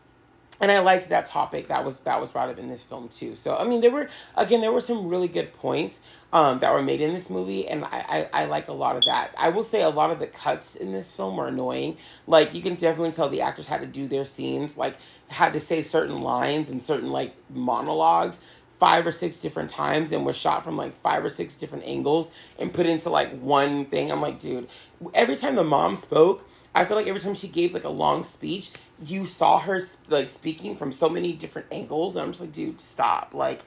and 0.60 0.70
I 0.70 0.80
liked 0.80 1.08
that 1.08 1.24
topic 1.26 1.68
that 1.68 1.84
was 1.84 1.98
that 2.00 2.20
was 2.20 2.28
brought 2.28 2.50
up 2.50 2.58
in 2.58 2.68
this 2.68 2.84
film 2.84 3.08
too. 3.08 3.34
So 3.34 3.56
I 3.56 3.64
mean, 3.64 3.80
there 3.80 3.90
were 3.90 4.08
again 4.36 4.60
there 4.60 4.72
were 4.72 4.82
some 4.82 5.08
really 5.08 5.28
good 5.28 5.52
points 5.54 6.00
um, 6.32 6.58
that 6.60 6.72
were 6.72 6.82
made 6.82 7.00
in 7.00 7.14
this 7.14 7.30
movie, 7.30 7.66
and 7.66 7.84
I, 7.84 8.28
I 8.32 8.42
I 8.42 8.44
like 8.44 8.68
a 8.68 8.72
lot 8.72 8.96
of 8.96 9.04
that. 9.04 9.34
I 9.38 9.48
will 9.48 9.64
say 9.64 9.82
a 9.82 9.88
lot 9.88 10.10
of 10.10 10.18
the 10.18 10.26
cuts 10.26 10.76
in 10.76 10.92
this 10.92 11.12
film 11.12 11.36
were 11.36 11.48
annoying. 11.48 11.96
Like 12.26 12.54
you 12.54 12.60
can 12.60 12.74
definitely 12.74 13.12
tell 13.12 13.28
the 13.28 13.40
actors 13.40 13.66
had 13.66 13.80
to 13.80 13.86
do 13.86 14.06
their 14.06 14.26
scenes, 14.26 14.76
like 14.76 14.96
had 15.28 15.54
to 15.54 15.60
say 15.60 15.82
certain 15.82 16.18
lines 16.18 16.68
and 16.68 16.82
certain 16.82 17.10
like 17.10 17.34
monologues 17.48 18.38
five 18.78 19.06
or 19.06 19.12
six 19.12 19.36
different 19.36 19.68
times 19.68 20.10
and 20.10 20.24
was 20.24 20.34
shot 20.34 20.64
from 20.64 20.74
like 20.74 20.98
five 21.02 21.22
or 21.22 21.28
six 21.28 21.54
different 21.54 21.84
angles 21.84 22.30
and 22.58 22.72
put 22.72 22.86
into 22.86 23.10
like 23.10 23.30
one 23.40 23.84
thing. 23.84 24.10
I'm 24.10 24.22
like, 24.22 24.38
dude, 24.38 24.68
every 25.12 25.36
time 25.36 25.54
the 25.54 25.64
mom 25.64 25.96
spoke 25.96 26.48
I 26.74 26.84
feel 26.84 26.96
like 26.96 27.06
every 27.06 27.20
time 27.20 27.34
she 27.34 27.48
gave 27.48 27.74
like 27.74 27.84
a 27.84 27.90
long 27.90 28.24
speech, 28.24 28.70
you 29.04 29.26
saw 29.26 29.58
her 29.58 29.80
like 30.08 30.30
speaking 30.30 30.76
from 30.76 30.92
so 30.92 31.08
many 31.08 31.32
different 31.32 31.68
angles, 31.72 32.14
and 32.14 32.24
I'm 32.24 32.30
just 32.30 32.40
like, 32.40 32.52
dude, 32.52 32.80
stop! 32.80 33.34
Like, 33.34 33.60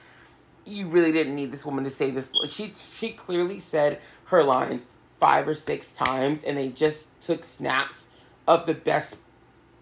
you 0.65 0.87
really 0.87 1.11
didn't 1.11 1.35
need 1.35 1.51
this 1.51 1.65
woman 1.65 1.83
to 1.83 1.89
say 1.89 2.11
this. 2.11 2.31
She 2.47 2.73
she 2.93 3.11
clearly 3.11 3.59
said 3.59 3.99
her 4.25 4.43
lines 4.43 4.85
five 5.19 5.47
or 5.47 5.55
six 5.55 5.91
times, 5.91 6.43
and 6.43 6.57
they 6.57 6.69
just 6.69 7.07
took 7.21 7.43
snaps 7.43 8.07
of 8.47 8.65
the 8.65 8.73
best 8.73 9.17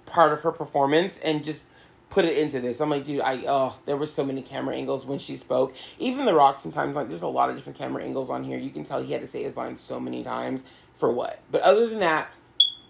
part 0.06 0.34
of 0.34 0.42
her 0.42 0.52
performance 0.52 1.18
and 1.20 1.44
just 1.44 1.66
put 2.10 2.26
it 2.26 2.38
into 2.38 2.60
this. 2.60 2.82
I'm 2.82 2.90
like, 2.90 3.04
dude, 3.04 3.22
I 3.22 3.44
oh, 3.48 3.80
there 3.86 3.98
were 3.98 4.06
so 4.06 4.26
many 4.26 4.42
camera 4.42 4.76
angles 4.76 5.06
when 5.06 5.20
she 5.20 5.38
spoke. 5.38 5.74
Even 5.98 6.26
The 6.26 6.34
Rock 6.34 6.60
sometimes 6.60 6.96
like 6.96 7.08
there's 7.08 7.22
a 7.22 7.28
lot 7.28 7.50
of 7.50 7.56
different 7.56 7.78
camera 7.78 8.04
angles 8.04 8.30
on 8.30 8.44
here. 8.44 8.58
You 8.58 8.72
can 8.72 8.84
tell 8.84 9.02
he 9.02 9.14
had 9.14 9.22
to 9.22 9.28
say 9.28 9.44
his 9.44 9.56
lines 9.56 9.80
so 9.80 10.00
many 10.00 10.24
times 10.24 10.64
for 10.98 11.12
what. 11.12 11.40
But 11.50 11.62
other 11.62 11.88
than 11.88 12.00
that, 12.00 12.30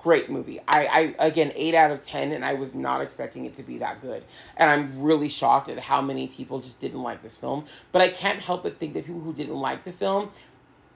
great 0.02 0.30
movie. 0.30 0.60
I, 0.68 1.14
I 1.20 1.26
again 1.28 1.52
eight 1.56 1.76
out 1.76 1.92
of 1.92 2.02
ten, 2.02 2.32
and 2.32 2.44
I 2.44 2.54
was 2.54 2.74
not 2.74 3.02
expecting 3.02 3.46
it 3.46 3.54
to 3.56 3.64
be 3.64 3.78
that 3.80 4.02
good. 4.02 4.24
And 4.58 4.70
I'm 4.70 5.02
really 5.02 5.30
shocked 5.30 5.70
at 5.70 5.80
how 5.80 6.02
many 6.02 6.28
people 6.28 6.60
just 6.60 6.80
didn't 6.80 7.02
like 7.02 7.22
this 7.22 7.38
film. 7.38 7.66
But 7.92 8.02
I 8.02 8.10
can't 8.10 8.40
help 8.40 8.64
but 8.64 8.78
think 8.78 8.94
that 8.94 9.06
people 9.06 9.22
who 9.22 9.34
didn't 9.34 9.56
like 9.56 9.84
the 9.84 9.92
film 9.92 10.32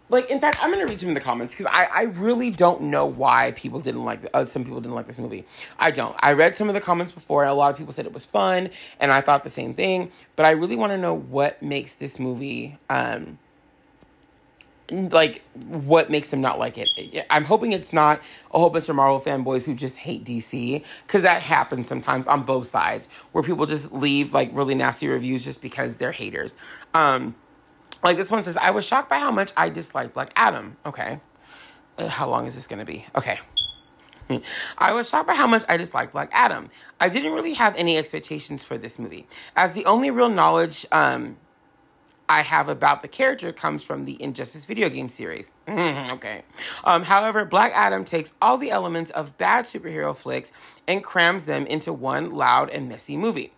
like 0.09 0.29
in 0.29 0.39
fact 0.39 0.57
i'm 0.61 0.71
gonna 0.71 0.85
read 0.85 0.99
some 0.99 1.09
of 1.09 1.15
the 1.15 1.21
comments 1.21 1.53
because 1.53 1.65
I, 1.65 1.85
I 1.85 2.03
really 2.03 2.49
don't 2.49 2.81
know 2.81 3.05
why 3.05 3.51
people 3.55 3.79
didn't 3.79 4.05
like 4.05 4.19
uh, 4.33 4.45
some 4.45 4.63
people 4.63 4.79
didn't 4.81 4.95
like 4.95 5.07
this 5.07 5.17
movie 5.17 5.45
i 5.79 5.91
don't 5.91 6.15
i 6.19 6.33
read 6.33 6.55
some 6.55 6.67
of 6.67 6.75
the 6.75 6.81
comments 6.81 7.11
before 7.11 7.43
a 7.45 7.53
lot 7.53 7.71
of 7.71 7.77
people 7.77 7.93
said 7.93 8.05
it 8.05 8.13
was 8.13 8.25
fun 8.25 8.69
and 8.99 9.11
i 9.11 9.21
thought 9.21 9.43
the 9.43 9.49
same 9.49 9.73
thing 9.73 10.11
but 10.35 10.45
i 10.45 10.51
really 10.51 10.75
want 10.75 10.91
to 10.91 10.97
know 10.97 11.13
what 11.13 11.61
makes 11.61 11.95
this 11.95 12.19
movie 12.19 12.77
um 12.89 13.37
like 14.91 15.41
what 15.67 16.11
makes 16.11 16.29
them 16.29 16.41
not 16.41 16.59
like 16.59 16.77
it 16.77 16.87
i'm 17.31 17.43
hoping 17.43 17.71
it's 17.71 17.91
not 17.91 18.19
a 18.51 18.59
whole 18.59 18.69
bunch 18.69 18.87
of 18.87 18.95
marvel 18.95 19.19
fanboys 19.19 19.65
who 19.65 19.73
just 19.73 19.97
hate 19.97 20.23
dc 20.23 20.83
because 21.07 21.23
that 21.23 21.41
happens 21.41 21.87
sometimes 21.87 22.27
on 22.27 22.43
both 22.43 22.67
sides 22.67 23.09
where 23.31 23.43
people 23.43 23.65
just 23.65 23.91
leave 23.91 24.33
like 24.33 24.49
really 24.53 24.75
nasty 24.75 25.07
reviews 25.07 25.43
just 25.43 25.61
because 25.61 25.95
they're 25.97 26.11
haters 26.11 26.53
um 26.93 27.33
like 28.05 28.17
this 28.17 28.29
one 28.29 28.43
says, 28.43 28.55
I 28.55 28.69
was 28.69 28.85
shocked 28.85 29.09
by 29.09 29.17
how 29.17 29.31
much 29.31 29.51
I 29.57 29.69
disliked 29.69 30.13
Black 30.13 30.31
Adam. 30.35 30.77
Okay. 30.85 31.19
Uh, 31.97 32.07
how 32.07 32.29
long 32.29 32.45
is 32.45 32.53
this 32.53 32.67
to 32.67 32.85
be? 32.85 33.05
Okay. 33.15 33.39
I 34.77 34.93
was 34.93 35.09
shocked 35.09 35.27
by 35.27 35.33
how 35.33 35.47
much 35.47 35.63
I 35.67 35.77
disliked 35.77 36.13
Black 36.13 36.29
Adam. 36.31 36.69
I 36.99 37.09
didn't 37.09 37.33
really 37.33 37.53
have 37.53 37.75
any 37.75 37.97
expectations 37.97 38.63
for 38.63 38.77
this 38.77 38.99
movie, 38.99 39.27
as 39.55 39.73
the 39.73 39.85
only 39.85 40.11
real 40.11 40.29
knowledge 40.29 40.85
um, 40.91 41.37
I 42.27 42.41
have 42.41 42.69
about 42.69 43.01
the 43.01 43.07
character 43.07 43.53
comes 43.53 43.83
from 43.83 44.05
the 44.05 44.21
Injustice 44.21 44.65
video 44.65 44.89
game 44.89 45.09
series. 45.09 45.51
okay. 45.69 46.43
Um, 46.83 47.03
however, 47.03 47.45
Black 47.45 47.71
Adam 47.75 48.03
takes 48.03 48.33
all 48.41 48.57
the 48.57 48.71
elements 48.71 49.11
of 49.11 49.37
bad 49.37 49.65
superhero 49.65 50.17
flicks 50.17 50.51
and 50.87 51.03
crams 51.03 51.45
them 51.45 51.65
into 51.67 51.93
one 51.93 52.31
loud 52.31 52.69
and 52.69 52.89
messy 52.89 53.15
movie. 53.15 53.51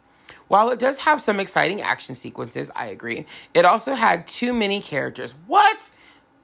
While 0.47 0.69
it 0.69 0.79
does 0.79 0.97
have 0.99 1.21
some 1.21 1.39
exciting 1.39 1.81
action 1.81 2.15
sequences, 2.15 2.69
I 2.75 2.87
agree, 2.87 3.25
it 3.53 3.65
also 3.65 3.95
had 3.95 4.27
too 4.27 4.53
many 4.53 4.81
characters. 4.81 5.33
What? 5.45 5.77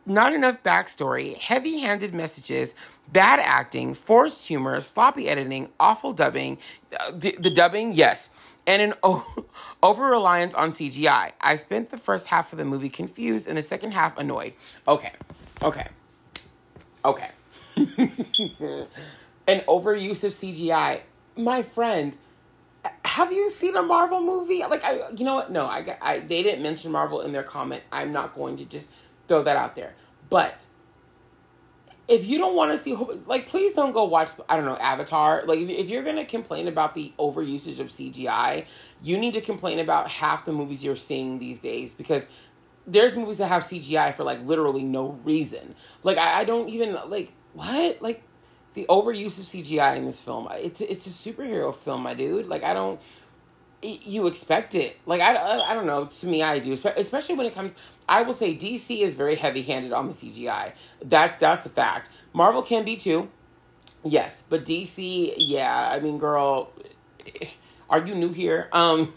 Not 0.05 0.33
enough 0.33 0.61
backstory, 0.63 1.37
heavy 1.37 1.79
handed 1.79 2.13
messages, 2.13 2.73
bad 3.11 3.39
acting, 3.39 3.93
forced 3.93 4.45
humor, 4.45 4.81
sloppy 4.81 5.29
editing, 5.29 5.69
awful 5.79 6.11
dubbing. 6.11 6.57
Uh, 6.97 7.11
the, 7.15 7.37
the, 7.39 7.49
dubbing, 7.49 7.93
yes. 7.93 8.29
And 8.65 8.81
an 8.81 8.93
o- 9.03 9.25
over 9.83 10.05
reliance 10.05 10.53
on 10.53 10.71
CGI. 10.71 11.31
I 11.41 11.57
spent 11.57 11.91
the 11.91 11.97
first 11.97 12.27
half 12.27 12.51
of 12.53 12.57
the 12.57 12.65
movie 12.65 12.89
confused 12.89 13.47
and 13.47 13.57
the 13.57 13.63
second 13.63 13.91
half 13.91 14.17
annoyed. 14.17 14.53
Okay, 14.87 15.11
okay, 15.61 15.87
okay. 17.03 17.29
an 17.75 19.59
overuse 19.67 20.23
of 20.23 20.31
CGI. 20.31 21.01
My 21.35 21.63
friend, 21.63 22.15
have 23.05 23.31
you 23.31 23.49
seen 23.49 23.75
a 23.75 23.83
Marvel 23.83 24.21
movie? 24.21 24.59
Like, 24.61 24.83
I, 24.83 25.09
you 25.15 25.25
know 25.25 25.35
what? 25.35 25.51
No, 25.51 25.65
I, 25.65 25.97
I, 26.01 26.19
they 26.19 26.43
didn't 26.43 26.61
mention 26.61 26.91
Marvel 26.91 27.21
in 27.21 27.31
their 27.31 27.43
comment. 27.43 27.83
I'm 27.91 28.11
not 28.11 28.35
going 28.35 28.57
to 28.57 28.65
just 28.65 28.89
throw 29.27 29.43
that 29.43 29.55
out 29.55 29.75
there. 29.75 29.93
But 30.29 30.65
if 32.07 32.25
you 32.25 32.37
don't 32.37 32.55
want 32.55 32.71
to 32.71 32.77
see, 32.77 32.95
like, 33.25 33.47
please 33.47 33.73
don't 33.73 33.93
go 33.93 34.03
watch. 34.03 34.29
I 34.49 34.57
don't 34.57 34.65
know 34.65 34.77
Avatar. 34.77 35.43
Like, 35.45 35.59
if, 35.59 35.89
you're 35.89 36.03
gonna 36.03 36.25
complain 36.25 36.67
about 36.67 36.95
the 36.95 37.13
overusage 37.17 37.79
of 37.79 37.87
CGI, 37.87 38.65
you 39.01 39.17
need 39.17 39.33
to 39.33 39.41
complain 39.41 39.79
about 39.79 40.09
half 40.09 40.45
the 40.45 40.51
movies 40.51 40.83
you're 40.83 40.95
seeing 40.95 41.39
these 41.39 41.59
days 41.59 41.93
because 41.93 42.27
there's 42.85 43.15
movies 43.15 43.37
that 43.37 43.47
have 43.47 43.63
CGI 43.63 44.13
for 44.13 44.23
like 44.23 44.43
literally 44.45 44.83
no 44.83 45.19
reason. 45.23 45.75
Like, 46.03 46.17
I, 46.17 46.41
I 46.41 46.43
don't 46.43 46.69
even 46.69 46.97
like 47.07 47.31
what 47.53 48.01
like 48.01 48.23
the 48.73 48.85
overuse 48.89 49.37
of 49.37 49.45
CGI 49.45 49.95
in 49.95 50.05
this 50.05 50.19
film. 50.19 50.47
It's 50.51 50.81
it's 50.81 51.07
a 51.07 51.09
superhero 51.09 51.73
film, 51.73 52.03
my 52.03 52.13
dude. 52.13 52.47
Like 52.47 52.63
I 52.63 52.73
don't 52.73 52.99
you 53.83 54.27
expect 54.27 54.75
it. 54.75 54.97
Like 55.05 55.21
I, 55.21 55.35
I 55.35 55.73
don't 55.73 55.85
know. 55.85 56.05
To 56.05 56.27
me, 56.27 56.41
I 56.41 56.59
do. 56.59 56.73
Especially 56.73 57.35
when 57.35 57.45
it 57.45 57.53
comes. 57.53 57.73
I 58.07 58.21
will 58.23 58.33
say 58.33 58.55
DC 58.55 59.01
is 59.01 59.15
very 59.15 59.35
heavy 59.35 59.61
handed 59.61 59.93
on 59.93 60.07
the 60.07 60.13
CGI. 60.13 60.73
That's 61.03 61.37
that's 61.37 61.65
a 61.65 61.69
fact. 61.69 62.09
Marvel 62.33 62.61
can 62.61 62.83
be 62.83 62.95
too. 62.95 63.29
Yes, 64.03 64.43
but 64.49 64.65
DC, 64.65 65.33
yeah. 65.37 65.89
I 65.91 65.99
mean, 66.01 66.17
girl, 66.17 66.73
are 67.89 68.05
you 68.05 68.15
new 68.15 68.33
here? 68.33 68.67
Um, 68.73 69.13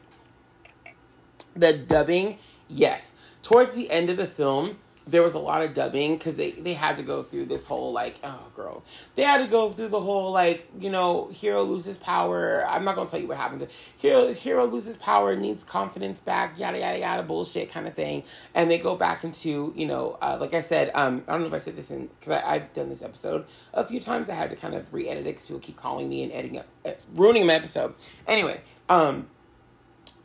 the 1.57 1.73
dubbing, 1.73 2.39
yes. 2.69 3.13
Towards 3.43 3.73
the 3.73 3.91
end 3.91 4.11
of 4.11 4.17
the 4.17 4.27
film, 4.27 4.79
there 5.09 5.23
was 5.23 5.35
a 5.35 5.39
lot 5.39 5.63
of 5.63 5.73
dubbing 5.73 6.17
because 6.17 6.35
they, 6.35 6.51
they 6.51 6.75
had 6.75 6.97
to 6.97 7.03
go 7.05 7.23
through 7.23 7.47
this 7.47 7.65
whole 7.65 7.93
like 7.93 8.19
oh 8.25 8.47
girl. 8.57 8.83
They 9.15 9.23
had 9.23 9.39
to 9.39 9.47
go 9.47 9.71
through 9.71 9.89
the 9.89 10.01
whole 10.01 10.33
like 10.33 10.69
you 10.81 10.91
know 10.91 11.29
hero 11.29 11.63
loses 11.63 11.97
power. 11.97 12.67
I'm 12.69 12.85
not 12.85 12.97
gonna 12.97 13.09
tell 13.09 13.21
you 13.21 13.29
what 13.29 13.37
happens 13.37 13.63
hero 13.99 14.33
hero 14.33 14.67
loses 14.67 14.97
power 14.97 15.37
needs 15.37 15.63
confidence 15.63 16.19
back 16.19 16.59
yada 16.59 16.81
yada 16.81 16.99
yada 16.99 17.23
bullshit 17.23 17.71
kind 17.71 17.87
of 17.87 17.95
thing. 17.95 18.25
And 18.55 18.69
they 18.69 18.79
go 18.79 18.97
back 18.97 19.23
into 19.23 19.73
you 19.77 19.87
know 19.87 20.19
uh, 20.21 20.39
like 20.41 20.55
i 20.55 20.61
said 20.61 20.91
um 20.95 21.23
i 21.29 21.33
don't 21.33 21.43
know 21.43 21.49
if 21.49 21.55
i 21.55 21.59
said 21.59 21.77
this 21.77 21.91
in 21.91 22.09
because 22.19 22.43
i've 22.45 22.73
done 22.73 22.89
this 22.89 23.03
episode 23.03 23.47
a 23.75 23.87
few 23.87 24.01
times. 24.01 24.29
I 24.29 24.35
had 24.35 24.51
to 24.51 24.57
kind 24.57 24.75
of 24.75 24.93
re-edit 24.93 25.27
it 25.27 25.31
because 25.31 25.47
people 25.47 25.61
keep 25.61 25.77
calling 25.77 26.09
me 26.09 26.25
and 26.25 26.33
editing 26.33 26.59
up 26.59 26.67
uh, 26.85 26.93
ruining 27.15 27.47
my 27.47 27.55
episode. 27.55 27.95
Anyway 28.27 28.61
um 28.89 29.29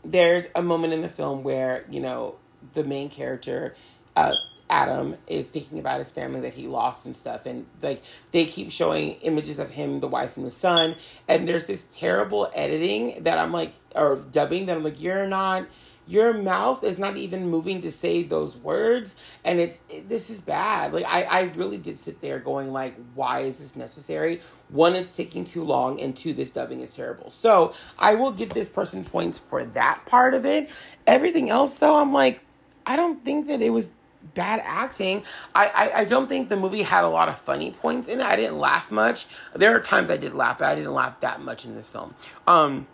there's 0.04 0.46
a 0.56 0.64
moment 0.64 0.94
in 0.94 1.02
the 1.02 1.10
film 1.10 1.44
where 1.44 1.86
you 1.92 2.00
know 2.00 2.36
the 2.74 2.84
main 2.84 3.10
character 3.10 3.76
uh 4.16 4.34
Adam 4.72 5.18
is 5.28 5.50
thinking 5.50 5.80
about 5.80 6.00
his 6.00 6.10
family 6.10 6.40
that 6.40 6.54
he 6.54 6.66
lost 6.66 7.06
and 7.06 7.16
stuff. 7.16 7.46
And 7.46 7.66
like 7.82 8.02
they 8.32 8.46
keep 8.46 8.72
showing 8.72 9.16
images 9.16 9.60
of 9.60 9.70
him, 9.70 10.00
the 10.00 10.08
wife, 10.08 10.38
and 10.38 10.46
the 10.46 10.52
son. 10.52 10.96
And 11.28 11.46
there's 11.46 11.68
this 11.68 11.86
terrible 11.92 12.50
editing 12.56 13.24
that 13.24 13.38
I'm 13.38 13.52
like, 13.52 13.74
or 13.96 14.16
dubbing 14.32 14.68
that 14.68 14.78
I'm 14.78 14.84
like, 14.84 15.02
you're 15.02 15.28
not, 15.28 15.68
your 16.08 16.34
mouth 16.34 16.86
is 16.86 16.98
not 16.98 17.18
even 17.18 17.50
moving 17.50 17.82
to 17.82 17.92
say 17.92 18.24
those 18.24 18.56
words. 18.56 19.16
And 19.44 19.60
it's, 19.60 19.82
it, 19.90 20.08
this 20.08 20.30
is 20.30 20.40
bad. 20.40 20.94
Like 20.94 21.06
I, 21.06 21.24
I 21.24 21.42
really 21.56 21.78
did 21.78 22.00
sit 22.00 22.22
there 22.22 22.40
going 22.40 22.72
like, 22.72 22.96
why 23.14 23.42
is 23.42 23.60
this 23.60 23.76
necessary? 23.76 24.42
One, 24.70 24.96
it's 24.96 25.18
taking 25.18 25.44
too 25.44 25.66
long. 25.66 26.00
And 26.00 26.16
two, 26.16 26.32
this 26.32 26.50
dubbing 26.50 26.80
is 26.80 26.96
terrible. 26.96 27.30
So 27.30 27.74
I 28.00 28.16
will 28.16 28.32
give 28.32 28.52
this 28.52 28.70
person 28.70 29.04
points 29.04 29.38
for 29.38 29.66
that 29.66 30.06
part 30.06 30.34
of 30.34 30.46
it. 30.46 30.70
Everything 31.06 31.50
else 31.50 31.74
though, 31.74 31.98
I'm 31.98 32.14
like, 32.14 32.40
I 32.86 32.96
don't 32.96 33.24
think 33.26 33.48
that 33.48 33.62
it 33.62 33.72
was 33.72 33.92
bad 34.34 34.62
acting. 34.64 35.24
I, 35.56 35.68
I, 35.68 36.00
I, 36.02 36.06
don't 36.06 36.28
think 36.28 36.50
the 36.50 36.58
movie 36.58 36.84
had 36.84 37.04
a 37.04 37.10
lot 37.10 37.28
of 37.28 37.40
funny 37.40 37.72
points 37.72 38.08
in 38.08 38.20
it. 38.20 38.26
I 38.26 38.36
didn't 38.36 38.60
laugh 38.60 38.92
much. 38.92 39.28
There 39.56 39.76
are 39.76 39.80
times 39.80 40.10
I 40.10 40.18
did 40.18 40.34
laugh, 40.34 40.60
but 40.60 40.68
I 40.68 40.76
didn't 40.76 40.94
laugh 40.94 41.20
that 41.22 41.42
much 41.42 41.66
in 41.66 41.76
this 41.76 41.88
film. 41.88 42.14
Um, 42.48 42.88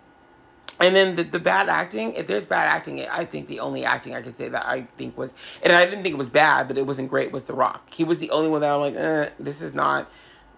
and 0.80 0.96
then 0.96 1.16
the, 1.16 1.24
the 1.24 1.40
bad 1.40 1.70
acting, 1.70 2.14
if 2.14 2.28
there's 2.28 2.46
bad 2.46 2.68
acting, 2.68 3.02
I 3.02 3.26
think 3.26 3.48
the 3.48 3.60
only 3.60 3.84
acting 3.84 4.14
I 4.14 4.22
could 4.22 4.36
say 4.36 4.48
that 4.50 4.66
I 4.66 4.88
think 4.98 5.18
was, 5.18 5.34
and 5.64 5.74
I 5.74 5.86
didn't 5.86 6.04
think 6.04 6.14
it 6.14 6.18
was 6.18 6.30
bad, 6.30 6.68
but 6.68 6.78
it 6.78 6.86
wasn't 6.86 7.10
great, 7.10 7.32
was 7.32 7.44
The 7.44 7.54
Rock. 7.54 7.92
He 7.94 8.04
was 8.04 8.20
the 8.20 8.30
only 8.30 8.50
one 8.50 8.62
that 8.62 8.72
I'm 8.72 8.80
like, 8.82 8.96
eh, 8.96 9.30
this 9.40 9.62
is 9.62 9.74
not, 9.74 10.10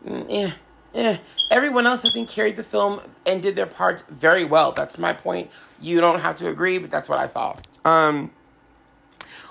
mm, 0.06 0.26
eh, 0.30 0.52
eh. 0.94 1.18
Everyone 1.52 1.88
else, 1.88 2.04
I 2.04 2.12
think, 2.12 2.28
carried 2.28 2.58
the 2.58 2.64
film 2.64 3.02
and 3.26 3.42
did 3.42 3.56
their 3.56 3.66
parts 3.66 4.04
very 4.10 4.44
well. 4.44 4.74
That's 4.74 4.98
my 4.98 5.14
point. 5.14 5.50
You 5.80 6.02
don't 6.02 6.20
have 6.20 6.36
to 6.38 6.50
agree, 6.50 6.80
but 6.80 6.92
that's 6.92 7.08
what 7.08 7.18
I 7.18 7.28
saw. 7.28 7.56
Um, 7.86 8.32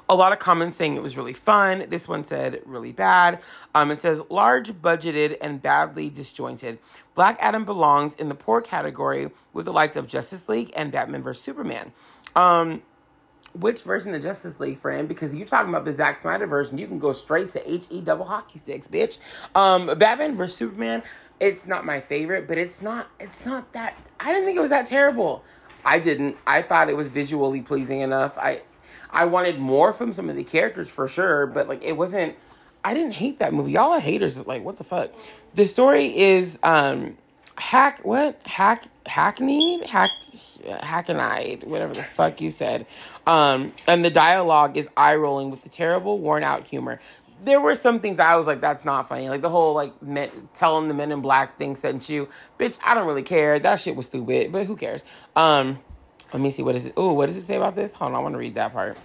a 0.08 0.14
lot 0.14 0.32
of 0.32 0.38
comments 0.38 0.76
saying 0.76 0.96
it 0.96 1.02
was 1.02 1.16
really 1.16 1.32
fun. 1.32 1.84
This 1.88 2.08
one 2.08 2.24
said 2.24 2.62
really 2.64 2.92
bad. 2.92 3.40
Um, 3.74 3.90
it 3.90 3.98
says 3.98 4.20
large 4.30 4.72
budgeted 4.72 5.36
and 5.40 5.60
badly 5.60 6.08
disjointed. 6.08 6.78
Black 7.14 7.36
Adam 7.40 7.64
belongs 7.64 8.14
in 8.14 8.28
the 8.28 8.34
poor 8.34 8.60
category 8.60 9.30
with 9.52 9.66
the 9.66 9.72
likes 9.72 9.96
of 9.96 10.06
Justice 10.06 10.48
League 10.48 10.72
and 10.74 10.90
Batman 10.90 11.22
vs 11.22 11.42
Superman. 11.42 11.92
Um, 12.34 12.82
which 13.54 13.82
version 13.82 14.14
of 14.14 14.22
Justice 14.22 14.60
League, 14.60 14.78
friend? 14.78 15.08
Because 15.08 15.34
you're 15.34 15.46
talking 15.46 15.70
about 15.70 15.84
the 15.84 15.94
Zack 15.94 16.22
Snyder 16.22 16.46
version, 16.46 16.78
you 16.78 16.86
can 16.86 16.98
go 16.98 17.12
straight 17.12 17.48
to 17.50 17.70
H 17.70 17.86
E 17.90 18.00
double 18.00 18.24
hockey 18.24 18.58
sticks, 18.58 18.88
bitch. 18.88 19.18
Um, 19.54 19.86
Batman 19.98 20.36
vs 20.36 20.56
Superman. 20.56 21.02
It's 21.40 21.66
not 21.66 21.84
my 21.84 22.00
favorite, 22.00 22.48
but 22.48 22.58
it's 22.58 22.82
not. 22.82 23.08
It's 23.20 23.44
not 23.44 23.72
that. 23.72 23.96
I 24.20 24.32
didn't 24.32 24.46
think 24.46 24.58
it 24.58 24.60
was 24.60 24.70
that 24.70 24.86
terrible. 24.86 25.44
I 25.84 25.98
didn't. 25.98 26.36
I 26.46 26.62
thought 26.62 26.88
it 26.88 26.96
was 26.96 27.08
visually 27.08 27.62
pleasing 27.62 28.00
enough. 28.00 28.36
I 28.36 28.62
I 29.10 29.24
wanted 29.24 29.58
more 29.58 29.92
from 29.92 30.12
some 30.12 30.28
of 30.28 30.36
the 30.36 30.44
characters 30.44 30.88
for 30.88 31.08
sure, 31.08 31.46
but 31.46 31.68
like 31.68 31.82
it 31.82 31.92
wasn't. 31.92 32.36
I 32.84 32.94
didn't 32.94 33.12
hate 33.12 33.40
that 33.40 33.52
movie. 33.52 33.72
Y'all 33.72 33.92
are 33.92 34.00
haters. 34.00 34.46
Like 34.46 34.62
what 34.62 34.78
the 34.78 34.84
fuck? 34.84 35.10
The 35.54 35.66
story 35.66 36.16
is 36.16 36.58
um 36.62 37.16
hack 37.56 38.00
what 38.04 38.40
hack 38.46 38.84
hackneyed 39.06 39.84
hack 39.84 40.10
hackneyed 40.80 41.64
whatever 41.64 41.94
the 41.94 42.04
fuck 42.04 42.40
you 42.40 42.50
said. 42.50 42.86
Um 43.26 43.72
and 43.86 44.04
the 44.04 44.10
dialogue 44.10 44.76
is 44.76 44.88
eye 44.96 45.16
rolling 45.16 45.50
with 45.50 45.62
the 45.62 45.68
terrible 45.68 46.18
worn 46.18 46.44
out 46.44 46.66
humor. 46.66 47.00
There 47.44 47.60
were 47.60 47.76
some 47.76 48.00
things 48.00 48.18
I 48.18 48.34
was 48.36 48.46
like, 48.48 48.60
that's 48.60 48.84
not 48.84 49.08
funny. 49.08 49.28
Like 49.28 49.42
the 49.42 49.48
whole 49.48 49.72
like 49.72 50.00
men, 50.02 50.48
telling 50.54 50.88
the 50.88 50.94
men 50.94 51.12
in 51.12 51.20
black 51.20 51.56
thing 51.56 51.76
sent 51.76 52.08
you, 52.08 52.28
bitch. 52.58 52.78
I 52.84 52.94
don't 52.94 53.06
really 53.06 53.22
care. 53.22 53.58
That 53.58 53.76
shit 53.76 53.94
was 53.94 54.06
stupid, 54.06 54.50
but 54.50 54.66
who 54.66 54.76
cares? 54.76 55.04
Um, 55.36 55.78
let 56.32 56.40
me 56.40 56.50
see. 56.50 56.62
What 56.62 56.76
is 56.76 56.86
it? 56.86 56.94
Oh, 56.96 57.12
what 57.12 57.26
does 57.26 57.36
it 57.36 57.46
say 57.46 57.56
about 57.56 57.74
this? 57.74 57.92
Hold 57.92 58.12
on. 58.12 58.16
I 58.16 58.20
want 58.20 58.34
to 58.34 58.38
read 58.38 58.54
that 58.54 58.72
part. 58.72 58.96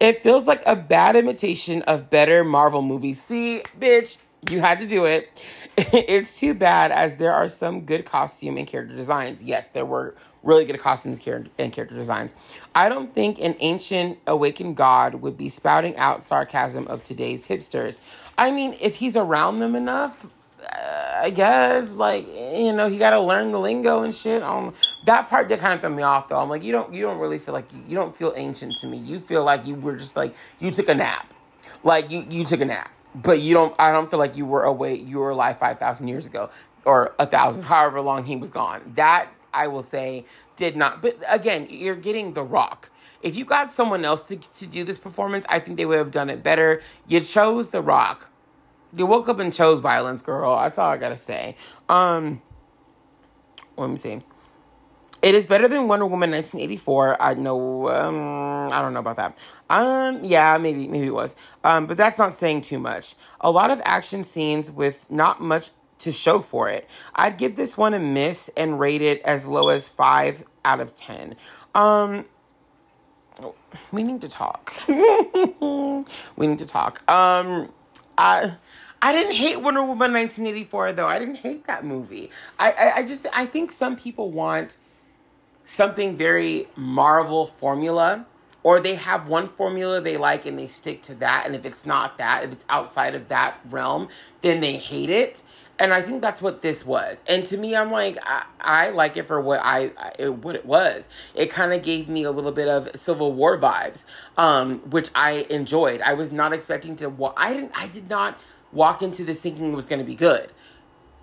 It 0.00 0.20
feels 0.20 0.46
like 0.46 0.62
a 0.66 0.76
bad 0.76 1.16
imitation 1.16 1.82
of 1.82 2.10
better 2.10 2.44
Marvel 2.44 2.82
movies. 2.82 3.22
See, 3.22 3.62
bitch, 3.78 4.18
you 4.50 4.60
had 4.60 4.78
to 4.80 4.86
do 4.86 5.04
it. 5.04 5.44
it's 5.76 6.38
too 6.38 6.54
bad 6.54 6.90
as 6.90 7.16
there 7.16 7.32
are 7.32 7.48
some 7.48 7.82
good 7.82 8.04
costume 8.04 8.56
and 8.56 8.66
character 8.66 8.94
designs. 8.94 9.42
Yes, 9.42 9.68
there 9.68 9.86
were 9.86 10.14
really 10.42 10.64
good 10.64 10.78
costumes 10.80 11.20
and 11.24 11.72
character 11.72 11.94
designs. 11.94 12.34
I 12.74 12.88
don't 12.88 13.14
think 13.14 13.38
an 13.38 13.54
ancient 13.60 14.18
awakened 14.26 14.76
god 14.76 15.14
would 15.16 15.38
be 15.38 15.48
spouting 15.48 15.96
out 15.96 16.24
sarcasm 16.24 16.86
of 16.88 17.02
today's 17.02 17.46
hipsters. 17.46 17.98
I 18.36 18.50
mean, 18.50 18.76
if 18.80 18.96
he's 18.96 19.16
around 19.16 19.60
them 19.60 19.74
enough, 19.76 20.26
uh, 20.62 20.91
I 21.22 21.30
guess 21.30 21.92
like 21.92 22.26
you 22.26 22.72
know 22.72 22.88
he 22.88 22.98
got 22.98 23.10
to 23.10 23.20
learn 23.20 23.52
the 23.52 23.60
lingo 23.60 24.02
and 24.02 24.12
shit. 24.12 24.42
Um, 24.42 24.74
that 25.06 25.28
part 25.28 25.48
did 25.48 25.60
kind 25.60 25.72
of 25.72 25.80
throw 25.80 25.88
me 25.88 26.02
off 26.02 26.28
though. 26.28 26.38
I'm 26.38 26.48
like 26.48 26.64
you 26.64 26.72
don't 26.72 26.92
you 26.92 27.02
don't 27.02 27.18
really 27.18 27.38
feel 27.38 27.54
like 27.54 27.66
you, 27.86 27.94
don't 27.94 28.14
feel 28.14 28.32
ancient 28.34 28.74
to 28.80 28.88
me. 28.88 28.98
You 28.98 29.20
feel 29.20 29.44
like 29.44 29.64
you 29.64 29.76
were 29.76 29.96
just 29.96 30.16
like 30.16 30.34
you 30.58 30.72
took 30.72 30.88
a 30.88 30.94
nap, 30.96 31.32
like 31.84 32.10
you 32.10 32.26
you 32.28 32.44
took 32.44 32.60
a 32.60 32.64
nap, 32.64 32.90
but 33.14 33.40
you 33.40 33.54
don't. 33.54 33.72
I 33.78 33.92
don't 33.92 34.10
feel 34.10 34.18
like 34.18 34.36
you 34.36 34.44
were 34.44 34.64
away. 34.64 34.96
You 34.96 35.18
were 35.20 35.30
alive 35.30 35.60
five 35.60 35.78
thousand 35.78 36.08
years 36.08 36.26
ago 36.26 36.50
or 36.84 37.14
a 37.20 37.26
thousand, 37.26 37.62
however 37.62 38.00
long 38.00 38.24
he 38.24 38.34
was 38.34 38.50
gone. 38.50 38.92
That 38.96 39.28
I 39.54 39.68
will 39.68 39.84
say 39.84 40.26
did 40.56 40.76
not. 40.76 41.02
But 41.02 41.18
again, 41.28 41.68
you're 41.70 41.94
getting 41.94 42.34
the 42.34 42.42
Rock. 42.42 42.90
If 43.22 43.36
you 43.36 43.44
got 43.44 43.72
someone 43.72 44.04
else 44.04 44.22
to, 44.24 44.36
to 44.36 44.66
do 44.66 44.82
this 44.82 44.98
performance, 44.98 45.46
I 45.48 45.60
think 45.60 45.76
they 45.76 45.86
would 45.86 45.98
have 45.98 46.10
done 46.10 46.28
it 46.28 46.42
better. 46.42 46.82
You 47.06 47.20
chose 47.20 47.68
The 47.68 47.80
Rock 47.80 48.28
you 48.96 49.06
woke 49.06 49.28
up 49.28 49.38
and 49.38 49.52
chose 49.52 49.80
violence, 49.80 50.22
girl. 50.22 50.56
That's 50.56 50.78
all 50.78 50.90
I 50.90 50.96
gotta 50.96 51.16
say. 51.16 51.56
Um, 51.88 52.42
let 53.76 53.90
me 53.90 53.96
see. 53.96 54.20
It 55.22 55.36
is 55.36 55.46
better 55.46 55.68
than 55.68 55.86
Wonder 55.86 56.04
Woman 56.04 56.32
1984. 56.32 57.22
I 57.22 57.34
know. 57.34 57.88
Um, 57.88 58.72
I 58.72 58.82
don't 58.82 58.92
know 58.92 58.98
about 58.98 59.16
that. 59.16 59.38
Um, 59.70 60.24
yeah, 60.24 60.58
maybe, 60.58 60.88
maybe 60.88 61.06
it 61.06 61.14
was. 61.14 61.36
Um, 61.62 61.86
but 61.86 61.96
that's 61.96 62.18
not 62.18 62.34
saying 62.34 62.62
too 62.62 62.80
much. 62.80 63.14
A 63.40 63.50
lot 63.50 63.70
of 63.70 63.80
action 63.84 64.24
scenes 64.24 64.70
with 64.70 65.08
not 65.10 65.40
much 65.40 65.70
to 65.98 66.10
show 66.10 66.40
for 66.40 66.68
it. 66.68 66.90
I'd 67.14 67.38
give 67.38 67.54
this 67.54 67.76
one 67.76 67.94
a 67.94 68.00
miss 68.00 68.50
and 68.56 68.80
rate 68.80 69.00
it 69.00 69.22
as 69.22 69.46
low 69.46 69.68
as 69.68 69.86
five 69.86 70.42
out 70.64 70.80
of 70.80 70.96
ten. 70.96 71.36
Um, 71.76 72.24
we 73.92 74.02
need 74.02 74.20
to 74.22 74.28
talk. 74.28 74.74
we 74.88 76.46
need 76.46 76.58
to 76.58 76.66
talk. 76.66 77.08
Um, 77.08 77.72
I 78.18 78.56
I 79.02 79.10
didn't 79.12 79.32
hate 79.32 79.60
Wonder 79.60 79.82
Woman 79.82 80.12
1984 80.12 80.92
though. 80.92 81.08
I 81.08 81.18
didn't 81.18 81.34
hate 81.34 81.66
that 81.66 81.84
movie. 81.84 82.30
I, 82.58 82.70
I, 82.70 82.96
I 82.98 83.06
just 83.06 83.26
I 83.32 83.46
think 83.46 83.72
some 83.72 83.96
people 83.96 84.30
want 84.30 84.76
something 85.66 86.16
very 86.16 86.68
Marvel 86.76 87.48
formula 87.58 88.26
or 88.62 88.80
they 88.80 88.94
have 88.94 89.26
one 89.26 89.48
formula 89.56 90.00
they 90.00 90.16
like 90.16 90.46
and 90.46 90.58
they 90.58 90.68
stick 90.68 91.02
to 91.02 91.14
that 91.16 91.46
and 91.46 91.56
if 91.56 91.64
it's 91.64 91.84
not 91.84 92.18
that 92.18 92.44
if 92.44 92.52
it's 92.52 92.64
outside 92.68 93.14
of 93.14 93.28
that 93.28 93.58
realm 93.70 94.08
then 94.42 94.60
they 94.60 94.76
hate 94.76 95.10
it 95.10 95.42
and 95.78 95.92
i 95.92 96.02
think 96.02 96.20
that's 96.20 96.42
what 96.42 96.62
this 96.62 96.84
was 96.84 97.16
and 97.26 97.44
to 97.46 97.56
me 97.56 97.74
i'm 97.74 97.90
like 97.90 98.18
i, 98.22 98.44
I 98.60 98.90
like 98.90 99.16
it 99.16 99.26
for 99.26 99.40
what 99.40 99.60
i 99.60 99.90
it, 100.18 100.32
what 100.34 100.54
it 100.54 100.66
was 100.66 101.08
it 101.34 101.50
kind 101.50 101.72
of 101.72 101.82
gave 101.82 102.08
me 102.08 102.24
a 102.24 102.30
little 102.30 102.52
bit 102.52 102.68
of 102.68 102.88
civil 103.00 103.32
war 103.32 103.58
vibes 103.58 104.04
um 104.36 104.78
which 104.90 105.10
i 105.14 105.46
enjoyed 105.50 106.00
i 106.00 106.12
was 106.12 106.32
not 106.32 106.52
expecting 106.52 106.96
to 106.96 107.08
well 107.08 107.34
i 107.36 107.52
didn't 107.52 107.72
i 107.74 107.86
did 107.88 108.08
not 108.08 108.38
walk 108.72 109.02
into 109.02 109.24
this 109.24 109.38
thinking 109.38 109.72
it 109.72 109.76
was 109.76 109.86
going 109.86 109.98
to 109.98 110.04
be 110.04 110.14
good. 110.14 110.50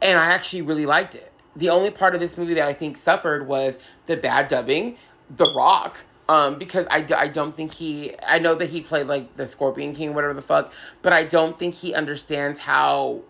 And 0.02 0.18
I 0.18 0.28
actually 0.28 0.62
really 0.62 0.86
liked 0.86 1.16
it. 1.16 1.32
The 1.56 1.70
only 1.70 1.92
part 1.92 2.14
of 2.14 2.22
this 2.22 2.38
movie 2.38 2.54
that 2.54 2.68
I 2.68 2.74
think 2.74 2.98
suffered 2.98 3.48
was 3.48 3.78
the 4.06 4.16
bad 4.16 4.48
dubbing, 4.48 4.98
The 5.36 5.52
Rock, 5.56 5.98
um, 6.30 6.60
because 6.60 6.86
I, 6.92 7.06
I 7.16 7.28
don't 7.28 7.58
think 7.58 7.74
he, 7.74 8.14
I 8.26 8.40
know 8.40 8.56
that 8.56 8.70
he 8.70 8.82
played 8.82 9.08
like 9.08 9.36
the 9.36 9.48
Scorpion 9.48 9.96
King, 9.96 10.14
whatever 10.14 10.34
the 10.34 10.44
fuck, 10.44 10.72
but 11.02 11.12
I 11.12 11.26
don't 11.26 11.58
think 11.58 11.74
he 11.76 11.94
understands 11.94 12.60
how 12.60 13.22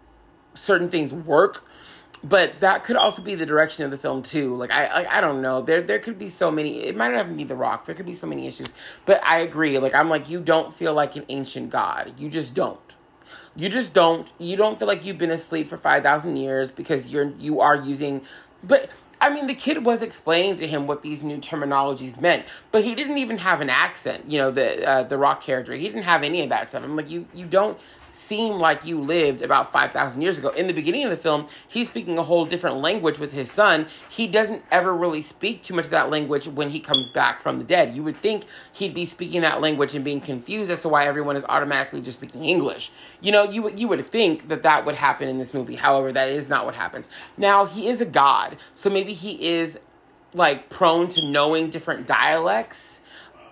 certain 0.54 0.90
things 0.90 1.14
work. 1.14 1.64
But 2.22 2.60
that 2.60 2.84
could 2.84 2.98
also 2.98 3.22
be 3.22 3.36
the 3.36 3.46
direction 3.46 3.86
of 3.86 3.92
the 3.92 3.98
film 3.98 4.22
too. 4.22 4.54
Like 4.58 4.72
I, 4.72 4.86
I, 4.86 5.18
I 5.18 5.22
don't 5.22 5.42
know. 5.42 5.62
There, 5.62 5.82
there 5.82 6.00
could 6.00 6.20
be 6.20 6.30
so 6.30 6.52
many. 6.52 6.84
It 6.84 6.98
might 6.98 7.14
not 7.14 7.24
even 7.26 7.38
be 7.38 7.46
The 7.46 7.56
Rock. 7.56 7.86
There 7.86 7.96
could 7.96 8.06
be 8.06 8.14
so 8.14 8.28
many 8.28 8.46
issues. 8.46 8.68
But 9.06 9.24
I 9.26 9.40
agree. 9.40 9.80
Like 9.80 9.96
I'm 9.96 10.10
like, 10.10 10.30
you 10.30 10.42
don't 10.42 10.76
feel 10.76 10.94
like 10.94 11.16
an 11.16 11.24
ancient 11.30 11.70
god. 11.70 12.16
You 12.18 12.30
just 12.30 12.54
don't. 12.54 12.96
You 13.60 13.68
just 13.70 13.94
don't. 13.94 14.28
You 14.38 14.56
don't 14.56 14.80
feel 14.80 14.88
like 14.88 15.04
you've 15.04 15.18
been 15.18 15.32
asleep 15.32 15.70
for 15.70 15.78
five 15.78 16.02
thousand 16.02 16.38
years 16.38 16.72
because 16.72 17.08
you're 17.08 17.32
you 17.38 17.60
are 17.60 17.76
using. 17.76 18.22
But 18.64 18.90
I 19.22 19.30
mean, 19.30 19.48
the 19.48 19.56
kid 19.56 19.86
was 19.86 20.02
explaining 20.02 20.56
to 20.58 20.68
him 20.68 20.88
what 20.88 21.02
these 21.02 21.24
new 21.24 21.40
terminologies 21.40 22.20
meant, 22.22 22.46
but 22.72 22.86
he 22.86 22.96
didn't 22.96 23.18
even 23.18 23.38
have 23.38 23.60
an 23.60 23.70
accent. 23.70 24.32
You 24.32 24.38
know, 24.38 24.52
the 24.52 24.88
uh, 24.88 25.04
the 25.04 25.18
rock 25.18 25.44
character, 25.44 25.74
he 25.74 25.88
didn't 25.88 26.04
have 26.04 26.24
any 26.24 26.42
of 26.42 26.50
that 26.50 26.70
stuff. 26.70 26.84
I'm 26.84 26.96
like, 26.96 27.10
you 27.10 27.28
you 27.34 27.46
don't 27.46 27.78
seem 28.12 28.54
like 28.54 28.86
you 28.86 29.00
lived 29.00 29.42
about 29.42 29.72
5,000 29.72 30.22
years 30.22 30.38
ago. 30.38 30.50
In 30.50 30.68
the 30.68 30.74
beginning 30.74 31.04
of 31.04 31.12
the 31.12 31.18
film, 31.18 31.48
he's 31.68 31.90
speaking 31.90 32.18
a 32.18 32.24
whole 32.24 32.46
different 32.46 32.78
language 32.78 33.18
with 33.20 33.32
his 33.32 33.52
son. 33.52 33.88
He 34.10 34.28
doesn't 34.28 34.64
ever 34.72 34.96
really 34.96 35.22
speak 35.22 35.64
too 35.64 35.74
much 35.74 35.86
of 35.86 35.92
that 35.92 36.10
language 36.10 36.48
when 36.48 36.70
he 36.70 36.80
comes 36.80 37.10
back 37.10 37.42
from 37.42 37.58
the 37.58 37.64
dead. 37.64 37.96
You 37.96 38.04
would 38.04 38.22
think 38.22 38.46
he'd 38.74 38.94
be 38.94 39.06
speaking 39.06 39.42
that 39.42 39.62
language 39.62 39.96
and 39.96 40.04
being 40.04 40.22
confused 40.22 40.72
as 40.72 40.82
to 40.82 40.90
why 40.90 41.06
everyone 41.06 41.36
is 41.36 41.46
automatically 41.46 42.02
just 42.02 42.18
speaking 42.18 42.46
English. 42.46 42.92
You 43.22 43.32
know, 43.32 43.44
you, 43.44 43.70
you 43.72 43.88
would 43.88 44.06
think 44.12 44.50
that 44.50 44.64
that 44.64 44.86
would 44.86 44.96
happen 44.96 45.28
in 45.28 45.38
this 45.38 45.54
movie. 45.54 45.76
However, 45.76 46.12
that 46.12 46.30
is 46.30 46.50
not 46.50 46.66
what 46.66 46.76
happens. 46.76 47.08
Now, 47.38 47.66
he 47.66 47.88
is 47.88 48.02
a 48.02 48.06
god, 48.06 48.58
so 48.76 48.90
maybe 48.90 49.14
he 49.14 49.58
is 49.58 49.78
like 50.34 50.70
prone 50.70 51.10
to 51.10 51.26
knowing 51.26 51.70
different 51.70 52.08
dialects 52.08 52.99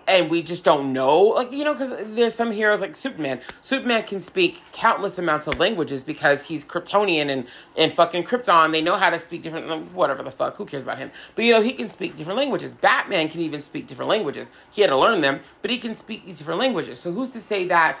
and 0.08 0.30
we 0.30 0.42
just 0.42 0.64
don't 0.64 0.92
know. 0.92 1.20
Like, 1.20 1.52
you 1.52 1.64
know, 1.64 1.74
because 1.74 1.90
there's 2.16 2.34
some 2.34 2.50
heroes 2.50 2.80
like 2.80 2.96
Superman. 2.96 3.40
Superman 3.60 4.04
can 4.04 4.20
speak 4.20 4.62
countless 4.72 5.18
amounts 5.18 5.46
of 5.46 5.60
languages 5.60 6.02
because 6.02 6.42
he's 6.42 6.64
Kryptonian 6.64 7.30
and, 7.30 7.46
and 7.76 7.92
fucking 7.92 8.24
Krypton. 8.24 8.72
They 8.72 8.80
know 8.80 8.96
how 8.96 9.10
to 9.10 9.18
speak 9.18 9.42
different, 9.42 9.92
whatever 9.92 10.22
the 10.22 10.30
fuck, 10.30 10.56
who 10.56 10.64
cares 10.64 10.82
about 10.82 10.98
him? 10.98 11.10
But, 11.34 11.44
you 11.44 11.52
know, 11.52 11.60
he 11.60 11.74
can 11.74 11.90
speak 11.90 12.16
different 12.16 12.38
languages. 12.38 12.72
Batman 12.72 13.28
can 13.28 13.42
even 13.42 13.60
speak 13.60 13.86
different 13.86 14.08
languages. 14.08 14.50
He 14.70 14.80
had 14.80 14.88
to 14.88 14.96
learn 14.96 15.20
them, 15.20 15.40
but 15.60 15.70
he 15.70 15.78
can 15.78 15.94
speak 15.94 16.24
these 16.24 16.38
different 16.38 16.58
languages. 16.58 16.98
So 16.98 17.12
who's 17.12 17.30
to 17.30 17.40
say 17.40 17.68
that 17.68 18.00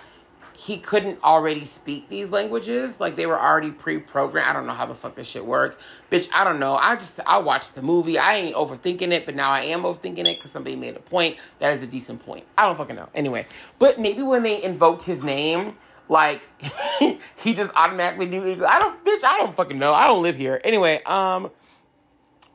he 0.58 0.76
couldn't 0.76 1.22
already 1.22 1.64
speak 1.66 2.08
these 2.08 2.30
languages. 2.30 2.98
Like 2.98 3.14
they 3.14 3.26
were 3.26 3.40
already 3.40 3.70
pre-programmed. 3.70 4.48
I 4.48 4.52
don't 4.52 4.66
know 4.66 4.72
how 4.72 4.86
the 4.86 4.94
fuck 4.94 5.14
this 5.14 5.28
shit 5.28 5.46
works. 5.46 5.78
Bitch, 6.10 6.28
I 6.34 6.42
don't 6.42 6.58
know. 6.58 6.74
I 6.74 6.96
just 6.96 7.20
I 7.24 7.38
watched 7.38 7.76
the 7.76 7.82
movie. 7.82 8.18
I 8.18 8.34
ain't 8.34 8.56
overthinking 8.56 9.12
it, 9.12 9.24
but 9.24 9.36
now 9.36 9.52
I 9.52 9.60
am 9.60 9.82
overthinking 9.82 10.26
it 10.26 10.38
because 10.38 10.50
somebody 10.50 10.74
made 10.74 10.96
a 10.96 11.00
point. 11.00 11.36
That 11.60 11.76
is 11.76 11.82
a 11.84 11.86
decent 11.86 12.26
point. 12.26 12.44
I 12.58 12.66
don't 12.66 12.76
fucking 12.76 12.96
know. 12.96 13.08
Anyway. 13.14 13.46
But 13.78 14.00
maybe 14.00 14.22
when 14.22 14.42
they 14.42 14.60
invoked 14.60 15.04
his 15.04 15.22
name, 15.22 15.76
like 16.08 16.42
he 17.36 17.54
just 17.54 17.70
automatically 17.76 18.26
knew 18.26 18.66
I 18.66 18.80
don't 18.80 19.04
bitch, 19.04 19.22
I 19.22 19.38
don't 19.38 19.54
fucking 19.54 19.78
know. 19.78 19.92
I 19.92 20.08
don't 20.08 20.24
live 20.24 20.34
here. 20.34 20.60
Anyway, 20.64 21.00
um 21.04 21.52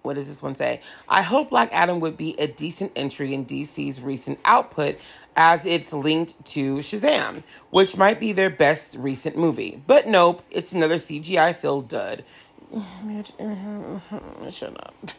what 0.01 0.15
does 0.15 0.27
this 0.27 0.41
one 0.41 0.53
say? 0.53 0.81
I 1.07 1.21
hope 1.21 1.49
Black 1.49 1.69
Adam 1.71 2.01
would 2.01 2.17
be 2.17 2.35
a 2.37 2.45
decent 2.45 2.91
entry 2.97 3.33
in 3.33 3.45
DC's 3.45 4.01
recent 4.01 4.37
output 4.43 4.97
as 5.35 5.65
it's 5.65 5.93
linked 5.93 6.43
to 6.45 6.77
Shazam, 6.77 7.43
which 7.71 7.97
might 7.97 8.19
be 8.19 8.31
their 8.33 8.49
best 8.49 8.95
recent 8.97 9.37
movie. 9.37 9.81
But 9.87 10.07
nope, 10.07 10.43
it's 10.51 10.73
another 10.73 10.95
CGI 10.95 11.55
filled 11.55 11.87
dud. 11.87 12.23
Shut 14.51 14.77
up. 14.85 15.11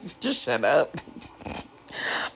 Just 0.20 0.40
shut 0.40 0.64
up. 0.64 0.96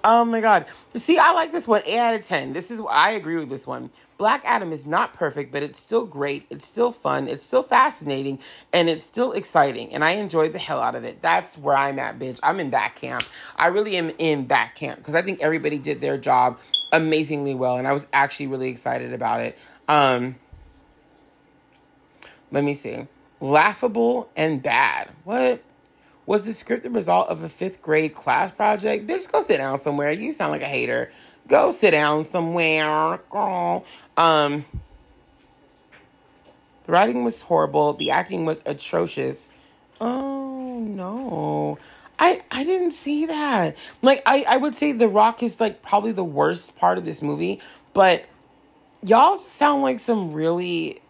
Oh 0.04 0.24
my 0.24 0.40
god. 0.40 0.66
See, 0.96 1.18
I 1.18 1.32
like 1.32 1.52
this 1.52 1.68
one. 1.68 1.82
8 1.84 1.98
out 1.98 2.14
of 2.14 2.26
10. 2.26 2.52
This 2.52 2.70
is 2.70 2.80
I 2.88 3.12
agree 3.12 3.36
with 3.36 3.48
this 3.48 3.66
one. 3.66 3.90
Black 4.18 4.42
Adam 4.44 4.72
is 4.72 4.86
not 4.86 5.12
perfect, 5.14 5.52
but 5.52 5.62
it's 5.62 5.78
still 5.78 6.06
great. 6.06 6.46
It's 6.50 6.66
still 6.66 6.92
fun. 6.92 7.28
It's 7.28 7.44
still 7.44 7.62
fascinating. 7.62 8.38
And 8.72 8.88
it's 8.88 9.04
still 9.04 9.32
exciting. 9.32 9.92
And 9.92 10.04
I 10.04 10.12
enjoyed 10.12 10.52
the 10.52 10.58
hell 10.58 10.80
out 10.80 10.94
of 10.94 11.04
it. 11.04 11.22
That's 11.22 11.56
where 11.58 11.76
I'm 11.76 11.98
at, 11.98 12.18
bitch. 12.18 12.40
I'm 12.42 12.60
in 12.60 12.70
that 12.70 12.96
camp. 12.96 13.24
I 13.56 13.68
really 13.68 13.96
am 13.96 14.10
in 14.18 14.48
that 14.48 14.74
camp. 14.74 14.98
Because 14.98 15.14
I 15.14 15.22
think 15.22 15.42
everybody 15.42 15.78
did 15.78 16.00
their 16.00 16.18
job 16.18 16.58
amazingly 16.92 17.54
well, 17.54 17.78
and 17.78 17.88
I 17.88 17.92
was 17.92 18.06
actually 18.12 18.48
really 18.48 18.68
excited 18.68 19.12
about 19.12 19.40
it. 19.40 19.58
Um, 19.88 20.36
let 22.50 22.64
me 22.64 22.74
see. 22.74 23.06
Laughable 23.40 24.28
and 24.36 24.62
bad. 24.62 25.10
What? 25.24 25.62
Was 26.26 26.44
the 26.44 26.54
script 26.54 26.84
the 26.84 26.90
result 26.90 27.28
of 27.28 27.42
a 27.42 27.48
fifth 27.48 27.82
grade 27.82 28.14
class 28.14 28.52
project? 28.52 29.06
Bitch, 29.06 29.30
go 29.30 29.42
sit 29.42 29.58
down 29.58 29.78
somewhere. 29.78 30.10
You 30.10 30.32
sound 30.32 30.52
like 30.52 30.62
a 30.62 30.66
hater. 30.66 31.10
Go 31.48 31.72
sit 31.72 31.90
down 31.90 32.22
somewhere, 32.24 33.18
girl. 33.30 33.84
Um, 34.16 34.64
the 36.86 36.92
writing 36.92 37.24
was 37.24 37.42
horrible. 37.42 37.94
The 37.94 38.12
acting 38.12 38.44
was 38.44 38.60
atrocious. 38.66 39.50
Oh 40.00 40.78
no. 40.80 41.78
I 42.18 42.42
I 42.50 42.62
didn't 42.62 42.92
see 42.92 43.26
that. 43.26 43.76
Like 44.00 44.22
I 44.26 44.44
I 44.48 44.56
would 44.56 44.74
say 44.74 44.92
The 44.92 45.08
Rock 45.08 45.42
is 45.42 45.58
like 45.58 45.82
probably 45.82 46.12
the 46.12 46.24
worst 46.24 46.76
part 46.76 46.98
of 46.98 47.04
this 47.04 47.20
movie, 47.20 47.60
but 47.94 48.24
y'all 49.02 49.38
sound 49.38 49.82
like 49.82 49.98
some 49.98 50.32
really 50.32 51.00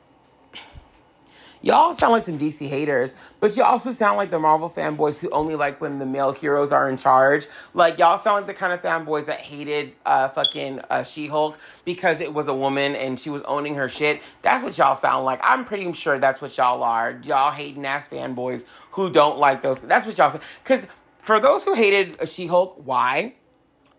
Y'all 1.65 1.95
sound 1.95 2.13
like 2.13 2.25
some 2.25 2.37
DC 2.37 2.69
haters, 2.69 3.15
but 3.39 3.57
you 3.57 3.63
also 3.63 3.93
sound 3.93 4.17
like 4.17 4.33
the 4.33 4.39
Marvel 4.39 4.69
fanboys 4.69 5.21
who 5.21 5.31
only 5.31 5.55
like 5.55 5.81
when 5.81 6.01
the 6.01 6.05
male 6.05 6.33
heroes 6.33 6.73
are 6.73 6.91
in 6.91 6.97
charge. 6.97 7.47
Like 7.73 7.99
y'all 7.99 8.19
sound 8.19 8.39
like 8.39 8.47
the 8.49 8.55
kind 8.55 8.73
of 8.73 8.83
fanboys 8.83 9.27
that 9.27 9.41
hated 9.41 9.93
uh 10.05 10.29
fucking 10.31 10.81
uh, 10.91 11.05
She-Hulk 11.05 11.57
because 11.85 12.21
it 12.21 12.35
was 12.35 12.49
a 12.49 12.55
woman 12.55 12.97
and 12.97 13.19
she 13.19 13.31
was 13.31 13.43
owning 13.43 13.77
her 13.77 13.89
shit. 13.89 14.23
That's 14.43 14.65
what 14.65 14.77
y'all 14.77 14.97
sound 14.97 15.25
like. 15.25 15.39
I'm 15.45 15.65
pretty 15.65 15.93
sure 15.93 16.19
that's 16.19 16.41
what 16.41 16.57
y'all 16.57 16.83
are. 16.83 17.21
Y'all 17.23 17.53
hating 17.53 17.87
ass 17.87 18.09
fanboys 18.09 18.65
who 18.91 19.09
don't 19.09 19.39
like 19.39 19.63
those. 19.63 19.79
That's 19.79 20.05
what 20.05 20.19
y'all 20.19 20.33
say. 20.33 20.41
Cause 20.65 20.81
for 21.21 21.39
those 21.39 21.63
who 21.63 21.75
hated 21.75 22.29
She 22.29 22.49
Hulk, 22.49 22.83
why? 22.85 23.35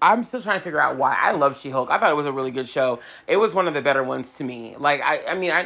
I'm 0.03 0.25
still 0.25 0.41
trying 0.41 0.59
to 0.59 0.63
figure 0.63 0.81
out 0.81 0.97
why. 0.97 1.15
I 1.15 1.31
love 1.31 1.57
She 1.57 1.69
Hulk. 1.69 1.89
I 1.89 1.97
thought 1.97 2.11
it 2.11 2.15
was 2.15 2.25
a 2.25 2.31
really 2.33 2.51
good 2.51 2.67
show. 2.67 2.99
It 3.25 3.37
was 3.37 3.53
one 3.53 3.69
of 3.69 3.73
the 3.73 3.81
better 3.81 4.03
ones 4.03 4.29
to 4.31 4.43
me. 4.43 4.75
Like 4.77 4.99
I, 4.99 5.23
I 5.27 5.35
mean, 5.35 5.49
I, 5.49 5.61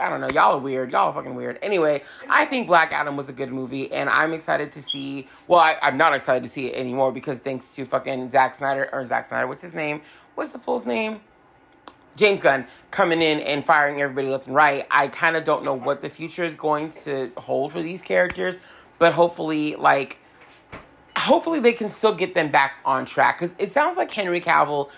I 0.00 0.10
don't 0.10 0.20
know. 0.20 0.28
Y'all 0.30 0.56
are 0.56 0.58
weird. 0.58 0.90
Y'all 0.90 1.10
are 1.10 1.14
fucking 1.14 1.36
weird. 1.36 1.60
Anyway, 1.62 2.02
I 2.28 2.44
think 2.44 2.66
Black 2.66 2.90
Adam 2.92 3.16
was 3.16 3.28
a 3.28 3.32
good 3.32 3.52
movie, 3.52 3.92
and 3.92 4.10
I'm 4.10 4.32
excited 4.32 4.72
to 4.72 4.82
see. 4.82 5.28
Well, 5.46 5.60
I, 5.60 5.76
I'm 5.80 5.96
not 5.96 6.12
excited 6.12 6.42
to 6.42 6.48
see 6.48 6.66
it 6.66 6.74
anymore 6.74 7.12
because 7.12 7.38
thanks 7.38 7.72
to 7.76 7.86
fucking 7.86 8.32
Zack 8.32 8.58
Snyder 8.58 8.88
or 8.92 9.06
Zack 9.06 9.28
Snyder, 9.28 9.46
what's 9.46 9.62
his 9.62 9.74
name? 9.74 10.02
What's 10.34 10.50
the 10.50 10.58
full's 10.58 10.84
name? 10.84 11.20
James 12.16 12.40
Gunn 12.40 12.66
coming 12.90 13.22
in 13.22 13.38
and 13.38 13.64
firing 13.64 14.02
everybody 14.02 14.26
left 14.26 14.48
and 14.48 14.56
right. 14.56 14.88
I 14.90 15.06
kind 15.06 15.36
of 15.36 15.44
don't 15.44 15.64
know 15.64 15.74
what 15.74 16.02
the 16.02 16.10
future 16.10 16.42
is 16.42 16.56
going 16.56 16.90
to 17.04 17.30
hold 17.36 17.70
for 17.70 17.80
these 17.80 18.02
characters, 18.02 18.58
but 18.98 19.12
hopefully, 19.12 19.76
like 19.76 20.18
hopefully 21.28 21.60
they 21.60 21.74
can 21.74 21.90
still 21.90 22.14
get 22.14 22.34
them 22.34 22.50
back 22.50 22.76
on 22.84 23.04
track 23.04 23.38
because 23.38 23.54
it 23.58 23.72
sounds 23.72 23.96
like 23.96 24.10
Henry 24.10 24.40
Cavill 24.40 24.88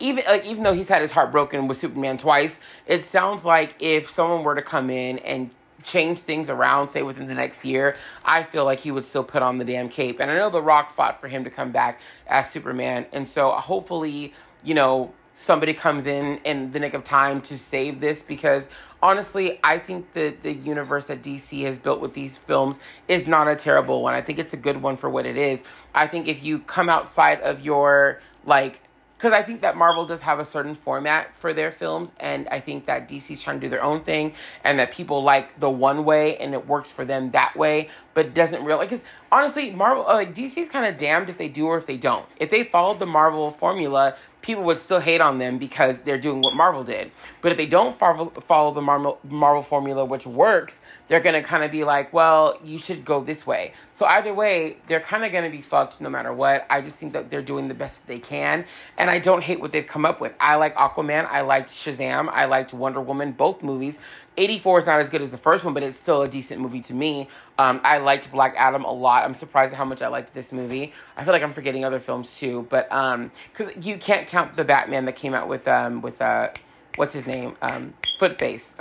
even 0.00 0.24
like 0.26 0.44
even 0.44 0.62
though 0.62 0.72
he's 0.72 0.88
had 0.88 1.02
his 1.02 1.10
heart 1.10 1.30
broken 1.30 1.68
with 1.68 1.76
Superman 1.76 2.16
twice, 2.18 2.58
it 2.86 3.06
sounds 3.06 3.44
like 3.44 3.74
if 3.80 4.08
someone 4.08 4.44
were 4.44 4.54
to 4.54 4.62
come 4.62 4.90
in 4.90 5.18
and 5.18 5.50
change 5.82 6.20
things 6.20 6.48
around, 6.48 6.88
say 6.88 7.02
within 7.02 7.26
the 7.26 7.34
next 7.34 7.64
year, 7.64 7.96
I 8.24 8.42
feel 8.44 8.64
like 8.64 8.80
he 8.80 8.90
would 8.90 9.04
still 9.04 9.24
put 9.24 9.42
on 9.42 9.58
the 9.58 9.64
damn 9.64 9.88
cape. 9.88 10.20
And 10.20 10.30
I 10.30 10.36
know 10.36 10.50
The 10.50 10.62
Rock 10.62 10.94
fought 10.94 11.20
for 11.20 11.28
him 11.28 11.44
to 11.44 11.50
come 11.50 11.72
back 11.72 12.00
as 12.28 12.50
Superman, 12.50 13.06
and 13.12 13.28
so 13.28 13.50
hopefully, 13.50 14.32
you 14.62 14.74
know, 14.74 15.12
somebody 15.44 15.74
comes 15.74 16.06
in 16.06 16.38
in 16.44 16.70
the 16.72 16.78
nick 16.78 16.94
of 16.94 17.04
time 17.04 17.40
to 17.42 17.58
save 17.58 18.00
this 18.00 18.22
because 18.22 18.68
honestly, 19.02 19.60
I 19.62 19.78
think 19.78 20.12
that 20.14 20.42
the 20.42 20.52
universe 20.52 21.04
that 21.06 21.22
DC 21.22 21.62
has 21.64 21.78
built 21.78 22.00
with 22.00 22.14
these 22.14 22.36
films 22.36 22.78
is 23.06 23.26
not 23.26 23.48
a 23.48 23.56
terrible 23.56 24.02
one. 24.02 24.14
I 24.14 24.22
think 24.22 24.38
it's 24.38 24.52
a 24.52 24.58
good 24.58 24.80
one 24.82 24.96
for 24.96 25.08
what 25.08 25.26
it 25.26 25.36
is. 25.36 25.62
I 25.94 26.06
think 26.06 26.28
if 26.28 26.42
you 26.42 26.60
come 26.60 26.88
outside 26.88 27.40
of 27.40 27.60
your 27.60 28.20
like 28.44 28.80
because 29.18 29.32
I 29.32 29.42
think 29.42 29.62
that 29.62 29.76
Marvel 29.76 30.06
does 30.06 30.20
have 30.20 30.38
a 30.38 30.44
certain 30.44 30.76
format 30.76 31.36
for 31.36 31.52
their 31.52 31.72
films, 31.72 32.10
and 32.20 32.46
I 32.48 32.60
think 32.60 32.86
that 32.86 33.08
DC's 33.08 33.42
trying 33.42 33.58
to 33.58 33.66
do 33.66 33.68
their 33.68 33.82
own 33.82 34.04
thing, 34.04 34.34
and 34.62 34.78
that 34.78 34.92
people 34.92 35.24
like 35.24 35.58
the 35.58 35.68
one 35.68 36.04
way, 36.04 36.36
and 36.36 36.54
it 36.54 36.68
works 36.68 36.92
for 36.92 37.04
them 37.04 37.32
that 37.32 37.56
way, 37.56 37.88
but 38.14 38.32
doesn't 38.32 38.62
really. 38.64 38.86
Because 38.86 39.04
honestly, 39.32 39.72
Marvel, 39.72 40.04
like 40.04 40.36
DC's 40.36 40.68
kind 40.68 40.86
of 40.86 40.98
damned 40.98 41.28
if 41.28 41.36
they 41.36 41.48
do 41.48 41.66
or 41.66 41.78
if 41.78 41.86
they 41.86 41.96
don't. 41.96 42.26
If 42.36 42.50
they 42.50 42.62
followed 42.62 43.00
the 43.00 43.06
Marvel 43.06 43.50
formula, 43.50 44.16
people 44.42 44.62
would 44.64 44.78
still 44.78 45.00
hate 45.00 45.20
on 45.20 45.38
them 45.38 45.58
because 45.58 45.98
they're 46.04 46.18
doing 46.18 46.40
what 46.40 46.54
Marvel 46.54 46.84
did. 46.84 47.10
But 47.42 47.52
if 47.52 47.58
they 47.58 47.66
don't 47.66 47.98
follow, 47.98 48.30
follow 48.46 48.72
the 48.72 48.80
Marvel, 48.80 49.18
Marvel 49.24 49.62
formula, 49.62 50.04
which 50.04 50.26
works, 50.26 50.80
they're 51.08 51.20
going 51.20 51.34
to 51.34 51.42
kind 51.42 51.64
of 51.64 51.70
be 51.70 51.84
like, 51.84 52.12
well, 52.12 52.58
you 52.62 52.78
should 52.78 53.04
go 53.04 53.22
this 53.22 53.46
way. 53.46 53.72
So 53.94 54.06
either 54.06 54.32
way, 54.32 54.76
they're 54.88 55.00
kind 55.00 55.24
of 55.24 55.32
going 55.32 55.44
to 55.44 55.50
be 55.50 55.62
fucked 55.62 56.00
no 56.00 56.10
matter 56.10 56.32
what. 56.32 56.66
I 56.70 56.80
just 56.80 56.96
think 56.96 57.12
that 57.14 57.30
they're 57.30 57.42
doing 57.42 57.68
the 57.68 57.74
best 57.74 58.06
they 58.06 58.18
can. 58.18 58.64
And 58.98 59.10
I 59.10 59.18
don't 59.18 59.42
hate 59.42 59.60
what 59.60 59.72
they've 59.72 59.86
come 59.86 60.04
up 60.04 60.20
with. 60.20 60.32
I 60.38 60.56
like 60.56 60.76
Aquaman. 60.76 61.26
I 61.26 61.40
liked 61.40 61.70
Shazam. 61.70 62.28
I 62.28 62.44
liked 62.44 62.72
Wonder 62.72 63.00
Woman, 63.00 63.32
both 63.32 63.62
movies. 63.62 63.98
84 64.36 64.78
is 64.78 64.86
not 64.86 65.00
as 65.00 65.08
good 65.08 65.20
as 65.20 65.30
the 65.30 65.38
first 65.38 65.64
one, 65.64 65.74
but 65.74 65.82
it's 65.82 65.98
still 65.98 66.22
a 66.22 66.28
decent 66.28 66.60
movie 66.60 66.80
to 66.82 66.94
me. 66.94 67.28
Um, 67.58 67.80
I 67.82 67.98
liked 67.98 68.30
Black 68.30 68.54
Adam 68.56 68.84
a 68.84 68.92
lot. 68.92 69.24
I'm 69.24 69.34
surprised 69.34 69.72
at 69.72 69.76
how 69.76 69.84
much 69.84 70.00
I 70.00 70.06
liked 70.06 70.32
this 70.32 70.52
movie. 70.52 70.92
I 71.16 71.24
feel 71.24 71.32
like 71.32 71.42
I'm 71.42 71.52
forgetting 71.52 71.84
other 71.84 71.98
films 71.98 72.36
too, 72.36 72.66
but 72.70 72.88
because 72.88 73.74
um, 73.74 73.82
you 73.82 73.98
can't 73.98 74.28
count 74.28 74.54
the 74.54 74.62
Batman 74.62 75.06
that 75.06 75.16
came 75.16 75.34
out 75.34 75.48
with 75.48 75.66
um, 75.66 76.02
with 76.02 76.22
uh, 76.22 76.50
what's 76.94 77.14
his 77.14 77.26
name, 77.26 77.56
um, 77.62 77.94
Footface. 78.20 78.78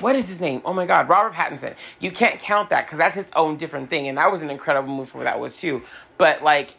What 0.00 0.16
is 0.16 0.28
his 0.28 0.40
name? 0.40 0.60
Oh 0.64 0.72
my 0.72 0.86
God, 0.86 1.08
Robert 1.08 1.34
Pattinson. 1.34 1.74
You 2.00 2.10
can't 2.10 2.40
count 2.40 2.70
that 2.70 2.86
because 2.86 2.98
that's 2.98 3.16
its 3.16 3.30
own 3.36 3.56
different 3.56 3.90
thing, 3.90 4.08
and 4.08 4.18
that 4.18 4.30
was 4.30 4.42
an 4.42 4.50
incredible 4.50 4.94
movie 4.94 5.10
for 5.10 5.24
that 5.24 5.38
was 5.38 5.56
too. 5.56 5.82
But 6.18 6.42
like 6.42 6.74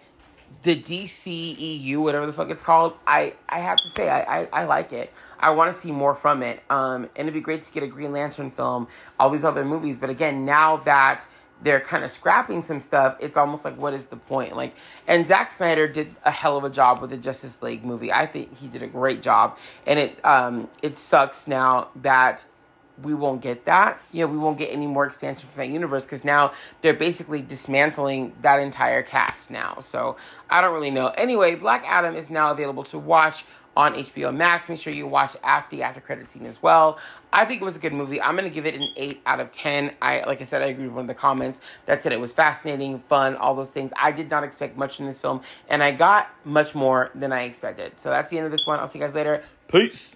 the 0.63 0.81
DCEU, 0.81 1.97
whatever 1.97 2.25
the 2.25 2.33
fuck 2.33 2.49
it's 2.49 2.61
called, 2.61 2.93
I, 3.05 3.33
I 3.47 3.59
have 3.59 3.77
to 3.77 3.89
say, 3.89 4.09
I, 4.09 4.41
I, 4.41 4.47
I 4.51 4.63
like 4.65 4.93
it. 4.93 5.11
I 5.39 5.51
want 5.51 5.73
to 5.73 5.79
see 5.79 5.91
more 5.91 6.15
from 6.15 6.43
it. 6.43 6.61
Um, 6.69 7.03
and 7.15 7.27
it'd 7.27 7.33
be 7.33 7.41
great 7.41 7.63
to 7.63 7.71
get 7.71 7.83
a 7.83 7.87
Green 7.87 8.11
Lantern 8.11 8.51
film, 8.51 8.87
all 9.19 9.29
these 9.29 9.43
other 9.43 9.63
movies. 9.63 9.97
But 9.97 10.09
again, 10.09 10.45
now 10.45 10.77
that 10.77 11.25
they're 11.61 11.81
kind 11.81 12.03
of 12.03 12.11
scrapping 12.11 12.63
some 12.63 12.79
stuff, 12.79 13.17
it's 13.19 13.37
almost 13.37 13.63
like, 13.63 13.77
what 13.77 13.93
is 13.93 14.05
the 14.05 14.17
point? 14.17 14.55
Like, 14.55 14.73
and 15.07 15.25
Zack 15.27 15.55
Snyder 15.55 15.87
did 15.87 16.15
a 16.23 16.31
hell 16.31 16.57
of 16.57 16.63
a 16.63 16.69
job 16.69 17.01
with 17.01 17.11
the 17.11 17.17
Justice 17.17 17.61
League 17.61 17.85
movie. 17.85 18.11
I 18.11 18.25
think 18.25 18.57
he 18.57 18.67
did 18.67 18.81
a 18.81 18.87
great 18.87 19.21
job. 19.21 19.57
And 19.85 19.99
it, 19.99 20.25
um, 20.25 20.67
it 20.81 20.97
sucks 20.97 21.47
now 21.47 21.89
that 21.97 22.43
we 23.01 23.13
won't 23.13 23.41
get 23.41 23.65
that. 23.65 24.01
You 24.11 24.25
know, 24.25 24.31
we 24.31 24.37
won't 24.37 24.57
get 24.57 24.71
any 24.71 24.87
more 24.87 25.05
expansion 25.05 25.49
from 25.53 25.59
that 25.59 25.71
universe 25.71 26.03
because 26.03 26.23
now 26.23 26.53
they're 26.81 26.93
basically 26.93 27.41
dismantling 27.41 28.33
that 28.41 28.59
entire 28.59 29.03
cast 29.03 29.51
now. 29.51 29.79
So 29.81 30.17
I 30.49 30.61
don't 30.61 30.73
really 30.73 30.91
know. 30.91 31.07
Anyway, 31.07 31.55
Black 31.55 31.83
Adam 31.85 32.15
is 32.15 32.29
now 32.29 32.51
available 32.51 32.83
to 32.85 32.99
watch 32.99 33.45
on 33.77 33.93
HBO 33.93 34.33
Max. 34.33 34.69
Make 34.69 34.79
sure 34.79 34.93
you 34.93 35.07
watch 35.07 35.35
after 35.43 35.75
the 35.75 35.83
after 35.83 35.99
credit 35.99 36.29
scene 36.29 36.45
as 36.45 36.61
well. 36.61 36.97
I 37.33 37.45
think 37.45 37.61
it 37.61 37.65
was 37.65 37.75
a 37.75 37.79
good 37.79 37.93
movie. 37.93 38.21
I'm 38.21 38.35
gonna 38.35 38.49
give 38.49 38.65
it 38.65 38.75
an 38.75 38.87
eight 38.95 39.21
out 39.25 39.39
of 39.39 39.51
ten. 39.51 39.93
I 40.01 40.23
like 40.25 40.41
I 40.41 40.45
said, 40.45 40.61
I 40.61 40.67
agree 40.67 40.85
with 40.85 40.95
one 40.95 41.03
of 41.03 41.07
the 41.07 41.13
comments 41.13 41.59
that 41.85 42.01
said 42.01 42.13
it 42.13 42.19
was 42.19 42.31
fascinating, 42.31 43.03
fun, 43.09 43.35
all 43.35 43.55
those 43.55 43.69
things. 43.69 43.91
I 44.01 44.11
did 44.11 44.29
not 44.29 44.43
expect 44.43 44.77
much 44.77 44.99
in 44.99 45.05
this 45.05 45.19
film, 45.19 45.41
and 45.67 45.83
I 45.83 45.91
got 45.91 46.29
much 46.45 46.73
more 46.73 47.11
than 47.15 47.33
I 47.33 47.43
expected. 47.43 47.99
So 47.99 48.09
that's 48.09 48.29
the 48.29 48.37
end 48.37 48.45
of 48.45 48.51
this 48.51 48.65
one. 48.65 48.79
I'll 48.79 48.87
see 48.87 48.99
you 48.99 49.05
guys 49.05 49.13
later. 49.13 49.43
Peace. 49.67 50.15